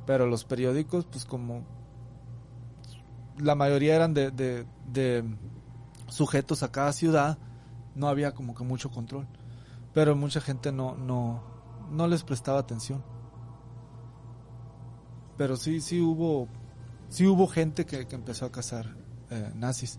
Pero 0.07 0.27
los 0.27 0.45
periódicos, 0.45 1.07
pues 1.07 1.25
como 1.25 1.65
la 3.39 3.55
mayoría 3.55 3.97
eran 3.97 4.15
de, 4.15 4.31
de, 4.31 5.25
sujetos 6.09 6.63
a 6.63 6.71
cada 6.71 6.93
ciudad, 6.93 7.39
no 7.95 8.09
había 8.09 8.33
como 8.33 8.55
que 8.55 8.65
mucho 8.65 8.91
control. 8.91 9.27
Pero 9.95 10.17
mucha 10.17 10.41
gente 10.41 10.73
no, 10.73 10.97
no, 10.97 11.43
no 11.91 12.07
les 12.07 12.25
prestaba 12.25 12.59
atención. 12.59 13.03
Pero 15.37 15.57
sí, 15.57 15.81
sí 15.81 16.01
hubo, 16.01 16.49
sí 17.09 17.27
hubo 17.27 17.47
gente 17.47 17.87
que, 17.87 18.07
que 18.07 18.15
empezó 18.15 18.47
a 18.47 18.53
cazar 18.53 18.87
eh, 19.31 19.51
nazis. 19.55 19.99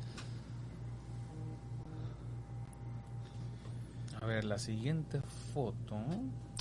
A 4.21 4.25
ver, 4.25 4.45
la 4.45 4.57
siguiente 4.57 5.21
foto. 5.53 5.97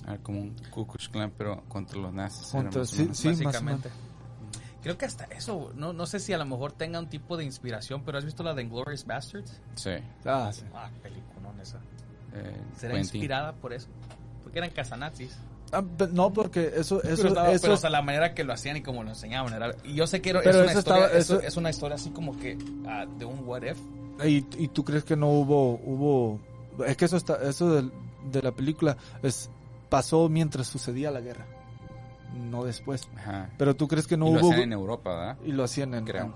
Ah, 0.06 0.16
como 0.22 0.40
un 0.40 0.54
Ku 0.70 0.86
Klux 0.86 1.08
Klan, 1.08 1.32
pero 1.36 1.62
contra 1.68 1.98
los 1.98 2.12
nazis. 2.12 2.48
Contra- 2.48 2.80
más 2.80 2.90
sí, 2.90 3.02
menos. 3.02 3.16
sí. 3.18 3.28
más 3.28 3.40
básicamente. 3.42 3.90
Creo 4.82 4.98
que 4.98 5.04
hasta 5.04 5.24
eso, 5.26 5.70
no, 5.76 5.92
no 5.92 6.06
sé 6.06 6.18
si 6.18 6.32
a 6.32 6.38
lo 6.38 6.44
mejor 6.44 6.72
tenga 6.72 6.98
un 6.98 7.08
tipo 7.08 7.36
de 7.36 7.44
inspiración, 7.44 8.02
pero 8.04 8.18
¿has 8.18 8.24
visto 8.24 8.42
la 8.42 8.52
de 8.52 8.62
Inglourious 8.62 9.06
Bastards? 9.06 9.60
Sí. 9.76 9.90
Ah, 10.24 10.50
sí. 10.52 10.64
Ah, 10.74 10.90
peliculón 11.02 11.60
esa. 11.60 11.78
Eh, 12.34 12.56
¿Será 12.76 12.94
Quentin. 12.94 12.98
inspirada 13.16 13.52
por 13.52 13.72
eso? 13.72 13.86
Porque 14.42 14.58
eran 14.58 14.70
casanazis. 14.70 15.36
Ah, 15.70 15.82
no, 16.12 16.32
porque 16.32 16.66
eso, 16.74 17.00
eso, 17.02 17.16
pero, 17.16 17.28
estaba- 17.28 17.52
eso 17.52 17.62
pero, 17.62 17.74
o 17.74 17.76
sea, 17.76 17.90
la 17.90 18.02
manera 18.02 18.34
que 18.34 18.42
lo 18.42 18.52
hacían 18.52 18.76
y 18.76 18.82
cómo 18.82 19.04
lo 19.04 19.10
enseñaban 19.10 19.54
era... 19.54 19.70
Y 19.84 19.94
yo 19.94 20.06
sé 20.08 20.20
que 20.20 20.30
era- 20.30 20.40
Pero 20.40 20.50
es, 20.58 20.62
una 20.64 20.70
eso 20.72 20.78
historia, 20.80 21.04
estaba- 21.06 21.18
eso- 21.18 21.40
es 21.40 21.56
una 21.56 21.70
historia 21.70 21.94
así 21.94 22.10
como 22.10 22.36
que 22.38 22.58
ah, 22.86 23.06
de 23.18 23.24
un 23.24 23.46
what 23.46 23.62
if. 23.62 23.78
¿Y, 24.24 24.44
y 24.62 24.68
tú 24.68 24.84
crees 24.84 25.04
que 25.04 25.14
no 25.16 25.28
hubo, 25.28 25.74
hubo, 25.84 26.40
es 26.86 26.96
que 26.96 27.04
eso 27.06 27.16
está, 27.16 27.36
eso 27.48 27.70
del- 27.72 27.92
de, 28.30 28.42
la 28.42 28.50
película 28.52 28.96
es 29.22 29.48
pasó 29.92 30.30
mientras 30.30 30.68
sucedía 30.68 31.10
la 31.10 31.20
guerra, 31.20 31.46
no 32.34 32.64
después. 32.64 33.06
Ajá. 33.14 33.50
Pero 33.58 33.76
tú 33.76 33.86
crees 33.88 34.06
que 34.06 34.16
no 34.16 34.28
y 34.28 34.32
lo 34.32 34.40
hubo 34.40 34.50
hacían 34.52 34.62
en 34.62 34.72
Europa, 34.72 35.10
¿verdad? 35.10 35.38
y 35.44 35.52
lo 35.52 35.64
hacían 35.64 35.92
en, 35.92 36.06
Creo. 36.06 36.34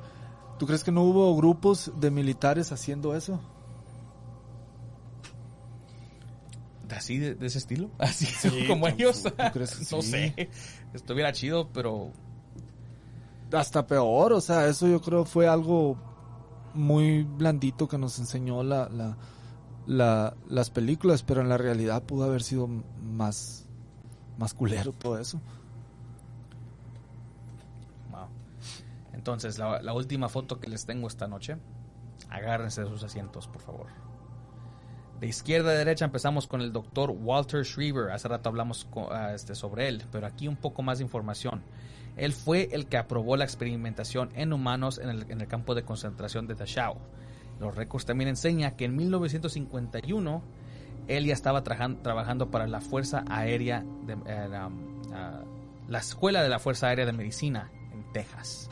¿Tú 0.58 0.66
crees 0.66 0.84
que 0.84 0.92
no 0.92 1.02
hubo 1.02 1.34
grupos 1.34 1.90
de 1.98 2.10
militares 2.10 2.70
haciendo 2.70 3.16
eso? 3.16 3.40
¿Así, 6.94 7.16
de, 7.18 7.34
de 7.34 7.46
ese 7.46 7.58
estilo? 7.58 7.90
Así 7.98 8.26
como 8.68 8.88
ellos. 8.88 9.22
¿tú 9.22 9.30
crees? 9.54 9.80
no 9.92 10.02
Sí. 10.02 10.10
sé. 10.10 10.50
Estuviera 10.92 11.32
chido, 11.32 11.70
pero... 11.72 12.10
Hasta 13.52 13.86
peor, 13.86 14.32
o 14.34 14.40
sea, 14.42 14.66
eso 14.66 14.86
yo 14.88 15.00
creo 15.00 15.24
fue 15.24 15.46
algo 15.48 15.96
muy 16.74 17.22
blandito 17.22 17.88
que 17.88 17.96
nos 17.96 18.18
enseñó 18.18 18.62
la, 18.62 18.88
la, 18.88 19.16
la- 19.86 20.34
las 20.48 20.70
películas, 20.70 21.22
pero 21.22 21.40
en 21.40 21.48
la 21.48 21.58
realidad 21.58 22.02
pudo 22.02 22.24
haber 22.24 22.42
sido 22.42 22.68
más, 22.68 23.66
más 24.38 24.54
culero 24.54 24.92
todo 24.92 25.18
eso. 25.18 25.40
Entonces, 29.12 29.58
la, 29.58 29.82
la 29.82 29.92
última 29.92 30.28
foto 30.28 30.60
que 30.60 30.68
les 30.68 30.86
tengo 30.86 31.08
esta 31.08 31.26
noche. 31.26 31.56
Agárrense 32.30 32.82
de 32.82 32.88
sus 32.88 33.02
asientos, 33.02 33.48
por 33.48 33.60
favor. 33.60 33.86
De 35.20 35.26
izquierda 35.26 35.70
a 35.70 35.74
derecha 35.74 36.04
empezamos 36.04 36.46
con 36.46 36.60
el 36.60 36.72
doctor 36.72 37.10
Walter 37.10 37.64
Schriever. 37.64 38.10
Hace 38.10 38.28
rato 38.28 38.48
hablamos 38.50 38.86
ah, 39.10 39.32
este, 39.34 39.54
sobre 39.54 39.88
él, 39.88 40.04
pero 40.12 40.26
aquí 40.26 40.46
un 40.46 40.56
poco 40.56 40.82
más 40.82 40.98
de 40.98 41.04
información. 41.04 41.62
Él 42.16 42.32
fue 42.32 42.68
el 42.72 42.86
que 42.86 42.98
aprobó 42.98 43.36
la 43.36 43.44
experimentación 43.44 44.30
en 44.34 44.52
humanos 44.52 44.98
en 44.98 45.08
el, 45.08 45.30
en 45.30 45.40
el 45.40 45.48
campo 45.48 45.74
de 45.74 45.82
concentración 45.84 46.46
de 46.46 46.54
Dachau. 46.54 46.96
Los 47.60 47.74
récords 47.74 48.04
también 48.04 48.28
enseñan 48.28 48.76
que 48.76 48.84
en 48.84 48.96
1951 48.96 50.42
él 51.08 51.24
ya 51.24 51.32
estaba 51.34 51.62
trajan- 51.62 52.02
trabajando 52.02 52.50
para 52.50 52.66
la 52.66 52.80
Fuerza 52.80 53.24
Aérea, 53.28 53.84
de, 54.06 54.12
eh, 54.26 54.48
la, 54.48 54.70
ah, 55.14 55.42
la 55.88 55.98
Escuela 55.98 56.42
de 56.42 56.48
la 56.48 56.58
Fuerza 56.58 56.88
Aérea 56.88 57.06
de 57.06 57.12
Medicina 57.12 57.70
en 57.92 58.12
Texas. 58.12 58.68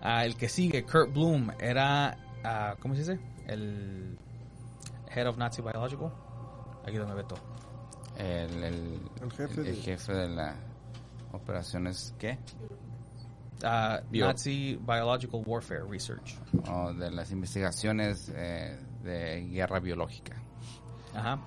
Ah, 0.00 0.24
el 0.24 0.36
que 0.36 0.48
sigue, 0.48 0.84
Kurt 0.84 1.12
Bloom, 1.12 1.50
era, 1.58 2.16
ah, 2.44 2.76
¿cómo 2.80 2.94
se 2.94 3.00
dice? 3.00 3.18
El 3.46 4.16
Head 5.14 5.26
of 5.28 5.38
Nazi 5.38 5.60
Biological. 5.62 6.12
Ayúdame, 6.86 7.14
Beto. 7.14 7.34
El, 8.16 8.62
el, 8.64 9.00
El 9.22 9.32
jefe 9.32 9.60
el- 9.60 9.66
el 9.66 9.74
de- 9.76 9.82
jefe 9.82 10.12
de 10.12 10.28
la 10.28 10.54
operaciones, 11.32 12.14
¿qué? 12.18 12.38
Ah. 13.64 14.00
Nazi 14.12 14.76
Biological 14.76 15.42
Warfare 15.44 15.82
Research. 15.88 16.36
De 16.98 17.10
las 17.10 17.30
investigaciones 17.32 18.30
eh, 18.34 18.78
de 19.02 19.48
guerra 19.48 19.80
biológica. 19.80 20.36
Ajá. 21.14 21.40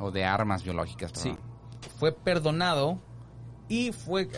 O 0.00 0.10
de 0.10 0.24
armas 0.24 0.62
biológicas, 0.64 1.12
Sí. 1.14 1.30
perdón. 1.30 1.44
Fue 1.98 2.12
perdonado 2.12 2.98
y 3.68 3.92
fue 3.92 4.28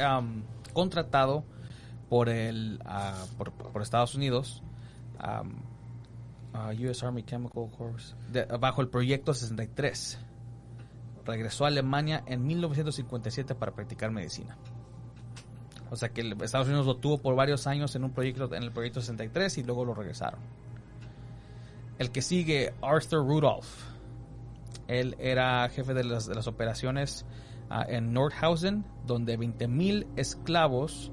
contratado 0.72 1.44
por 2.08 2.28
el 2.28 2.80
ah, 2.84 3.14
por, 3.38 3.52
por 3.52 3.82
Estados 3.82 4.14
Unidos 4.14 4.62
ah, 5.18 5.42
US 6.78 7.02
Army 7.04 7.22
Chemical 7.22 7.70
Corps 7.76 8.16
de- 8.30 8.44
bajo 8.44 8.80
el 8.82 8.88
proyecto 8.88 9.32
63. 9.32 10.18
Regresó 11.24 11.64
a 11.64 11.68
Alemania 11.68 12.24
en 12.26 12.44
1957 12.46 13.54
para 13.54 13.72
practicar 13.72 14.10
medicina. 14.10 14.56
O 15.90 15.96
sea 15.96 16.10
que 16.10 16.22
Estados 16.42 16.68
Unidos 16.68 16.86
lo 16.86 16.96
tuvo 16.96 17.18
por 17.18 17.34
varios 17.34 17.66
años 17.66 17.94
en 17.96 18.04
un 18.04 18.12
proyecto 18.12 18.54
en 18.54 18.62
el 18.62 18.70
proyecto 18.70 19.00
63 19.00 19.58
y 19.58 19.62
luego 19.64 19.84
lo 19.84 19.94
regresaron. 19.94 20.40
El 21.98 22.12
que 22.12 22.22
sigue 22.22 22.72
Arthur 22.80 23.26
Rudolph. 23.26 23.66
Él 24.86 25.16
era 25.18 25.68
jefe 25.68 25.94
de 25.94 26.04
las, 26.04 26.46
operaciones 26.46 27.26
ah, 27.68 27.84
en 27.88 28.12
Nordhausen, 28.12 28.84
donde 29.06 29.38
20.000 29.38 30.06
esclavos 30.16 31.12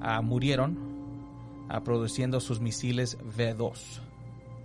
ah, 0.00 0.20
murieron 0.22 0.78
ah, 1.68 1.80
produciendo 1.82 2.40
sus 2.40 2.60
misiles 2.60 3.18
V2. 3.18 4.00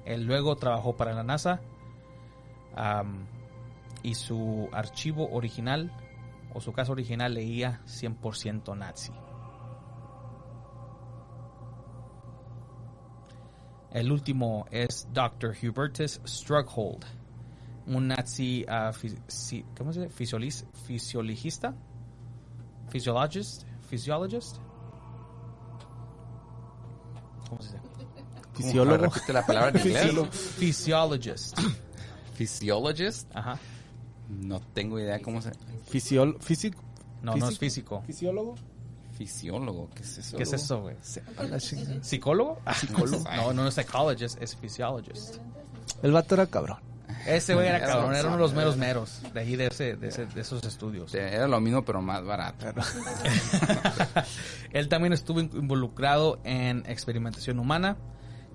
Él 0.06 0.26
luego 0.26 0.58
trabajó 0.58 0.96
para 0.96 1.14
la 1.14 1.24
NASA 1.24 1.62
y 4.02 4.16
su 4.16 4.68
archivo 4.72 5.30
original 5.32 5.92
o 6.54 6.60
su 6.60 6.74
caso 6.74 6.92
original 6.92 7.34
leía 7.34 7.82
100% 7.86 8.78
nazi. 8.78 9.12
El 13.94 14.12
último 14.12 14.66
es 14.72 15.08
Dr. 15.14 15.56
Hubertus 15.62 16.20
Strughold, 16.26 17.06
un 17.88 18.08
nazi 18.08 18.66
si- 19.28 19.64
¿cómo 19.78 19.94
se 19.94 20.02
dice? 20.08 20.14
Fisiolis- 20.16 20.66
fisiologista, 20.88 21.74
physiologist, 22.90 23.64
physiologist. 23.90 24.58
¿Cómo 27.50 27.62
se 27.62 27.74
dice? 27.74 27.82
Fisiólogo. 28.56 28.98
Repite 29.06 29.34
la 29.34 29.46
palabra 29.46 29.70
en 29.80 29.88
inglés. 29.88 30.04
Physiologist. 30.58 31.60
Physiologist. 32.36 33.36
Ajá. 33.36 33.60
No 34.30 34.60
tengo 34.60 35.00
idea 35.00 35.22
cómo 35.22 35.42
se... 35.42 35.52
Fisiol, 35.88 36.38
físico. 36.40 36.82
No, 37.22 37.36
no 37.36 37.48
es 37.50 37.60
físico. 37.60 38.02
Fisiólogo. 38.08 38.56
Fisiólogo, 39.18 39.90
¿qué 39.96 40.04
es 40.04 40.18
eso? 40.18 40.38
¿Qué 40.38 40.44
es 40.44 40.54
eso, 40.54 40.82
güey? 40.82 40.96
¿Psicólogo? 42.02 42.60
Psicólogo. 42.76 43.24
No, 43.36 43.54
no 43.54 43.68
es 43.68 43.74
psychologist, 43.76 44.42
es 44.42 44.56
physiologist. 44.56 45.38
El 46.02 46.12
vato 46.12 46.36
era 46.36 46.48
cabrón. 46.48 46.78
Ese 47.28 47.54
güey 47.54 47.68
era 47.68 47.80
cabrón, 47.86 48.14
era 48.16 48.28
uno 48.28 48.38
de 48.38 48.42
los 48.42 48.54
meros 48.54 48.76
meros 48.78 49.22
de 49.34 49.40
ahí 49.40 49.56
de, 49.56 49.68
ese, 49.68 49.96
de, 49.96 50.08
ese- 50.10 50.26
de 50.26 50.42
esos 50.42 50.64
estudios. 50.64 51.14
Era 51.14 51.48
lo 51.48 51.60
mismo, 51.62 51.84
pero 51.86 52.02
más 52.02 52.24
barato. 52.26 52.66
Él 54.72 54.88
también 54.90 55.14
estuvo 55.14 55.40
in- 55.40 55.52
involucrado 55.54 56.40
en 56.44 56.84
experimentación 56.88 57.60
humana, 57.60 57.98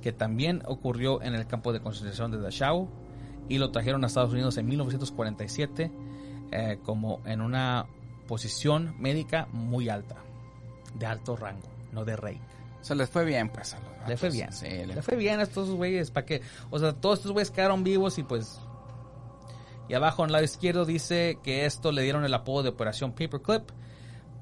que 0.03 0.13
también 0.13 0.63
ocurrió 0.67 1.23
en 1.23 1.35
el 1.35 1.47
campo 1.47 1.73
de 1.73 1.81
concentración 1.81 2.31
de 2.31 2.39
Dachau, 2.41 2.89
y 3.49 3.59
lo 3.59 3.71
trajeron 3.71 4.05
a 4.05 4.09
Estados 4.09 4.33
Unidos 4.33 4.57
en 4.59 4.67
1947 4.67 5.91
eh, 6.53 6.79
como 6.85 7.21
en 7.25 7.41
una 7.41 7.87
posición 8.27 8.95
médica 8.99 9.49
muy 9.53 9.89
alta, 9.89 10.17
de 10.95 11.07
alto 11.07 11.37
rango, 11.37 11.69
no 11.93 12.05
de 12.05 12.17
rey. 12.17 12.41
O 12.81 12.85
sea, 12.85 12.95
les 12.97 13.09
fue 13.11 13.25
bien, 13.25 13.49
pues. 13.51 13.75
A 13.75 13.79
los 13.81 14.09
Le 14.09 14.17
fue 14.17 14.31
bien. 14.31 14.53
Sí, 14.53 14.67
le- 14.69 14.87
Le 14.87 15.03
fue 15.03 15.17
bien 15.17 15.41
a 15.41 15.43
estos 15.43 15.69
güeyes, 15.71 16.11
para 16.11 16.25
que, 16.27 16.43
o 16.71 16.79
sea, 16.79 16.93
todos 16.93 17.19
estos 17.19 17.33
güeyes 17.33 17.51
quedaron 17.51 17.83
vivos 17.85 18.19
y 18.19 18.23
pues... 18.23 18.61
Y 19.89 19.95
abajo 19.95 20.23
en 20.23 20.27
el 20.29 20.33
lado 20.33 20.45
izquierdo 20.45 20.85
dice 20.85 21.39
que 21.43 21.65
esto 21.67 21.93
le 21.93 22.03
dieron 22.03 22.25
el 22.25 22.35
apodo 22.35 22.63
de 22.63 22.69
Operación 22.69 23.13
Paperclip, 23.13 23.71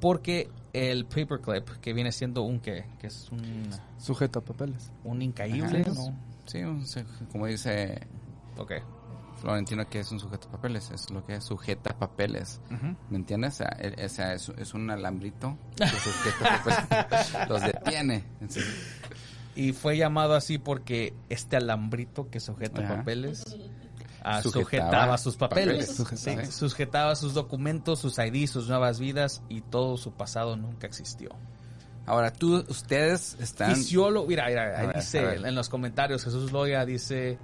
porque 0.01 0.51
el 0.73 1.07
Paperclip, 1.07 1.69
que 1.81 1.93
viene 1.93 2.11
siendo 2.13 2.43
un 2.43 2.59
que, 2.61 2.85
que 2.99 3.07
es 3.07 3.31
un, 3.31 3.71
Sujeta 3.99 4.41
papeles. 4.41 4.91
un 5.05 5.23
incaíble, 5.23 5.83
Ajá. 5.83 5.93
¿no? 5.95 6.19
Sí, 6.47 6.63
un 6.63 6.85
como 7.33 7.47
dice 7.47 8.07
Ok. 8.59 8.73
Florentino, 9.47 9.89
que 9.89 10.01
es 10.01 10.11
un 10.11 10.19
sujeto 10.19 10.49
papeles. 10.49 10.91
Es 10.91 11.09
lo 11.11 11.25
que 11.25 11.37
es 11.37 11.45
sujeta 11.45 11.97
papeles. 11.97 12.61
Ujú. 12.69 12.97
¿Me 13.11 13.17
entiendes? 13.17 13.55
O 13.55 13.57
sea, 13.59 13.69
el- 13.79 14.05
o 14.05 14.09
sea, 14.09 14.35
es, 14.35 14.49
es 14.59 14.75
un 14.75 14.91
alambrito 14.91 15.57
que 15.77 15.87
sujeta 15.87 16.63
papeles. 16.65 17.49
Los 17.49 17.63
detiene. 17.63 18.25
Sí. 18.49 18.61
Y 19.55 19.73
fue 19.73 19.97
llamado 19.97 20.35
así 20.35 20.59
porque 20.59 21.15
este 21.29 21.57
alambrito 21.57 22.29
que 22.29 22.41
sujeta 22.41 22.83
Ajá. 22.83 22.97
papeles 22.97 23.45
ah, 24.23 24.43
Sujetaba 24.43 24.65
sujetaba 24.65 25.19
sus 25.19 25.37
papeles. 25.37 25.67
papeles. 25.87 25.87
Sí, 25.91 25.95
Sujetaba. 25.97 26.45
sujetaba 26.51 27.15
sus 27.17 27.33
documentos, 27.35 28.01
sus 28.01 28.19
ID, 28.19 28.49
sus 28.49 28.69
nuevas 28.69 28.99
vidas 28.99 29.43
y 29.49 29.61
todo 29.61 29.97
su 29.97 30.11
pasado 30.13 30.57
nunca 30.57 30.89
existió. 30.89 31.31
Ahora, 32.05 32.33
tú, 32.33 32.65
ustedes 32.69 33.37
están... 33.41 33.75
Fisiólogo, 33.77 34.27
mira, 34.29 34.47
mira, 34.47 34.79
ahí 34.79 34.87
ver, 34.89 34.97
dice 34.97 35.35
en 35.37 35.55
los 35.55 35.69
comentarios, 35.69 36.23
Jesús 36.25 36.53
Loya 36.53 36.85
dice, 36.85 37.39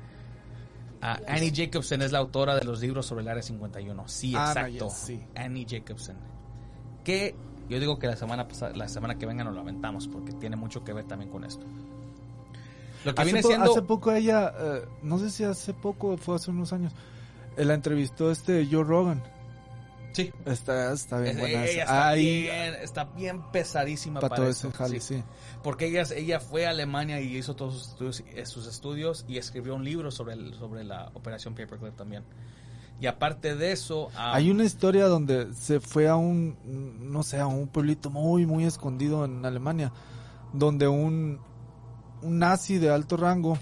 ah, 1.03 1.21
Annie 1.29 1.53
Jacobson 1.55 2.01
es 2.03 2.13
la 2.13 2.19
autora 2.19 2.55
de 2.57 2.65
los 2.65 2.81
libros 2.81 3.05
sobre 3.07 3.23
el 3.23 3.29
Área 3.29 3.43
51. 3.43 4.09
Sí, 4.09 4.33
Ah, 4.35 4.41
no, 4.55 4.61
exacto. 4.67 4.89
yes, 4.89 4.93
sí. 4.95 5.21
Annie 5.35 5.67
Jacobson. 5.69 6.17
Que 7.05 7.35
yo 7.69 7.79
digo 7.81 7.99
que 7.99 8.07
la 8.07 8.17
semana 8.17 8.49
pasada, 8.49 8.75
la 8.75 8.89
semana 8.89 9.19
que 9.19 9.27
venga 9.27 9.45
nos 9.45 9.55
lo 9.55 9.61
aventamos 9.61 10.09
porque 10.09 10.33
tiene 10.33 10.57
mucho 10.57 10.83
que 10.85 10.93
ver 10.93 11.05
también 11.07 11.31
con 11.31 11.45
esto. 11.45 11.65
Lo 13.05 13.15
que 13.15 13.21
Hace, 13.21 13.33
viene 13.33 13.43
siendo... 13.43 13.71
hace 13.73 13.83
poco 13.83 14.13
ella, 14.13 14.53
eh, 14.59 14.85
no 15.03 15.19
sé 15.19 15.31
si 15.31 15.43
hace 15.45 15.75
poco 15.75 16.17
fue 16.17 16.37
hace 16.37 16.51
unos 16.53 16.73
años, 16.73 16.93
eh, 17.57 17.65
la 17.65 17.75
entrevistó 17.75 18.31
este 18.31 18.67
Joe 18.71 18.85
Rogan. 18.85 19.23
Sí. 20.13 20.33
Está, 20.47 20.93
está 20.93 21.19
bien 21.21 21.35
Es- 21.37 21.41
buena. 21.41 21.65
ella 21.65 21.83
está, 21.83 22.13
bien, 22.15 22.75
está 22.83 23.05
bien 23.05 23.43
pesadísima 23.53 24.21
para 24.21 24.29
para, 24.31 24.43
todo 24.43 24.51
eso, 24.51 24.69
ese 24.69 24.77
jale, 24.77 25.01
sí. 25.01 25.17
sí. 25.17 25.25
Porque 25.63 25.87
ella, 25.87 26.03
ella 26.15 26.39
fue 26.41 26.67
a 26.67 26.71
Alemania 26.71 27.21
y 27.21 27.37
hizo 27.37 27.55
todos 27.57 27.75
sus 27.75 27.89
estudios, 27.89 28.23
eh, 28.35 28.47
sus 28.47 28.67
estudios 28.67 29.25
y 29.29 29.39
escribió 29.39 29.75
un 29.75 29.85
libro 29.85 30.11
sobre, 30.11 30.35
el, 30.35 30.55
sobre 30.55 30.85
la 30.85 31.11
operación 31.15 31.55
Paperclip 31.55 31.97
también. 31.97 32.25
Y 33.01 33.07
aparte 33.07 33.57
de 33.57 33.73
eso... 33.73 34.11
Hay 34.17 34.51
una 34.51 34.65
historia 34.65 35.07
donde 35.07 35.53
se 35.55 35.81
fue 35.81 36.09
a 36.09 36.15
un, 36.17 36.57
no 37.11 37.23
sé, 37.25 37.41
a 37.41 37.47
un 37.49 37.67
pueblito 37.67 38.11
muy, 38.11 38.47
muy 38.47 38.65
escondido 38.65 39.25
en 39.25 39.45
Alemania, 39.45 39.93
donde 40.53 40.87
un, 40.87 41.41
un 42.23 42.39
nazi 42.39 42.79
de 42.79 42.91
alto 42.91 43.17
rango 43.17 43.59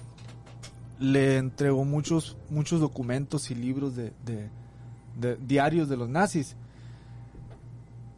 le 0.99 1.39
entregó 1.39 1.85
muchos, 1.85 2.37
muchos 2.51 2.81
documentos 2.81 3.51
y 3.51 3.55
libros 3.55 3.97
de, 3.97 4.13
de- 4.25 4.51
de 5.21 5.37
diarios 5.37 5.89
de 5.89 5.97
los 5.97 6.09
nazis. 6.09 6.57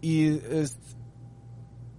Y 0.00 0.28
es- 0.28 0.76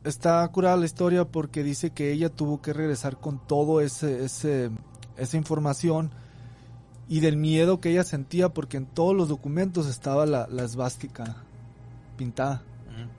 está 0.03 0.47
curada 0.49 0.75
la 0.77 0.85
historia 0.85 1.25
porque 1.25 1.63
dice 1.63 1.91
que 1.91 2.11
ella 2.11 2.29
tuvo 2.29 2.61
que 2.61 2.73
regresar 2.73 3.17
con 3.19 3.39
todo 3.45 3.79
ese, 3.81 4.25
ese, 4.25 4.69
esa 5.17 5.37
información 5.37 6.11
y 7.07 7.19
del 7.21 7.37
miedo 7.37 7.79
que 7.79 7.91
ella 7.91 8.03
sentía 8.03 8.49
porque 8.49 8.77
en 8.77 8.85
todos 8.85 9.15
los 9.15 9.29
documentos 9.29 9.87
estaba 9.87 10.25
la, 10.25 10.47
la 10.49 10.63
esvástica 10.63 11.37
pintada 12.17 12.63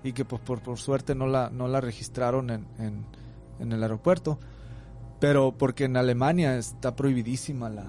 y 0.04 0.12
que 0.12 0.24
pues, 0.24 0.40
por, 0.42 0.60
por 0.60 0.78
suerte 0.78 1.14
no 1.14 1.26
la, 1.26 1.50
no 1.50 1.68
la 1.68 1.80
registraron 1.80 2.50
en, 2.50 2.66
en, 2.78 3.04
en 3.60 3.72
el 3.72 3.82
aeropuerto. 3.82 4.38
Pero 5.20 5.52
porque 5.56 5.84
en 5.84 5.96
Alemania 5.96 6.56
está 6.58 6.94
prohibidísima 6.96 7.70
la, 7.70 7.84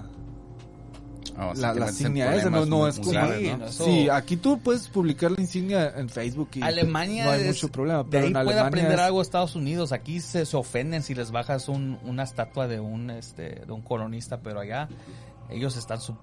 Oh, 1.38 1.54
sí, 1.54 1.60
la, 1.60 1.74
insignia 1.74 2.34
esa. 2.34 2.50
No, 2.50 2.86
es 2.88 2.98
muy 2.98 3.14
como... 3.16 3.68
Sí, 3.68 4.08
aquí 4.08 4.36
tú 4.36 4.58
puedes 4.58 4.88
publicar 4.88 5.30
la 5.32 5.40
insignia 5.40 5.92
en 5.96 6.08
Facebook 6.08 6.50
y 6.54 6.62
Alemania 6.62 7.24
no 7.24 7.30
hay 7.30 7.40
es- 7.42 7.46
mucho 7.48 7.68
problema. 7.70 8.02
de 8.02 8.10
Pero 8.10 8.26
ahí 8.26 8.32
en 8.32 8.44
puede 8.44 8.60
aprender 8.60 8.92
es- 8.94 9.00
algo 9.00 9.22
Estados 9.22 9.54
Unidos. 9.56 9.92
Aquí 9.92 10.20
se, 10.20 10.44
se 10.46 10.56
ofenden 10.56 11.02
si 11.02 11.14
les 11.14 11.30
bajas 11.30 11.68
un, 11.68 11.98
una 12.04 12.22
estatua 12.24 12.66
de 12.68 12.80
un 12.80 13.10
este 13.10 13.62
de 13.66 13.72
un 13.72 13.82
colonista, 13.82 14.40
pero 14.40 14.60
allá 14.60 14.88
ellos 15.48 15.76
están 15.76 16.00
su- 16.00 16.16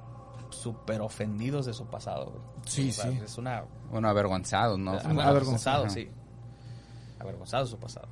súper 0.49 1.01
ofendidos 1.01 1.65
de 1.65 1.73
su 1.73 1.85
pasado. 1.87 2.25
güey. 2.31 2.41
Sí, 2.65 2.89
O 2.89 2.93
sea, 2.93 3.11
sí. 3.11 3.19
Es 3.23 3.37
una 3.37 3.63
Bueno, 3.91 4.07
avergonzados, 4.09 4.77
¿no? 4.79 4.91
avergonzado, 4.91 5.29
avergonzado. 5.29 5.89
sí. 5.89 6.09
Avergonzado 7.19 7.63
de 7.65 7.69
su 7.71 7.77
pasado. 7.77 8.07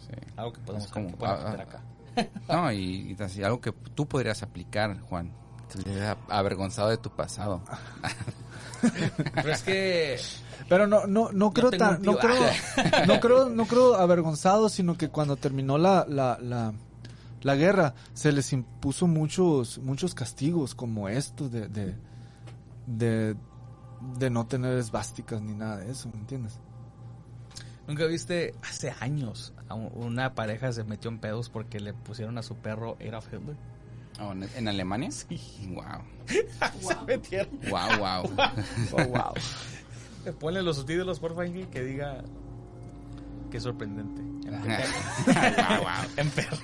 Sí. 0.00 0.12
Algo 0.36 0.52
que 0.52 0.60
podemos 0.60 0.88
como- 0.88 1.16
que 1.16 1.24
ah, 1.24 1.32
aprender 1.32 1.60
ah, 1.60 1.62
acá. 1.64 1.82
No, 2.48 2.70
y, 2.72 3.16
y 3.18 3.22
así, 3.22 3.42
algo 3.42 3.60
que 3.60 3.72
tú 3.72 4.06
podrías 4.06 4.42
aplicar, 4.42 5.00
Juan. 5.00 5.32
Hubieras 5.74 6.16
avergonzado 6.28 6.90
de 6.90 6.96
tu 6.96 7.10
pasado. 7.10 7.62
Pero 9.34 9.50
es 9.50 9.62
que 9.62 10.18
Pero 10.68 10.86
no, 10.86 11.06
no, 11.06 11.32
no 11.32 11.52
creo 11.52 11.70
tan, 11.70 12.02
no 12.02 12.16
creo, 12.16 12.42
no 13.06 13.20
creo, 13.20 13.48
no 13.48 13.66
creo 13.66 13.94
avergonzado, 13.94 14.68
sino 14.68 14.96
que 14.96 15.08
cuando 15.08 15.36
terminó 15.36 15.78
la, 15.78 16.04
la, 16.08 16.38
la, 16.40 16.72
la 17.42 17.54
guerra, 17.56 17.94
se 18.12 18.32
les 18.32 18.52
impuso 18.52 19.06
muchos, 19.06 19.78
muchos 19.78 20.14
castigos 20.14 20.74
como 20.74 21.08
estos 21.08 21.50
de, 21.50 21.68
de, 21.68 21.94
de, 22.86 23.36
de 24.18 24.30
no 24.30 24.46
tener 24.46 24.76
esvásticas 24.78 25.40
ni 25.40 25.54
nada 25.54 25.78
de 25.78 25.90
eso, 25.90 26.08
¿me 26.12 26.20
entiendes? 26.20 26.58
nunca 27.86 28.06
viste 28.06 28.54
hace 28.62 28.94
años 29.00 29.52
una 29.94 30.34
pareja 30.34 30.72
se 30.72 30.84
metió 30.84 31.10
en 31.10 31.18
pedos 31.18 31.48
porque 31.50 31.80
le 31.80 31.94
pusieron 31.94 32.38
a 32.38 32.42
su 32.42 32.56
perro 32.56 32.96
Adolf 33.00 33.26
Hitler. 33.32 33.56
Oh, 34.20 34.32
¿En, 34.32 34.48
en 34.56 34.68
Alemania? 34.68 35.10
Sí. 35.10 35.40
Wow. 35.74 36.02
Se 36.80 36.96
metieron. 37.06 37.58
Wow, 37.68 37.98
wow. 37.98 38.30
Oh, 38.92 39.04
wow. 39.06 39.34
Ponle 40.38 40.62
los 40.62 40.76
subtítulos, 40.76 41.18
porfa, 41.20 41.46
Ingrid, 41.46 41.66
que 41.66 41.82
diga. 41.82 42.22
Qué 43.50 43.60
sorprendente. 43.60 44.22
Wow, 44.50 45.78
wow. 45.80 46.10
En 46.16 46.30
perro. 46.30 46.56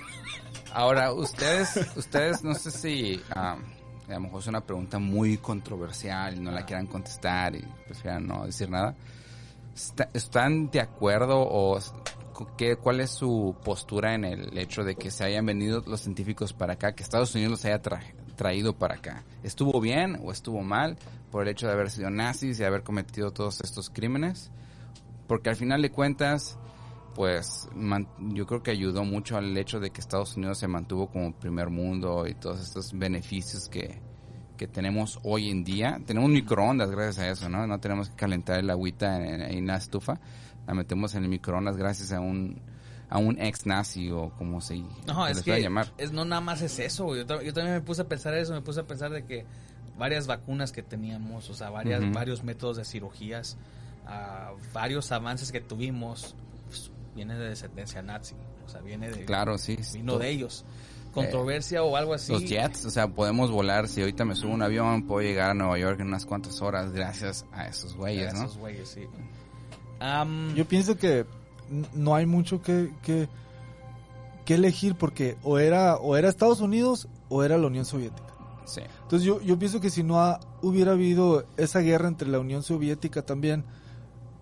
Ahora, 0.73 1.13
ustedes, 1.13 1.77
ustedes, 1.97 2.45
no 2.45 2.55
sé 2.55 2.71
si 2.71 3.21
a 3.35 3.57
lo 4.09 4.21
mejor 4.21 4.41
es 4.41 4.47
una 4.47 4.61
pregunta 4.61 4.99
muy 4.99 5.37
controversial 5.39 6.37
y 6.37 6.41
no 6.41 6.51
la 6.53 6.65
quieran 6.65 6.87
contestar 6.87 7.57
y 7.57 7.65
prefieran 7.87 8.27
no 8.27 8.47
decir 8.47 8.71
nada. 8.71 8.95
Está- 9.75 10.09
¿Están 10.13 10.71
de 10.71 10.81
acuerdo 10.81 11.41
o 11.41 11.79
qué, 12.57 12.77
cuál 12.77 13.01
es 13.01 13.11
su 13.11 13.57
postura 13.65 14.15
en 14.15 14.25
el 14.25 14.57
hecho 14.59 14.85
de 14.85 14.95
que 14.97 15.11
se 15.11 15.25
hayan 15.25 15.47
venido 15.47 15.83
los 15.87 16.01
científicos 16.01 16.53
para 16.53 16.75
acá, 16.75 16.95
que 16.95 17.03
Estados 17.03 17.35
Unidos 17.35 17.53
los 17.53 17.65
haya 17.65 17.83
tra- 17.83 18.03
traído 18.37 18.75
para 18.77 18.97
acá? 18.97 19.25
¿Estuvo 19.43 19.81
bien 19.81 20.19
o 20.23 20.33
estuvo 20.33 20.63
mal 20.63 20.97
por 21.31 21.43
el 21.43 21.49
hecho 21.49 21.67
de 21.67 21.73
haber 21.73 21.91
sido 21.91 22.11
nazis 22.11 22.59
y 22.59 22.65
haber 22.65 22.83
cometido 22.83 23.31
todos 23.31 23.61
estos 23.63 23.91
crímenes? 23.91 24.51
Porque 25.27 25.51
al 25.51 25.57
final 25.57 25.83
de 25.83 25.91
cuentas, 25.91 26.59
pues 27.15 27.69
yo 28.19 28.47
creo 28.47 28.63
que 28.63 28.71
ayudó 28.71 29.05
mucho 29.05 29.37
al 29.37 29.57
hecho 29.57 29.79
de 29.79 29.91
que 29.91 30.01
Estados 30.01 30.37
Unidos 30.37 30.59
se 30.59 30.69
mantuvo 30.69 31.09
como 31.09 31.33
primer 31.33 31.71
mundo 31.71 32.27
y 32.27 32.35
todos 32.35 32.61
estos 32.61 32.93
beneficios 32.93 33.69
que, 33.69 34.01
que 34.57 34.67
tenemos 34.67 35.21
hoy 35.23 35.51
en 35.51 35.63
día. 35.63 36.01
Tenemos 36.07 36.31
microondas 36.31 36.91
gracias 36.91 37.19
a 37.19 37.29
eso, 37.31 37.49
¿no? 37.49 37.67
No 37.67 37.79
tenemos 37.79 38.11
que 38.11 38.17
calentar 38.17 38.59
el 38.59 38.71
agüita 38.71 39.17
en, 39.25 39.41
en 39.43 39.67
la 39.67 39.77
estufa. 39.77 40.19
La 40.71 40.75
metemos 40.77 41.17
en 41.17 41.25
el 41.25 41.29
microondas 41.29 41.77
gracias 41.77 42.13
a 42.13 42.21
un 42.21 42.61
a 43.09 43.19
un 43.19 43.41
ex 43.41 43.67
nazi 43.67 44.09
o 44.13 44.31
como 44.39 44.61
se, 44.61 44.77
No, 45.05 45.25
se 45.27 45.31
es 45.33 45.37
les 45.39 45.45
que 45.45 45.61
llamar. 45.61 45.93
es, 45.99 46.13
no 46.13 46.25
nada 46.25 46.41
más 46.41 46.63
es 46.63 46.79
eso. 46.79 47.17
Yo, 47.17 47.27
ta- 47.27 47.43
yo 47.43 47.53
también 47.53 47.75
me 47.75 47.81
puse 47.81 48.03
a 48.03 48.05
pensar 48.09 48.35
eso. 48.35 48.53
Me 48.53 48.61
puse 48.61 48.79
a 48.79 48.85
pensar 48.87 49.11
de 49.11 49.25
que 49.25 49.45
varias 49.99 50.29
vacunas 50.29 50.71
que 50.71 50.85
teníamos, 50.85 51.51
o 51.51 51.55
sea, 51.55 51.71
varias, 51.71 52.01
varios 52.13 52.45
métodos 52.45 52.77
de 52.77 52.85
cirugías, 52.85 53.57
ah, 54.07 54.53
varios 54.73 55.11
avances 55.11 55.51
que 55.51 55.61
tuvimos, 55.61 56.37
pues, 56.69 56.93
viene 57.17 57.35
de 57.37 57.49
descendencia 57.49 58.01
nazi. 58.01 58.37
O 58.65 58.69
sea, 58.69 58.81
viene 58.81 59.11
de. 59.11 59.25
Claro, 59.25 59.59
sí. 59.59 59.77
Vino 59.93 60.17
de 60.17 60.29
ellos. 60.31 60.65
Controversia 61.13 61.83
o 61.83 61.97
algo 61.97 62.15
así. 62.15 62.31
Los 62.33 62.45
jets, 62.45 62.85
o 62.85 62.91
sea, 62.91 63.09
podemos 63.09 63.51
volar. 63.51 63.89
Si 63.89 64.01
ahorita 64.01 64.25
me 64.25 64.37
subo 64.37 64.53
a 64.53 64.55
un 64.55 64.63
avión, 64.63 65.09
puedo 65.09 65.23
llegar 65.23 65.51
a 65.51 65.55
Nueva 65.55 65.77
York 65.77 65.99
en 65.99 66.07
unas 66.07 66.25
cuantas 66.27 66.63
horas 66.63 66.93
gracias 66.93 67.45
a 67.53 67.67
esos 67.67 67.97
güeyes, 67.97 68.33
¿no? 68.35 68.45
Esos 68.45 68.57
güeyes, 68.57 68.89
sí. 68.89 69.01
Am, 70.01 70.55
Yo 70.55 70.67
pienso 70.67 70.97
que 70.97 71.27
no 71.95 72.15
hay 72.15 72.27
mucho 72.27 72.61
que, 72.63 72.93
que, 73.03 73.29
que 74.45 74.55
elegir 74.55 74.95
porque 74.97 75.37
o 75.43 75.59
era, 75.59 75.97
o 75.97 76.17
era 76.17 76.29
Estados 76.29 76.61
Unidos 76.61 77.09
o 77.29 77.45
era 77.45 77.57
la 77.59 77.67
Unión 77.69 77.85
Soviética. 77.85 78.29
Sí. 78.65 78.81
Entonces 79.03 79.27
yo, 79.27 79.41
yo 79.41 79.59
pienso 79.59 79.81
que 79.81 79.91
si 79.91 80.03
no 80.03 80.21
ha- 80.21 80.41
hubiera 80.63 80.93
habido 80.93 81.45
esa 81.57 81.81
guerra 81.81 82.09
entre 82.09 82.29
la 82.29 82.39
Unión 82.39 82.63
Soviética 82.63 83.23
también, 83.23 83.65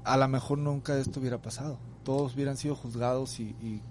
a 0.05 0.17
lo 0.17 0.29
mejor 0.29 0.59
nunca 0.59 0.97
esto 0.99 1.21
hubiera 1.21 1.39
pasado. 1.43 1.79
Todos 2.05 2.35
hubieran 2.35 2.57
sido 2.57 2.75
juzgados 2.75 3.39
y, 3.41 3.55
y, 3.63 3.83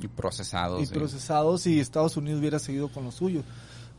Y 0.00 0.08
procesados. 0.08 0.82
y 0.82 0.86
sí. 0.86 0.94
procesados 0.94 1.66
y 1.66 1.78
Estados 1.80 2.16
Unidos 2.16 2.40
hubiera 2.40 2.58
seguido 2.58 2.88
con 2.88 3.04
lo 3.04 3.12
suyo. 3.12 3.42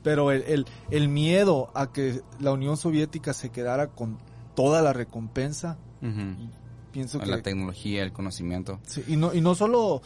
Pero 0.03 0.31
el, 0.31 0.43
el, 0.43 0.65
el 0.91 1.07
miedo 1.09 1.69
a 1.73 1.91
que 1.91 2.21
la 2.39 2.51
Unión 2.53 2.77
Soviética 2.77 3.33
se 3.33 3.49
quedara 3.49 3.87
con 3.87 4.17
toda 4.55 4.81
la 4.81 4.93
recompensa. 4.93 5.77
Pienso 6.91 7.19
que... 7.19 7.25
La 7.27 7.41
tecnología, 7.41 8.03
el 8.03 8.11
conocimiento. 8.13 8.79
Sí, 8.85 9.03
y 9.07 9.15
no, 9.15 9.33
y 9.33 9.41
no 9.41 9.55
solo 9.55 10.01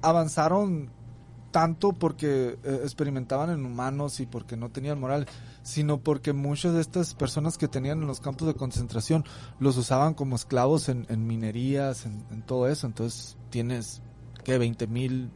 avanzaron 0.00 0.90
tanto 1.50 1.92
porque 1.92 2.58
eh, 2.64 2.80
experimentaban 2.82 3.50
en 3.50 3.64
humanos 3.66 4.20
y 4.20 4.26
porque 4.26 4.56
no 4.56 4.70
tenían 4.70 4.98
moral, 4.98 5.26
sino 5.62 5.98
porque 5.98 6.32
muchas 6.32 6.72
de 6.74 6.80
estas 6.80 7.14
personas 7.14 7.58
que 7.58 7.68
tenían 7.68 8.00
en 8.00 8.06
los 8.06 8.20
campos 8.20 8.48
de 8.48 8.54
concentración 8.54 9.24
los 9.60 9.76
usaban 9.76 10.14
como 10.14 10.34
esclavos 10.36 10.88
en, 10.88 11.06
en 11.10 11.26
minerías, 11.26 12.06
en, 12.06 12.24
en 12.30 12.42
todo 12.42 12.68
eso. 12.68 12.86
Entonces 12.86 13.36
tienes 13.50 14.00
que 14.44 14.56
20 14.56 14.86
mil 14.86 15.28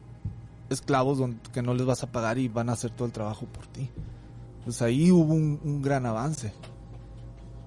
esclavos 0.71 1.19
don- 1.19 1.39
que 1.53 1.63
no 1.63 1.75
les 1.75 1.85
vas 1.87 2.03
a 2.03 2.11
pagar 2.11 2.39
y 2.39 2.49
van 2.49 2.71
a 2.71 2.73
hacer 2.73 2.91
todo 2.93 3.05
el 3.07 3.13
trabajo 3.13 3.45
por 3.47 3.67
ti. 3.67 3.91
Pues 4.65 4.81
ahí 4.83 5.13
hubo 5.13 5.35
un, 5.35 5.61
un 5.63 5.83
gran 5.83 6.07
avance. 6.07 6.53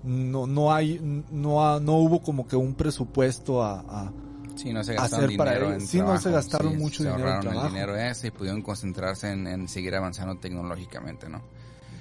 No, 0.03 0.47
no 0.47 0.73
hay, 0.73 0.99
no, 1.31 1.65
ha- 1.65 1.79
no 1.79 1.93
hubo 1.97 2.21
como 2.21 2.47
que 2.47 2.55
un 2.55 2.73
presupuesto 2.73 3.61
a- 3.63 3.79
a, 3.81 4.11
Sí, 4.55 4.73
no 4.73 4.83
se 4.83 4.93
gastaron 4.93 5.25
hacer 5.25 5.37
para 5.37 5.51
dinero 5.51 5.69
ellos. 5.71 5.83
en 5.83 5.87
Sí, 5.87 5.97
no 5.99 6.03
trabajo. 6.05 6.23
se 6.23 6.31
gastaron 6.31 6.71
Sí, 6.73 6.77
mucho 6.77 6.97
se 6.97 7.03
dinero 7.03 7.19
en 7.19 7.25
ahorraron 7.27 7.41
trabajo. 7.41 7.67
el 7.67 7.73
dinero 7.73 7.95
ese 7.97 8.27
y 8.27 8.31
pudieron 8.31 8.61
concentrarse 8.61 9.31
en, 9.31 9.47
en 9.47 9.67
seguir 9.67 9.95
avanzando 9.95 10.35
tecnológicamente, 10.37 11.29
¿no? 11.29 11.41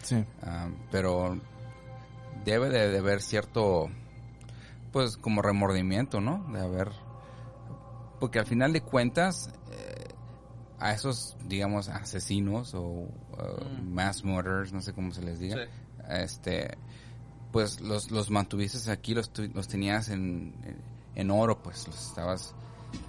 Sí. 0.03 0.24
Ah, 0.42 0.68
pero 0.90 1.38
debe 2.44 2.68
de, 2.70 2.88
de 2.88 2.99
haber 2.99 3.20
cierto, 3.20 3.88
pues 4.92 5.16
como 5.16 5.42
remordimiento, 5.42 6.20
¿no? 6.20 6.44
De 6.53 6.61
haber 6.61 6.90
Porque 8.20 8.38
al 8.40 8.46
final 8.46 8.72
de 8.72 8.80
cuentas, 8.80 9.51
eh, 9.70 10.09
a 10.80 10.92
esos, 10.92 11.36
digamos, 11.46 11.88
asesinos 11.88 12.74
o 12.74 12.80
uh, 12.82 13.09
Mm. 13.82 13.92
mass 13.94 14.24
murderers, 14.24 14.72
no 14.72 14.80
sé 14.82 14.92
cómo 14.92 15.12
se 15.12 15.22
les 15.22 15.38
diga, 15.38 15.57
Sí. 15.57 15.62
este, 16.11 16.76
pues 17.53 17.80
los, 17.80 18.11
los 18.11 18.30
mantuviste 18.30 18.90
aquí, 18.90 19.14
los, 19.14 19.30
los 19.55 19.68
tenías 19.68 20.09
en, 20.09 20.55
en 21.14 21.30
oro, 21.30 21.62
pues 21.62 21.86
los 21.86 22.09
estabas, 22.09 22.55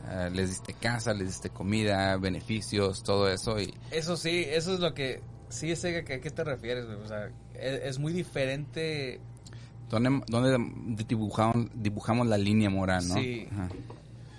eh, 0.09 0.29
les 0.33 0.49
diste 0.49 0.73
casa, 0.73 1.13
les 1.13 1.27
diste 1.27 1.49
comida, 1.49 2.17
beneficios, 2.17 3.03
todo 3.03 3.29
eso 3.29 3.59
y 3.59 3.73
Eso 3.91 4.17
sí, 4.17 4.45
eso 4.47 4.73
es 4.73 4.79
lo 4.79 4.93
que... 4.93 5.21
Sí, 5.49 5.75
sé 5.75 6.03
que, 6.03 6.13
a 6.13 6.21
qué 6.21 6.29
te 6.29 6.43
refieres, 6.43 6.85
güey. 6.85 6.97
O 6.99 7.07
sea, 7.07 7.31
es, 7.55 7.81
es 7.83 7.99
muy 7.99 8.13
diferente 8.13 9.19
¿Dónde, 9.89 10.21
dónde 10.27 11.03
dibujamos, 11.07 11.67
dibujamos 11.73 12.27
la 12.27 12.37
línea 12.37 12.69
moral, 12.69 13.07
no? 13.07 13.15
Sí. 13.15 13.47
Ajá. 13.51 13.69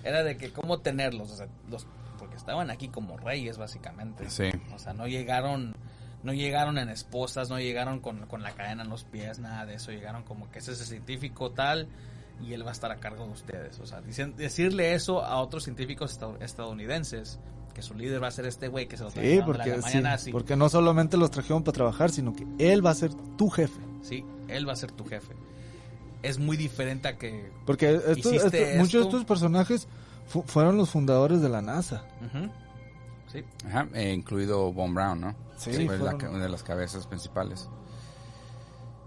era 0.05 0.23
de 0.23 0.37
que 0.37 0.53
cómo 0.53 0.79
tenerlos, 0.79 1.33
o 1.33 1.37
sea, 1.37 1.49
los, 1.69 1.87
porque 2.19 2.37
estaban 2.37 2.71
aquí 2.71 2.89
como 2.89 3.17
reyes 3.17 3.59
básicamente. 3.59 4.31
Sí. 4.31 4.49
O 4.73 4.79
sea, 4.79 4.93
no 4.93 5.09
llegaron, 5.09 5.75
no 6.23 6.33
llegaron 6.35 6.79
en 6.79 6.89
esposas, 6.91 7.49
no 7.51 7.59
llegaron 7.59 8.01
con, 8.01 8.27
con 8.27 8.43
la 8.43 8.53
cadena 8.53 8.83
en 8.83 8.91
los 8.91 9.05
pies, 9.05 9.39
nada 9.39 9.65
de 9.67 9.75
eso, 9.75 9.91
llegaron 9.93 10.23
como 10.23 10.51
que 10.51 10.59
ese 10.59 10.73
es 10.73 10.81
el 10.81 10.87
científico 10.87 11.51
tal 11.53 11.89
y 12.43 12.53
él 12.55 12.65
va 12.65 12.71
a 12.71 12.73
estar 12.73 12.91
a 12.93 12.97
cargo 12.97 13.25
de 13.27 13.33
ustedes. 13.33 13.79
O 13.81 13.87
sea, 13.87 14.01
dicen- 14.01 14.35
decirle 14.37 14.95
eso 14.95 15.25
a 15.25 15.39
otros 15.41 15.65
científicos 15.65 16.13
estad- 16.13 16.41
estadounidenses, 16.43 17.39
que 17.75 17.83
su 17.83 17.95
líder 17.95 18.23
va 18.23 18.29
a 18.29 18.31
ser 18.33 18.47
este 18.47 18.69
güey 18.69 18.87
que 18.89 18.97
se 18.97 19.05
lo 19.05 19.11
Sí, 19.11 19.15
trajeron 19.15 19.37
de 19.37 19.41
la 19.41 19.47
porque, 19.47 19.63
Alemania 19.73 19.93
sí, 19.99 20.03
nazi. 20.03 20.33
porque 20.33 20.57
no 20.57 20.69
solamente 20.69 21.17
los 21.17 21.31
trajeron 21.31 21.63
para 21.63 21.75
trabajar, 21.75 22.11
sino 22.11 22.35
que 22.35 22.47
él 22.59 22.85
va 22.85 22.91
a 22.91 22.95
ser 22.95 23.13
tu 23.37 23.49
jefe. 23.49 23.81
Sí, 24.03 24.25
él 24.49 24.69
va 24.69 24.73
a 24.73 24.77
ser 24.77 24.91
tu 24.93 25.05
jefe. 25.05 25.35
Es 26.23 26.39
muy 26.39 26.57
diferente 26.59 27.09
a 27.09 27.17
que... 27.17 27.51
Porque 27.65 27.95
esto- 27.95 28.13
Hiciste 28.35 28.63
esto- 28.73 28.79
muchos 28.79 28.93
de 28.93 28.99
esto. 29.01 29.01
estos 29.19 29.25
personajes 29.25 29.89
fu- 30.27 30.43
fueron 30.43 30.77
los 30.77 30.91
fundadores 30.91 31.41
de 31.41 31.49
la 31.49 31.63
NASA. 31.63 32.05
Sí. 33.33 33.45
Ajá, 33.69 33.87
eh, 33.95 34.13
incluido 34.13 34.73
Von 34.73 34.93
Braun, 34.95 35.21
¿no? 35.21 35.35
Sí, 35.61 35.87
fue 35.87 35.99
fueron- 35.99 36.25
una 36.35 36.45
de 36.45 36.49
las 36.49 36.63
cabezas 36.63 37.07
principales. 37.07 37.69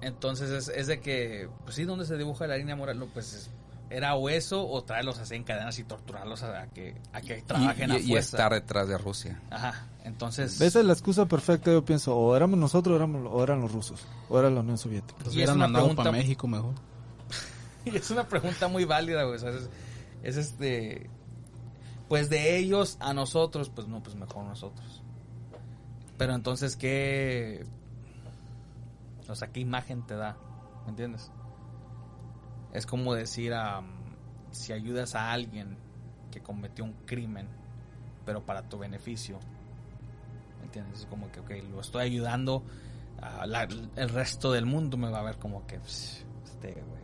Entonces 0.01 0.49
es, 0.49 0.67
es 0.69 0.87
de 0.87 0.99
que, 0.99 1.49
pues 1.63 1.75
sí, 1.75 1.85
donde 1.85 2.05
se 2.05 2.17
dibuja 2.17 2.45
la 2.47 2.57
línea 2.57 2.75
moral, 2.75 2.99
No, 2.99 3.07
pues 3.07 3.33
es- 3.33 3.49
era 3.89 4.15
o 4.15 4.27
eso 4.29 4.67
o 4.67 4.83
traerlos 4.83 5.19
así 5.19 5.35
en 5.35 5.43
cadenas 5.43 5.77
y 5.77 5.83
torturarlos 5.83 6.41
a, 6.43 6.61
a 6.63 6.67
que, 6.67 6.95
a 7.13 7.21
que 7.21 7.41
trabajen 7.43 7.91
y, 7.91 7.95
a 7.95 7.99
y- 7.99 8.15
estar 8.15 8.51
detrás 8.51 8.87
de 8.87 8.97
Rusia. 8.97 9.39
Ajá, 9.51 9.87
entonces... 10.03 10.59
Esa 10.61 10.79
es 10.79 10.85
la 10.85 10.93
excusa 10.93 11.25
perfecta, 11.27 11.71
yo 11.71 11.85
pienso, 11.85 12.15
o 12.17 12.35
éramos 12.35 12.57
nosotros 12.57 12.93
o, 12.93 12.95
éramos, 12.97 13.29
o 13.31 13.43
eran 13.43 13.61
los 13.61 13.71
rusos, 13.71 14.03
o 14.29 14.39
era 14.39 14.49
la 14.49 14.61
Unión 14.61 14.77
Soviética. 14.79 15.19
Los 15.19 15.27
Y 15.27 15.29
es 15.29 15.35
hubieran 15.35 15.57
una 15.57 15.65
mandado 15.67 15.85
pregunta- 15.85 16.03
para 16.09 16.17
México 16.17 16.47
mejor. 16.47 16.73
Y 17.85 17.89
es 17.95 18.09
una 18.09 18.27
pregunta 18.27 18.67
muy 18.67 18.83
válida, 18.85 19.23
güey. 19.23 19.35
o 19.35 19.39
sea, 19.39 19.51
es, 19.51 19.69
es 20.23 20.37
este. 20.37 21.09
Pues 22.09 22.29
de 22.29 22.57
ellos 22.57 22.97
a 22.99 23.13
nosotros, 23.13 23.69
pues 23.69 23.87
no, 23.87 24.01
pues 24.01 24.15
mejor 24.15 24.43
nosotros. 24.45 25.02
Pero 26.18 26.34
entonces, 26.36 26.76
¿qué. 26.76 27.66
O 29.28 29.36
sea, 29.36 29.47
¿qué 29.49 29.59
imagen 29.61 30.05
te 30.05 30.16
da? 30.16 30.38
¿Me 30.86 30.89
entiendes? 30.91 31.32
Es 32.74 32.86
como 32.86 33.14
decir, 33.14 33.53
am, 33.53 33.88
si 34.51 34.74
ayudas 34.74 35.16
a 35.16 35.32
alguien 35.32 35.78
que 36.32 36.41
cometió 36.41 36.84
un 36.84 36.93
crimen, 37.05 37.47
pero 38.26 38.45
para 38.45 38.64
tu 38.68 38.78
beneficio. 38.80 39.39
¿Me 40.59 40.66
entiendes? 40.66 41.01
Es 41.01 41.05
como 41.05 41.32
que, 41.32 41.39
ok, 41.39 41.51
lo 41.72 41.82
estoy 41.82 42.03
ayudando. 42.03 42.64
a 43.22 43.45
la- 43.45 43.64
el 43.64 44.09
resto 44.09 44.51
del 44.51 44.66
mundo 44.66 44.97
me 44.97 45.09
va 45.09 45.20
a 45.20 45.24
ver 45.24 45.38
como 45.38 45.66
que, 45.66 45.80
"Pss, 45.80 46.26
este, 46.43 46.74
güey. 46.74 47.02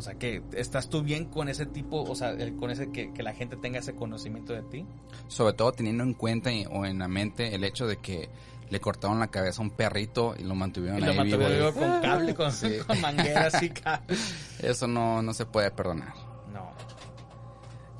O 0.00 0.02
sea, 0.02 0.14
que 0.14 0.42
estás 0.54 0.88
tú 0.88 1.02
bien 1.02 1.26
con 1.26 1.50
ese 1.50 1.66
tipo, 1.66 2.02
o 2.02 2.14
sea, 2.14 2.30
el- 2.30 2.56
con 2.56 2.70
ese 2.70 2.90
que, 2.90 3.12
que 3.12 3.22
la 3.22 3.34
gente 3.34 3.56
tenga 3.56 3.78
ese 3.80 3.94
conocimiento 3.94 4.54
de 4.54 4.62
ti. 4.62 4.86
Sobre 5.28 5.52
todo 5.52 5.72
teniendo 5.72 6.02
en 6.04 6.14
cuenta 6.14 6.50
y- 6.50 6.64
o 6.70 6.86
en 6.86 6.98
la 6.98 7.06
mente 7.06 7.54
el 7.54 7.64
hecho 7.64 7.86
de 7.86 7.98
que 7.98 8.30
le 8.70 8.80
cortaron 8.80 9.18
la 9.18 9.26
cabeza 9.28 9.60
a 9.60 9.64
un 9.64 9.70
perrito 9.72 10.34
y 10.38 10.44
lo 10.44 10.54
mantuvieron 10.54 10.98
Y 10.98 11.02
lo 11.02 11.10
ahí 11.12 11.22
vivo. 11.24 11.38
mantuvieron 11.38 11.72
con 11.74 12.00
cable, 12.02 12.34
con, 12.34 12.50
Sí. 12.52 12.78
con 12.86 12.98
mangueras 13.02 13.62
y 13.62 13.68
cable. 13.82 14.16
Eso 14.60 14.86
no, 14.86 15.20
no 15.20 15.34
se 15.34 15.44
puede 15.44 15.70
perdonar. 15.70 16.14
No. 16.50 16.70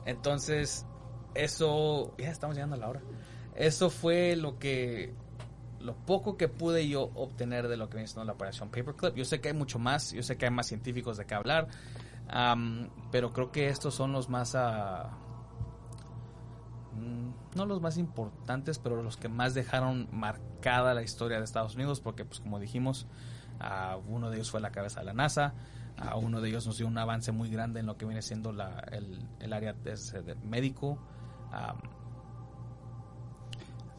Entonces, 0.07 0.87
eso. 1.35 2.15
Ya 2.19 2.31
estamos 2.31 2.57
llegando 2.57 2.77
a 2.77 2.79
la 2.79 2.89
hora. 2.89 3.03
Eso 3.55 3.91
fue 3.91 4.37
lo 4.37 4.59
que. 4.59 5.13
Lo 5.81 5.95
poco 5.95 6.37
que 6.37 6.49
pude 6.49 6.89
yo 6.89 7.11
obtener 7.15 7.69
de 7.69 7.77
lo 7.77 7.89
que 7.89 7.97
viene 7.97 8.07
siendo 8.07 8.25
la 8.25 8.33
operación 8.33 8.71
Paperclip. 8.71 9.15
Yo 9.15 9.25
sé 9.25 9.41
que 9.41 9.49
hay 9.49 9.55
mucho 9.55 9.79
más. 9.79 10.13
Yo 10.13 10.23
sé 10.23 10.37
que 10.37 10.47
hay 10.47 10.51
más 10.51 10.67
científicos 10.67 11.17
de 11.17 11.27
qué 11.27 11.35
hablar. 11.35 11.69
pero 13.11 13.33
creo 13.33 13.51
que 13.51 13.69
estos 13.69 13.95
son 13.95 14.13
los 14.13 14.29
más. 14.29 14.55
mm, 16.95 17.31
no 17.57 17.67
los 17.67 17.81
más 17.81 17.97
importantes, 17.97 18.79
pero 18.79 19.03
los 19.03 19.17
que 19.17 19.29
más 19.29 19.55
dejaron 19.55 20.09
marcada 20.13 20.95
la 20.95 21.03
historia 21.03 21.39
de 21.39 21.45
Estados 21.45 21.75
Unidos. 21.75 22.01
Porque, 22.01 22.25
pues, 22.25 22.41
como 22.41 22.59
dijimos, 22.59 23.07
ah, 23.59 23.99
uno 24.07 24.31
de 24.31 24.37
ellos 24.37 24.51
fue 24.51 24.61
la 24.61 24.73
cabeza 24.73 25.01
de 25.01 25.07
la 25.07 25.15
NASA. 25.15 25.55
A 25.97 26.17
uno 26.17 26.41
de 26.41 26.49
ellos 26.49 26.67
nos 26.67 26.79
dio 26.79 26.87
un 26.87 26.97
avance 26.99 27.33
muy 27.33 27.51
grande 27.51 27.81
en 27.81 27.87
lo 27.87 27.97
que 27.97 28.07
viene 28.07 28.23
siendo 28.23 28.53
la, 28.53 28.81
el, 28.93 29.27
el 29.41 29.53
área 29.53 29.73
de, 29.73 30.35
médico. 30.45 30.99
Am, 31.53 31.79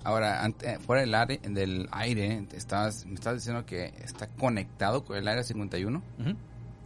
Ahora, 0.03 0.43
ante- 0.43 0.73
eh, 0.73 0.79
fuera 0.79 1.01
del 1.01 1.13
aire, 1.13 1.39
del 1.43 1.87
aire 1.91 2.45
te 2.49 2.57
estabas, 2.57 3.05
me 3.05 3.13
estabas 3.15 3.39
diciendo 3.39 3.65
que 3.65 3.93
está 4.03 4.27
conectado 4.27 5.03
con 5.05 5.17
el 5.17 5.27
área 5.27 5.43
51. 5.43 6.01
ujú. 6.19 6.35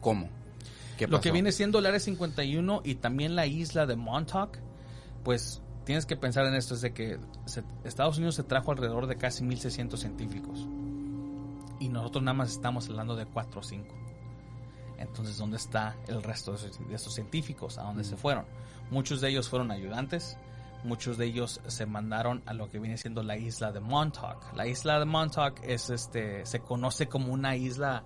¿Cómo? 0.02 0.30
¿Qué 0.98 1.08
Lo 1.08 1.20
que 1.20 1.30
pasó? 1.30 1.34
viene 1.34 1.52
siendo 1.52 1.80
el 1.80 1.86
área 1.86 2.00
51 2.00 2.82
y 2.84 2.96
también 2.96 3.36
la 3.36 3.46
isla 3.48 3.86
de 3.86 3.96
Montauk, 3.96 4.58
pues 5.24 5.62
tienes 5.86 6.06
que 6.06 6.16
pensar 6.18 6.46
en 6.46 6.56
esto, 6.56 6.74
es 6.76 6.82
de 6.82 6.94
que 6.94 7.18
se- 7.46 7.64
Estados 7.84 8.18
Unidos 8.18 8.36
se 8.36 8.44
trajo 8.44 8.72
alrededor 8.72 9.08
de 9.08 9.16
casi 9.18 9.44
1.600 9.44 10.00
científicos 10.02 10.68
y 11.80 11.90
nosotros 11.90 12.24
nada 12.24 12.34
más 12.36 12.52
estamos 12.52 12.88
hablando 12.90 13.16
de 13.16 13.26
4 13.26 13.60
o 13.60 13.64
5. 13.64 13.94
Entonces, 14.98 15.38
¿dónde 15.38 15.58
está 15.58 15.96
el 16.08 16.24
resto 16.24 16.52
de 16.52 16.58
esos, 16.58 16.88
de 16.88 16.96
esos 16.96 17.14
científicos? 17.14 17.78
¿A 17.78 17.84
dónde 17.84 18.04
se 18.04 18.16
fueron? 18.16 18.46
Muchos 18.92 19.20
de 19.22 19.30
ellos 19.30 19.50
fueron 19.50 19.72
ayudantes, 19.72 20.38
muchos 20.86 21.18
de 21.18 21.26
ellos 21.26 21.60
se 21.68 21.86
mandaron 21.86 22.42
a 22.46 22.54
lo 22.54 22.70
que 22.70 22.80
viene 22.80 22.98
siendo 22.98 23.22
la 23.24 23.36
isla 23.38 23.72
de 23.72 23.80
Montauk. 23.82 24.54
La 24.56 24.68
isla 24.68 25.00
de 25.00 25.06
Montauk 25.06 25.60
es 25.64 25.90
este, 25.90 26.46
se 26.46 26.60
conoce 26.62 27.08
como 27.08 27.34
una 27.34 27.56
isla 27.58 28.04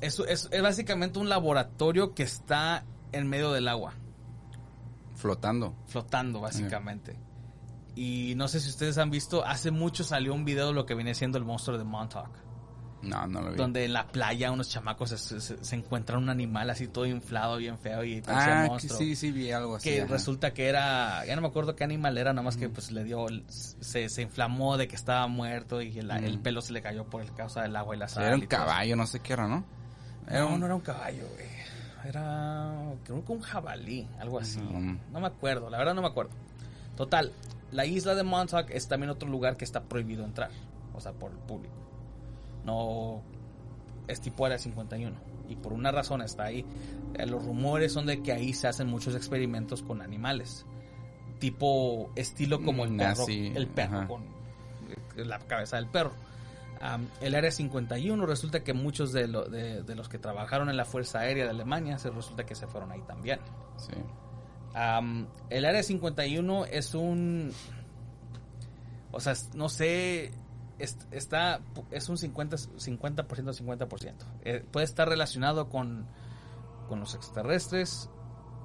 es, 0.00 0.18
es- 0.20 0.48
es 0.50 0.62
básicamente 0.62 1.18
un 1.18 1.28
laboratorio 1.28 2.14
que 2.14 2.22
está 2.24 2.84
en 3.12 3.28
medio 3.28 3.52
del 3.52 3.68
agua, 3.68 3.94
Flotando. 5.14 5.74
flotando 5.86 6.40
básicamente. 6.40 7.16
Y 7.94 8.34
no 8.36 8.48
sé 8.48 8.58
si 8.60 8.70
ustedes 8.70 8.98
han 8.98 9.10
visto, 9.10 9.44
hace 9.44 9.70
mucho 9.70 10.02
salió 10.02 10.34
un 10.34 10.44
video 10.44 10.68
de 10.68 10.72
lo 10.72 10.86
que 10.86 10.94
viene 10.94 11.14
siendo 11.14 11.38
el 11.38 11.44
monstruo 11.44 11.78
de 11.78 11.84
Montauk. 11.84 12.30
No, 13.02 13.26
no 13.26 13.40
lo 13.42 13.50
vi. 13.50 13.56
Donde 13.56 13.84
en 13.84 13.92
la 13.92 14.06
playa 14.06 14.50
unos 14.52 14.68
chamacos 14.68 15.10
se, 15.10 15.40
se- 15.40 15.64
se 15.64 15.74
encuentran 15.76 16.22
un 16.22 16.30
animal 16.30 16.70
así 16.70 16.86
todo 16.88 17.04
inflado, 17.04 17.56
bien 17.56 17.76
feo 17.78 18.04
y 18.04 18.20
parecía 18.22 18.60
ah, 18.60 18.62
que 18.64 18.68
monstruo. 18.70 18.98
sí, 18.98 19.16
sí, 19.16 19.32
vi 19.32 19.50
algo 19.50 19.76
así. 19.76 19.88
que 19.90 20.02
ajá. 20.02 20.12
resulta 20.12 20.52
que 20.54 20.68
era, 20.68 21.24
ya 21.26 21.34
no 21.34 21.42
me 21.42 21.48
acuerdo 21.48 21.74
qué 21.74 21.82
animal 21.84 22.16
era, 22.16 22.32
nada 22.32 22.42
más 22.44 22.56
que 22.56 22.68
pues 22.68 22.92
le 22.92 23.02
dio, 23.04 23.26
se, 23.48 24.08
se 24.08 24.22
inflamó 24.22 24.76
de 24.76 24.86
que 24.88 24.94
estaba 24.96 25.26
muerto 25.26 25.82
y 25.82 25.98
el, 25.98 26.10
el 26.10 26.38
Mm. 26.38 26.42
pelo 26.42 26.60
se 26.62 26.72
le 26.72 26.80
cayó 26.80 27.04
por 27.04 27.24
causa 27.34 27.62
del 27.62 27.74
agua 27.76 27.96
y 27.96 27.98
la 27.98 28.08
sal. 28.08 28.24
Era 28.24 28.34
un 28.36 28.46
caballo, 28.46 28.94
no 28.96 29.06
sé 29.06 29.18
qué 29.20 29.32
era, 29.32 29.48
¿no? 29.48 29.64
Era 30.28 30.40
no, 30.40 30.54
un- 30.54 30.60
no 30.60 30.66
era 30.66 30.74
un 30.76 30.80
caballo, 30.82 31.24
güey. 31.34 31.46
Era, 32.04 32.72
creo 33.04 33.24
que 33.24 33.32
un 33.32 33.40
jabalí, 33.40 34.08
algo 34.18 34.38
así. 34.38 34.60
Mm. 34.60 34.98
No 35.12 35.20
me 35.20 35.26
acuerdo, 35.26 35.70
la 35.70 35.78
verdad 35.78 35.94
no 35.94 36.02
me 36.02 36.08
acuerdo. 36.08 36.32
Total, 36.96 37.32
la 37.70 37.84
isla 37.86 38.14
de 38.14 38.22
Montauk 38.22 38.70
es 38.70 38.88
también 38.88 39.10
otro 39.10 39.28
lugar 39.28 39.56
que 39.56 39.64
está 39.64 39.82
prohibido 39.82 40.24
entrar, 40.24 40.50
o 40.94 41.00
sea, 41.00 41.12
por 41.12 41.30
el 41.32 41.38
público. 41.38 41.74
No 42.64 43.22
es 44.08 44.20
tipo 44.20 44.44
área 44.46 44.58
51 44.58 45.16
y 45.48 45.56
por 45.56 45.72
una 45.72 45.90
razón 45.90 46.22
está 46.22 46.44
ahí. 46.44 46.64
Eh, 47.14 47.26
Los 47.26 47.44
rumores 47.44 47.92
son 47.92 48.06
de 48.06 48.22
que 48.22 48.32
ahí 48.32 48.52
se 48.52 48.68
hacen 48.68 48.88
muchos 48.88 49.14
experimentos 49.14 49.82
con 49.82 50.00
animales, 50.02 50.64
tipo 51.38 52.10
estilo 52.16 52.62
como 52.62 52.84
el 52.84 52.92
Mm, 52.92 52.96
perro, 52.98 53.22
así, 53.24 53.52
el 53.54 53.66
perro 53.68 53.98
ajá. 53.98 54.08
con 54.08 54.22
eh, 55.16 55.24
la 55.24 55.38
cabeza 55.40 55.76
del 55.76 55.86
perro. 55.88 56.12
El 57.20 57.36
área 57.36 57.52
51 57.52 58.26
resulta 58.26 58.64
que 58.64 58.72
muchos 58.72 59.12
de, 59.12 59.28
lo- 59.28 59.44
de- 59.48 59.84
de 59.84 59.94
los 59.94 60.08
que 60.08 60.18
trabajaron 60.18 60.68
en 60.68 60.76
la 60.76 60.84
Fuerza 60.84 61.20
Aérea 61.20 61.44
de 61.44 61.50
Alemania 61.50 61.96
se 61.98 62.10
resulta 62.10 62.44
que 62.44 62.56
se 62.56 62.66
fueron 62.66 62.90
ahí 62.90 63.02
también. 63.02 63.38
Sí. 63.76 63.92
El 65.50 65.64
área 65.64 65.82
51 65.82 66.64
es 66.64 66.94
un. 66.94 67.52
O 69.12 69.20
sea, 69.20 69.34
no 69.54 69.68
sé. 69.68 70.32
Es- 70.82 70.98
Está, 71.10 71.60
es 71.90 72.08
un 72.08 72.16
50%, 72.16 72.68
50%, 72.78 73.52
50%. 73.54 74.14
Eh, 74.44 74.64
puede 74.70 74.84
estar 74.84 75.08
relacionado 75.08 75.68
con, 75.68 76.06
con 76.88 77.00
los 77.00 77.14
extraterrestres, 77.14 78.10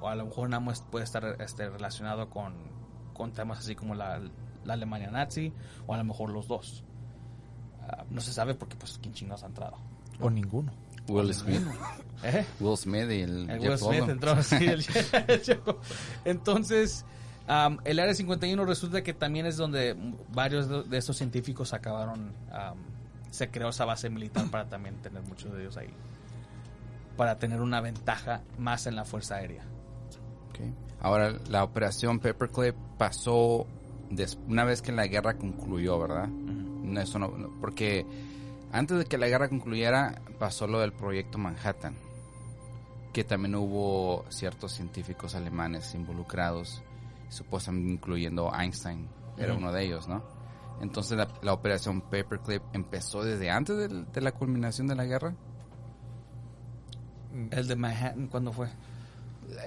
o 0.02 0.08
a 0.10 0.16
lo 0.16 0.26
mejor 0.26 0.50
nada 0.50 0.60
más 0.60 0.82
puede 0.82 1.06
estar 1.06 1.38
este, 1.42 1.70
relacionado 1.70 2.30
con, 2.30 2.54
con 3.14 3.32
temas 3.32 3.60
así 3.60 3.76
como 3.76 3.96
la, 3.96 4.20
la 4.66 4.74
Alemania 4.74 5.10
nazi, 5.12 5.54
o 5.86 5.94
a 5.94 5.98
lo 5.98 6.04
mejor 6.04 6.30
los 6.32 6.48
dos. 6.48 6.84
Ah, 7.82 8.04
no 8.10 8.20
se 8.22 8.34
sabe 8.34 8.54
porque, 8.54 8.76
pues, 8.76 9.00
quién 9.02 9.14
chingados 9.14 9.44
ha 9.44 9.48
entrado. 9.48 9.78
O 10.20 10.30
ninguno. 10.30 10.72
Will 11.08 11.34
Smith. 11.34 11.62
¿Eh? 12.24 12.46
Will 12.60 12.76
Smith 12.76 13.10
y 13.10 13.22
el, 13.22 13.50
El 13.50 13.62
Jeff 13.62 13.82
Will 13.84 13.98
Smith 14.00 14.10
entró, 14.10 14.44
sí, 14.44 14.56
el- 14.58 14.86
el. 15.30 15.42
Entonces, 16.26 17.06
am, 17.48 17.80
el 17.86 18.00
Área 18.00 18.14
51 18.14 18.66
resulta 18.66 19.02
que 19.04 19.14
también 19.14 19.46
es 19.46 19.58
donde 19.58 19.96
varios 20.34 20.90
de- 20.90 20.98
estos 20.98 21.18
científicos 21.18 21.74
acabaron, 21.74 22.32
se 23.32 23.50
creó 23.50 23.70
esa 23.70 23.86
base 23.86 24.10
militar 24.10 24.46
para 24.52 24.66
también 24.70 24.96
tener 25.02 25.22
muchos 25.24 25.52
de 25.54 25.62
ellos 25.62 25.78
ahí. 25.78 25.90
Para 27.16 27.38
tener 27.40 27.62
una 27.62 27.82
ventaja 27.82 28.42
más 28.58 28.86
en 28.88 28.96
la 28.96 29.04
Fuerza 29.06 29.36
Aérea. 29.36 29.64
Ok. 30.50 30.60
Ahora, 31.02 31.34
la 31.50 31.64
operación 31.64 32.20
Paperclip 32.20 32.76
pasó 32.98 33.66
des- 34.10 34.38
una 34.48 34.64
vez 34.64 34.82
que 34.82 34.92
la 34.92 35.08
guerra 35.08 35.38
concluyó, 35.38 36.00
¿verdad? 36.00 36.28
No, 36.28 37.00
eso 37.00 37.20
no, 37.20 37.30
no- 37.30 37.50
porque 37.60 38.06
antes 38.72 38.98
de 38.98 39.06
que 39.06 39.18
la 39.18 39.28
guerra 39.28 39.50
concluyera 39.50 40.22
pasó 40.40 40.68
lo 40.68 40.80
del 40.80 40.94
proyecto 40.94 41.38
Manhattan, 41.38 41.96
que 43.14 43.24
también 43.24 43.56
hubo 43.56 44.26
ciertos 44.30 44.74
científicos 44.74 45.34
alemanes 45.36 45.94
involucrados, 45.96 46.82
supuestamente 47.30 47.92
incluyendo 47.92 48.52
Einstein, 48.54 49.08
era 49.38 49.54
uno 49.54 49.72
de 49.72 49.84
ellos, 49.86 50.08
¿no? 50.08 50.24
Entonces 50.82 51.18
la, 51.18 51.28
la 51.42 51.54
operación 51.54 52.02
Paperclip 52.02 52.62
empezó 52.74 53.24
desde 53.24 53.50
antes 53.50 53.90
de 54.14 54.22
la 54.22 54.32
culminación 54.32 54.88
de 54.88 54.96
la 54.96 55.06
guerra. 55.06 55.34
El 57.52 57.68
de 57.68 57.76
Manhattan, 57.76 58.28
¿cuándo 58.28 58.52
fue? 58.52 58.70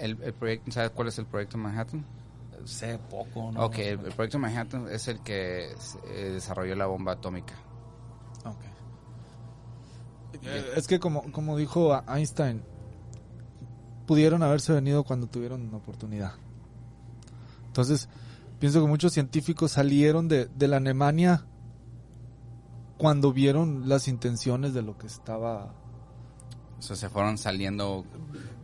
El, 0.01 0.21
el 0.23 0.35
proyecto, 0.35 0.71
¿sabes 0.73 0.91
cuál 0.91 1.09
es 1.09 1.19
el 1.19 1.27
proyecto 1.27 1.59
Manhattan? 1.59 2.05
Sé 2.65 2.99
poco, 3.11 3.51
¿no? 3.53 3.65
Ok, 3.65 3.79
el, 3.79 4.01
el 4.05 4.13
proyecto 4.13 4.39
Manhattan 4.39 4.87
es 4.91 5.09
el 5.09 5.21
que 5.21 5.71
eh, 5.71 6.31
desarrolló 6.33 6.75
la 6.75 6.87
bomba 6.87 7.13
atómica. 7.13 7.55
Ok. 8.45 8.63
Eh, 10.43 10.73
Es 10.77 10.87
que 10.87 10.99
como, 11.01 11.31
como 11.33 11.57
dijo 11.57 12.01
Einstein, 12.09 12.63
pudieron 14.07 14.43
haberse 14.43 14.73
venido 14.73 15.05
cuando 15.05 15.27
tuvieron 15.27 15.73
oportunidad. 15.75 16.33
Entonces, 17.71 18.09
pienso 18.59 18.81
que 18.83 18.89
muchos 18.89 19.13
científicos 19.13 19.71
salieron 19.73 20.27
de, 20.29 20.47
de 20.47 20.69
la 20.69 20.79
Alemania 20.79 21.45
cuando 22.99 23.33
vieron 23.33 23.89
las 23.89 24.09
intenciones 24.09 24.75
de 24.75 24.83
lo 24.83 24.99
que 24.99 25.07
estaba... 25.07 25.73
O 26.79 26.83
sea, 26.83 26.97
se 26.97 27.09
fueron 27.09 27.39
saliendo 27.39 28.05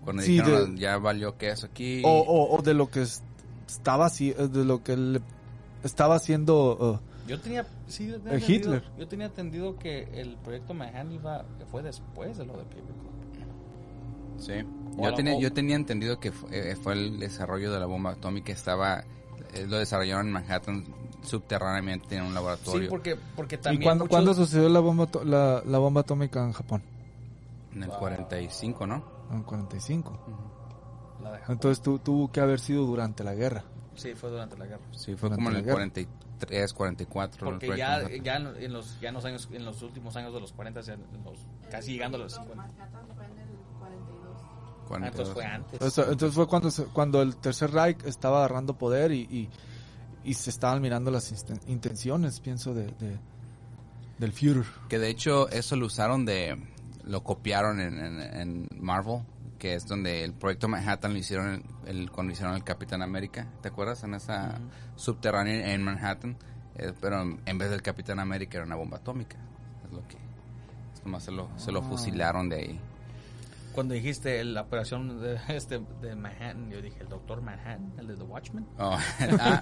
cuando 0.02 0.22
Sí, 0.22 0.32
dijeron 0.32 0.74
de- 0.74 0.80
ya 0.80 0.98
valió 0.98 1.36
que 1.38 1.48
eso 1.50 1.66
aquí. 1.66 2.02
O, 2.04 2.08
o- 2.20 2.56
o 2.56 2.62
de 2.62 2.74
lo 2.74 2.90
que 2.90 3.02
es- 3.02 3.22
estaba 3.68 4.06
así, 4.06 4.30
eh, 4.36 4.48
de 4.48 4.64
lo 4.64 4.82
que 4.82 4.96
le- 4.96 5.20
estaba 5.84 6.16
haciendo... 6.16 7.00
eh, 7.02 7.28
Yo 7.28 7.40
tenía, 7.40 7.66
sí, 7.86 8.08
yo 8.08 8.18
tenía 8.20 8.38
entendido- 8.38 8.74
Hitler. 8.76 8.84
Yo 8.98 9.08
tenía 9.08 9.26
entendido 9.26 9.76
que 9.78 10.02
el 10.20 10.36
proyecto 10.36 10.74
Manhattan 10.74 11.12
iba, 11.12 11.44
fue 11.70 11.82
después 11.82 12.36
de 12.38 12.44
lo 12.46 12.54
de 12.54 12.64
Paperclip. 12.64 12.96
Sí. 14.38 14.52
Yo 14.98 15.14
tenía, 15.14 15.38
yo 15.38 15.52
tenía 15.52 15.76
entendido 15.76 16.18
que 16.20 16.32
fue, 16.32 16.72
eh, 16.72 16.76
fue 16.76 16.94
el 16.94 17.18
desarrollo 17.18 17.72
de 17.72 17.78
la 17.80 17.86
bomba 17.86 18.12
atómica. 18.12 18.52
Estaba, 18.52 19.04
eh, 19.54 19.66
lo 19.68 19.78
desarrollaron 19.78 20.26
en 20.26 20.32
Manhattan 20.32 20.84
subterráneamente 21.22 22.16
en 22.16 22.22
un 22.24 22.34
laboratorio. 22.34 22.82
Sí, 22.84 22.88
porque, 22.88 23.16
porque 23.34 23.56
¿Y 23.56 23.58
también 23.58 23.82
cuándo, 23.82 24.04
muchos- 24.04 24.10
cuándo 24.14 24.34
sucedió 24.34 24.68
la 24.68 24.80
bomba, 24.80 25.08
la, 25.24 25.62
la 25.66 25.78
bomba 25.78 26.00
atómica 26.02 26.42
en 26.44 26.52
Japón? 26.52 26.82
En 27.74 27.82
el 27.82 27.90
45, 27.90 28.86
¿no? 28.86 29.04
En 29.32 29.42
45. 29.42 30.18
la 31.22 31.32
de 31.32 31.38
Japón. 31.38 31.52
Entonces 31.54 31.82
tu- 31.82 31.98
tuvo 31.98 32.30
que 32.32 32.40
haber 32.40 32.60
sido 32.60 32.84
durante 32.86 33.22
la 33.24 33.34
guerra. 33.34 33.64
Sí, 33.96 34.14
fue 34.14 34.30
durante 34.30 34.56
la 34.58 34.66
guerra. 34.66 34.82
Sí, 34.92 35.14
fue 35.16 35.28
Durante 35.30 35.36
como 35.36 35.48
en 35.48 35.52
la 35.54 35.58
el 35.60 35.64
guerra. 35.64 35.76
43, 35.76 36.72
44. 36.74 37.46
el 37.48 37.52
Porque 37.54 37.66
proyecto 37.68 38.08
ya, 38.10 38.22
ya 38.22 38.36
en 38.36 38.72
los, 38.72 39.00
ya 39.00 39.08
en 39.08 39.14
los 39.14 39.24
años, 39.24 39.48
en 39.52 39.64
los 39.64 39.82
últimos 39.82 40.14
años 40.16 40.34
de 40.34 40.40
los 40.40 40.52
40, 40.52 40.80
ya 40.82 40.92
en 40.94 41.00
los, 41.24 41.38
casi 41.70 41.92
llegando 41.92 42.18
a 42.18 42.20
los 42.20 42.34
50. 42.34 42.68
42. 44.86 45.28
Ah, 45.28 45.32
42. 45.34 45.34
entonces 45.34 45.34
fue 45.34 45.44
antes. 45.44 45.82
O 45.82 45.90
sea, 45.90 46.04
entonces 46.04 46.34
fue 46.34 46.46
cuando, 46.46 46.70
se- 46.70 46.84
cuando 46.86 47.22
el 47.22 47.36
Tercer 47.36 47.70
Reich 47.72 48.04
estaba 48.06 48.38
agarrando 48.38 48.78
poder 48.78 49.12
y, 49.12 49.20
y, 49.22 49.48
y 50.24 50.34
se 50.34 50.50
estaban 50.50 50.80
mirando 50.80 51.10
las 51.10 51.32
intenciones, 51.66 52.40
pienso, 52.40 52.72
de, 52.74 52.86
de- 52.86 53.18
del 54.18 54.32
Führer. 54.32 54.64
Que 54.88 54.98
de 54.98 55.08
hecho 55.10 55.48
eso 55.50 55.76
lo 55.76 55.86
usaron 55.86 56.24
de... 56.24 56.56
Lo 57.04 57.22
copiaron 57.22 57.78
en, 57.80 57.98
en- 57.98 58.20
en 58.20 58.68
Marvel, 58.80 59.20
que 59.60 59.74
es 59.74 59.86
donde 59.86 60.24
el 60.24 60.32
proyecto 60.34 60.66
Manhattan 60.68 61.12
lo 61.12 61.18
hicieron 61.18 61.62
el, 61.86 61.98
el- 61.98 62.10
cuando 62.10 62.32
hicieron 62.32 62.54
el 62.56 62.64
Capitán 62.64 63.00
América. 63.02 63.46
¿Te 63.62 63.68
acuerdas? 63.68 64.02
En 64.02 64.14
esa 64.14 64.58
subterránea 64.96 65.72
en 65.72 65.82
Manhattan. 65.84 66.36
Eh, 66.74 66.92
pero 67.00 67.22
en, 67.22 67.58
vez 67.58 67.70
del 67.70 67.80
Capitán 67.82 68.18
América 68.18 68.58
era 68.58 68.66
una 68.66 68.74
bomba 68.76 68.96
atómica. 68.98 69.36
Es 69.86 69.92
lo 69.92 70.06
que... 70.08 70.16
Es 70.94 71.04
nomás 71.04 71.22
se 71.22 71.30
lo, 71.30 71.48
se 71.56 71.70
lo 71.70 71.80
fusilaron 71.82 72.48
de 72.48 72.56
ahí. 72.56 72.80
Cuando 73.76 73.92
dijiste 73.92 74.42
la 74.42 74.62
operación 74.62 75.20
de, 75.20 75.38
este, 75.48 75.78
de 76.00 76.16
Manhattan, 76.16 76.70
yo 76.70 76.80
dije 76.80 77.02
el 77.02 77.10
doctor 77.10 77.42
Manhattan, 77.42 77.92
el 77.98 78.06
de 78.06 78.16
The 78.16 78.22
Watchmen. 78.22 78.66
Oh, 78.78 78.96
ah, 79.38 79.60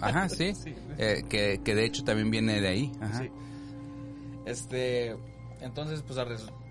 ajá, 0.00 0.28
sí. 0.28 0.54
Sí. 0.54 0.76
Eh, 0.96 1.24
que, 1.28 1.60
que 1.64 1.74
de 1.74 1.84
hecho 1.84 2.04
también 2.04 2.30
viene 2.30 2.60
de 2.60 2.68
ahí. 2.68 2.92
Ajá. 3.00 3.18
Sí. 3.18 3.30
Este, 4.46 5.16
entonces, 5.60 6.02
pues, 6.02 6.18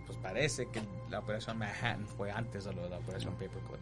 pues 0.05 0.17
parece 0.19 0.67
que 0.71 0.81
la 1.09 1.19
operación 1.19 1.57
Manhattan 1.57 2.07
fue 2.07 2.31
antes 2.31 2.63
de 2.63 2.71
lo 2.73 2.83
de 2.83 2.89
la 2.89 2.99
operación 2.99 3.33
Paperclip. 3.33 3.81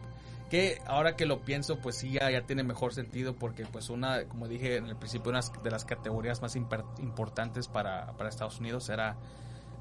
Que 0.50 0.82
ahora 0.84 1.14
que 1.14 1.26
lo 1.26 1.42
pienso, 1.42 1.78
pues 1.78 1.94
sí, 1.94 2.10
ya, 2.10 2.28
ya 2.28 2.42
tiene 2.42 2.64
mejor 2.64 2.92
sentido 2.92 3.36
porque, 3.36 3.66
pues, 3.66 3.88
una, 3.88 4.24
como 4.24 4.48
dije 4.48 4.78
en 4.78 4.86
el 4.86 4.96
principio, 4.96 5.30
una 5.30 5.42
de 5.62 5.70
las 5.70 5.84
categorías 5.84 6.42
más 6.42 6.56
importantes 6.56 7.68
para, 7.68 8.16
para 8.16 8.28
Estados 8.30 8.58
Unidos 8.58 8.88
era 8.88 9.16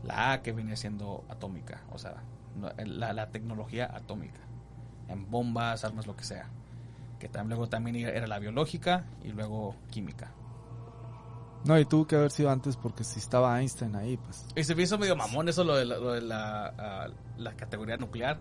la 0.03 0.33
A 0.33 0.41
que 0.43 0.51
viene 0.51 0.77
siendo 0.77 1.25
atómica, 1.27 1.81
o 1.91 1.97
sea, 1.97 2.23
la, 2.85 3.13
la 3.13 3.29
tecnología 3.31 3.89
atómica, 3.93 4.39
en 5.07 5.29
bombas, 5.29 5.83
armas, 5.83 6.07
lo 6.07 6.15
que 6.15 6.23
sea. 6.23 6.49
Que 7.19 7.31
tam- 7.31 7.47
luego 7.47 7.67
también 7.69 7.95
era 7.95 8.27
la 8.27 8.39
biológica 8.39 9.05
y 9.23 9.29
luego 9.29 9.75
química. 9.91 10.31
No, 11.63 11.79
y 11.79 11.85
tuvo 11.85 12.05
que 12.05 12.15
haber 12.15 12.29
sido 12.29 12.51
antes 12.51 12.77
porque 12.77 13.03
si 13.03 13.19
estaba 13.19 13.59
Einstein 13.59 13.95
ahí, 13.95 14.17
pues. 14.17 14.45
Y 14.55 14.63
se 14.63 14.75
me 14.75 14.83
hizo 14.83 14.97
medio 14.99 15.15
mamón 15.15 15.49
eso 15.49 15.63
lo 15.63 15.75
de 15.75 15.85
la, 15.85 15.97
lo 15.97 16.11
de 16.11 16.21
la, 16.21 16.65
ah, 16.77 17.07
la 17.37 17.53
categoría 17.55 17.97
nuclear. 17.97 18.39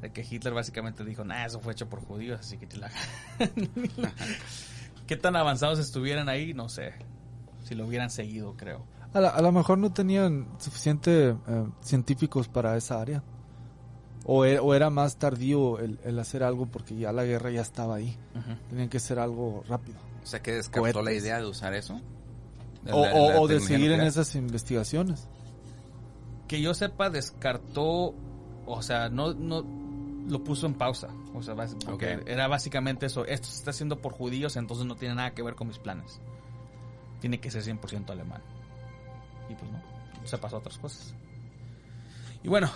De 0.00 0.12
que 0.12 0.22
Hitler 0.28 0.52
básicamente 0.54 1.04
dijo, 1.04 1.24
nah, 1.24 1.44
eso 1.46 1.58
fue 1.60 1.72
hecho 1.72 1.88
por 1.88 2.00
judíos, 2.04 2.40
así 2.40 2.58
que 2.58 2.66
la... 2.76 2.90
¿Qué 5.06 5.16
tan 5.16 5.36
avanzados 5.36 5.78
estuvieran 5.78 6.28
ahí? 6.28 6.52
No 6.54 6.68
sé. 6.68 6.94
Si 7.64 7.74
lo 7.74 7.86
hubieran 7.86 8.10
seguido, 8.10 8.54
creo. 8.56 8.84
A, 9.14 9.20
la- 9.20 9.30
a 9.30 9.40
lo 9.40 9.52
mejor 9.52 9.78
no 9.78 9.92
tenían 9.92 10.48
suficiente 10.58 11.30
eh, 11.30 11.66
científicos 11.80 12.48
para 12.48 12.76
esa 12.76 13.00
área. 13.00 13.22
O 14.28 14.44
era, 14.44 14.60
o 14.60 14.74
era 14.74 14.90
más 14.90 15.16
tardío 15.18 15.78
el, 15.78 16.00
el 16.04 16.18
hacer 16.18 16.42
algo 16.42 16.66
porque 16.66 16.96
ya 16.96 17.12
la 17.12 17.24
guerra 17.24 17.50
ya 17.50 17.60
estaba 17.60 17.94
ahí. 17.94 18.16
Tenían 18.68 18.88
que 18.88 18.96
hacer 18.96 19.18
algo 19.20 19.62
rápido. 19.68 19.98
O 20.22 20.26
sea, 20.26 20.42
que 20.42 20.52
descartó 20.52 20.86
la 20.86 20.92
Cohetes. 21.04 21.22
idea 21.22 21.38
de 21.38 21.46
usar 21.46 21.74
eso. 21.74 22.00
De 22.82 22.92
O, 22.92 23.04
la- 23.06 23.14
o- 23.14 23.30
la 23.30 23.40
o 23.40 23.46
de 23.48 23.60
seguir 23.60 23.84
en 23.86 23.98
nuclear. 23.98 24.08
esas 24.08 24.34
investigaciones. 24.34 25.28
Que 26.48 26.60
yo 26.60 26.74
sepa, 26.74 27.08
descartó, 27.10 28.14
o 28.66 28.82
sea, 28.82 29.08
no, 29.08 29.32
no 29.34 29.64
lo 30.28 30.42
puso 30.42 30.66
en 30.66 30.74
pausa. 30.74 31.08
O 31.32 31.42
sea, 31.42 31.54
bas- 31.54 31.76
porque 31.84 32.16
Ok. 32.16 32.22
era 32.26 32.48
básicamente 32.48 33.06
eso. 33.06 33.24
Esto 33.26 33.46
se 33.46 33.58
está 33.58 33.70
haciendo 33.70 34.00
por 34.02 34.12
judíos, 34.12 34.56
entonces 34.56 34.86
no 34.86 34.96
tiene 34.96 35.14
nada 35.14 35.34
que 35.34 35.42
ver 35.44 35.54
con 35.54 35.68
mis 35.68 35.78
planes. 35.78 36.20
Tiene 37.20 37.38
que 37.38 37.50
ser 37.52 37.62
100% 37.62 38.10
alemán. 38.10 38.42
Y 39.48 39.54
pues 39.54 39.70
no, 39.70 39.80
se 40.24 40.36
pasó 40.38 40.56
a 40.56 40.58
otras 40.58 40.78
cosas. 40.78 41.14
Y 42.42 42.48
bueno, 42.48 42.68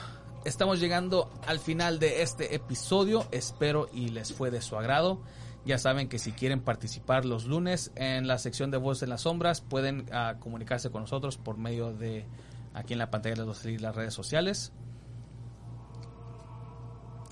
estamos 0.44 0.80
llegando 0.80 1.30
al 1.46 1.58
final 1.58 1.98
de 1.98 2.22
este 2.22 2.54
episodio. 2.54 3.26
Espero 3.30 3.88
y 3.92 4.08
les 4.08 4.32
fue 4.32 4.50
de 4.50 4.62
su 4.62 4.76
agrado. 4.76 5.20
Ya 5.64 5.78
saben 5.78 6.08
que 6.08 6.18
si 6.18 6.32
quieren 6.32 6.60
participar 6.60 7.24
los 7.24 7.44
lunes 7.44 7.92
en 7.94 8.26
la 8.26 8.38
sección 8.38 8.70
de 8.70 8.78
Voz 8.78 9.02
en 9.02 9.10
las 9.10 9.22
Sombras, 9.22 9.60
pueden 9.60 10.06
ah, 10.12 10.36
comunicarse 10.40 10.90
con 10.90 11.02
nosotros 11.02 11.36
por 11.36 11.58
medio 11.58 11.92
de 11.92 12.26
aquí 12.72 12.94
en 12.94 12.98
la 12.98 13.10
pantalla 13.10 13.36
les 13.36 13.44
voy 13.44 13.54
a 13.54 13.58
salir 13.58 13.80
las 13.80 13.94
redes 13.94 14.14
sociales. 14.14 14.72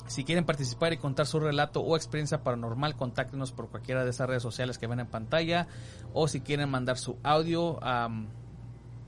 Si 0.09 0.25
quieren 0.25 0.45
participar 0.45 0.93
y 0.95 0.97
contar 0.97 1.27
su 1.27 1.39
relato 1.39 1.81
o 1.81 1.95
experiencia 1.95 2.43
paranormal, 2.43 2.97
contáctenos 2.97 3.53
por 3.53 3.69
cualquiera 3.69 4.05
de 4.05 4.11
esas 4.11 4.27
redes 4.27 4.43
sociales 4.43 4.79
que 4.79 4.87
ven 4.87 5.01
en 5.01 5.07
pantalla. 5.07 5.69
O 6.15 6.29
si 6.29 6.41
quieren 6.41 6.71
mandar 6.71 6.97
su 6.97 7.19
audio, 7.23 7.83
am, 7.85 8.29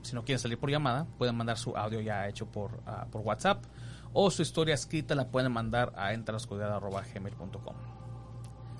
si 0.03 0.13
no 0.13 0.23
quieren 0.23 0.39
salir 0.39 0.59
por 0.59 0.69
llamada, 0.69 1.07
pueden 1.17 1.35
mandar 1.35 1.57
su 1.57 1.75
audio 1.75 2.01
ya 2.01 2.27
hecho 2.27 2.45
por, 2.45 2.81
ah, 2.85 3.07
por 3.11 3.21
WhatsApp. 3.21 3.63
O 4.13 4.29
su 4.31 4.41
historia 4.41 4.73
escrita 4.75 5.15
la 5.15 5.27
pueden 5.29 5.51
mandar 5.51 5.93
a 5.95 6.13
entrascuidad.gmail.com. 6.13 7.75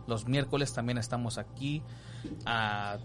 Los 0.07 0.27
miércoles 0.27 0.73
también 0.73 0.97
estamos 0.97 1.37
aquí 1.37 1.81
a, 2.45 2.97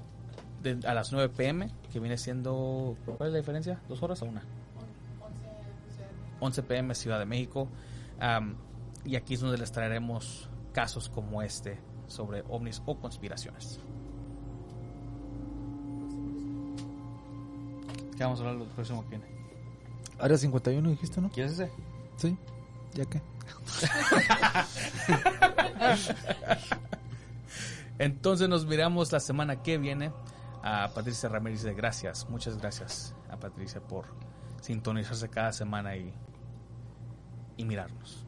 de- 0.63 0.81
a 0.87 0.95
las 0.95 1.13
9 1.13 1.33
pm, 1.37 1.71
que 1.93 2.01
viene 2.01 2.19
siendo... 2.19 2.97
¿Cuál 3.05 3.29
es 3.29 3.33
la 3.33 3.39
diferencia? 3.39 3.81
¿Dos 3.89 4.03
horas 4.03 4.23
o 4.23 4.27
una? 4.27 4.43
11 6.41 6.63
pm 6.65 6.95
Ciudad 6.95 7.19
de 7.19 7.27
México. 7.27 7.69
Y 9.05 9.15
aquí 9.17 9.35
es 9.35 9.41
donde 9.41 9.59
les 9.59 9.71
traeremos 9.71 10.49
casos 10.73 11.09
como 11.09 11.43
este 11.43 11.79
sobre 12.09 12.43
ovnis 12.49 12.83
o 12.87 12.99
conspiraciones. 12.99 13.79
¿Qué 18.17 18.25
vamos 18.25 18.41
a 18.41 18.43
hablar 18.45 18.59
del 18.59 18.69
próximo 18.69 19.03
que 19.05 19.11
viene? 19.11 19.25
Área 20.19 20.39
51 20.39 20.89
dijiste, 20.91 21.21
¿no? 21.21 21.31
¿Quieres 21.31 21.53
ese? 21.53 21.71
Sí, 22.17 22.37
ya 22.95 23.05
que. 23.05 23.21
Entonces 27.99 28.49
nos 28.49 28.67
miramos 28.67 29.13
la 29.13 29.21
semana 29.21 29.63
que 29.63 29.79
viene. 29.79 30.13
A 30.63 30.91
Patricia 30.93 31.29
Ramírez 31.29 31.63
de 31.63 31.75
gracias, 31.75 32.29
muchas 32.29 32.59
gracias 32.59 33.15
a 33.31 33.39
Patricia 33.39 33.81
por 33.81 34.07
sintonizarse 34.61 35.29
cada 35.29 35.53
semana 35.53 35.97
y, 35.97 36.13
y 37.57 37.65
mirarnos. 37.65 38.27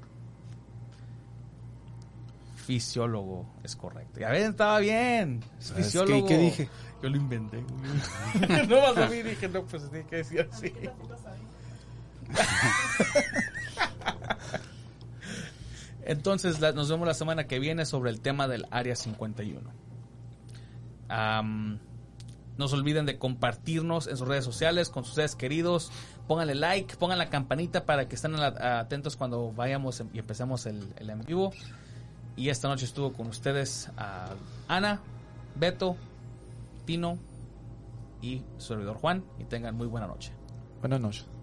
Fisiólogo 2.55 3.45
es 3.65 3.75
correcto. 3.75 4.21
Ya 4.21 4.29
ven, 4.29 4.51
estaba 4.51 4.79
bien. 4.79 5.43
Es 5.59 5.73
fisiólogo. 5.73 6.29
¿qué 6.29 6.39
dije? 6.39 6.69
Yo 7.03 7.09
lo 7.09 7.17
inventé. 7.17 7.61
no 8.69 8.83
más 8.83 8.97
a 8.99 9.09
mí 9.09 9.23
dije, 9.23 9.49
no, 9.49 9.65
pues 9.65 9.91
tiene 9.91 10.07
que 10.07 10.17
decir 10.17 10.49
así. 10.53 10.73
Entonces, 16.03 16.61
nos 16.61 16.89
vemos 16.89 17.07
la 17.07 17.15
semana 17.15 17.47
que 17.47 17.59
viene 17.59 17.85
sobre 17.85 18.11
el 18.11 18.21
tema 18.21 18.49
del 18.49 18.67
Área 18.71 18.97
51. 18.97 19.61
Am, 21.09 21.79
no 22.57 22.69
se 22.69 22.75
olviden 22.75 23.07
de 23.07 23.19
compartirnos 23.19 24.07
en 24.07 24.17
sus 24.17 24.27
redes 24.27 24.45
sociales 24.45 24.91
con 24.91 25.05
sus 25.05 25.15
seres 25.15 25.37
queridos. 25.37 25.93
Pónganle 26.27 26.55
like, 26.55 26.97
pongan 26.97 27.19
la 27.19 27.31
campanita 27.31 27.85
para 27.85 28.09
que 28.09 28.17
estén 28.17 28.35
atentos 28.37 29.17
cuando 29.17 29.53
vayamos 29.53 30.03
y 30.13 30.19
empecemos 30.19 30.67
el, 30.67 30.93
el 30.97 31.11
en 31.11 31.21
vivo. 31.21 31.53
Y 32.37 32.51
esta 32.51 32.69
noche 32.69 32.85
estuvo 32.85 33.13
con 33.13 33.27
ustedes 33.27 33.91
a 33.97 34.31
Ana, 34.69 35.01
Beto, 35.57 35.97
Tino 36.85 37.19
y 38.23 38.43
su 38.59 38.69
servidor 38.69 38.97
Juan. 38.97 39.25
Y 39.39 39.45
tengan 39.45 39.75
muy 39.75 39.87
buena 39.87 40.07
noche. 40.07 40.33
Buenas 40.81 41.01
noches. 41.01 41.38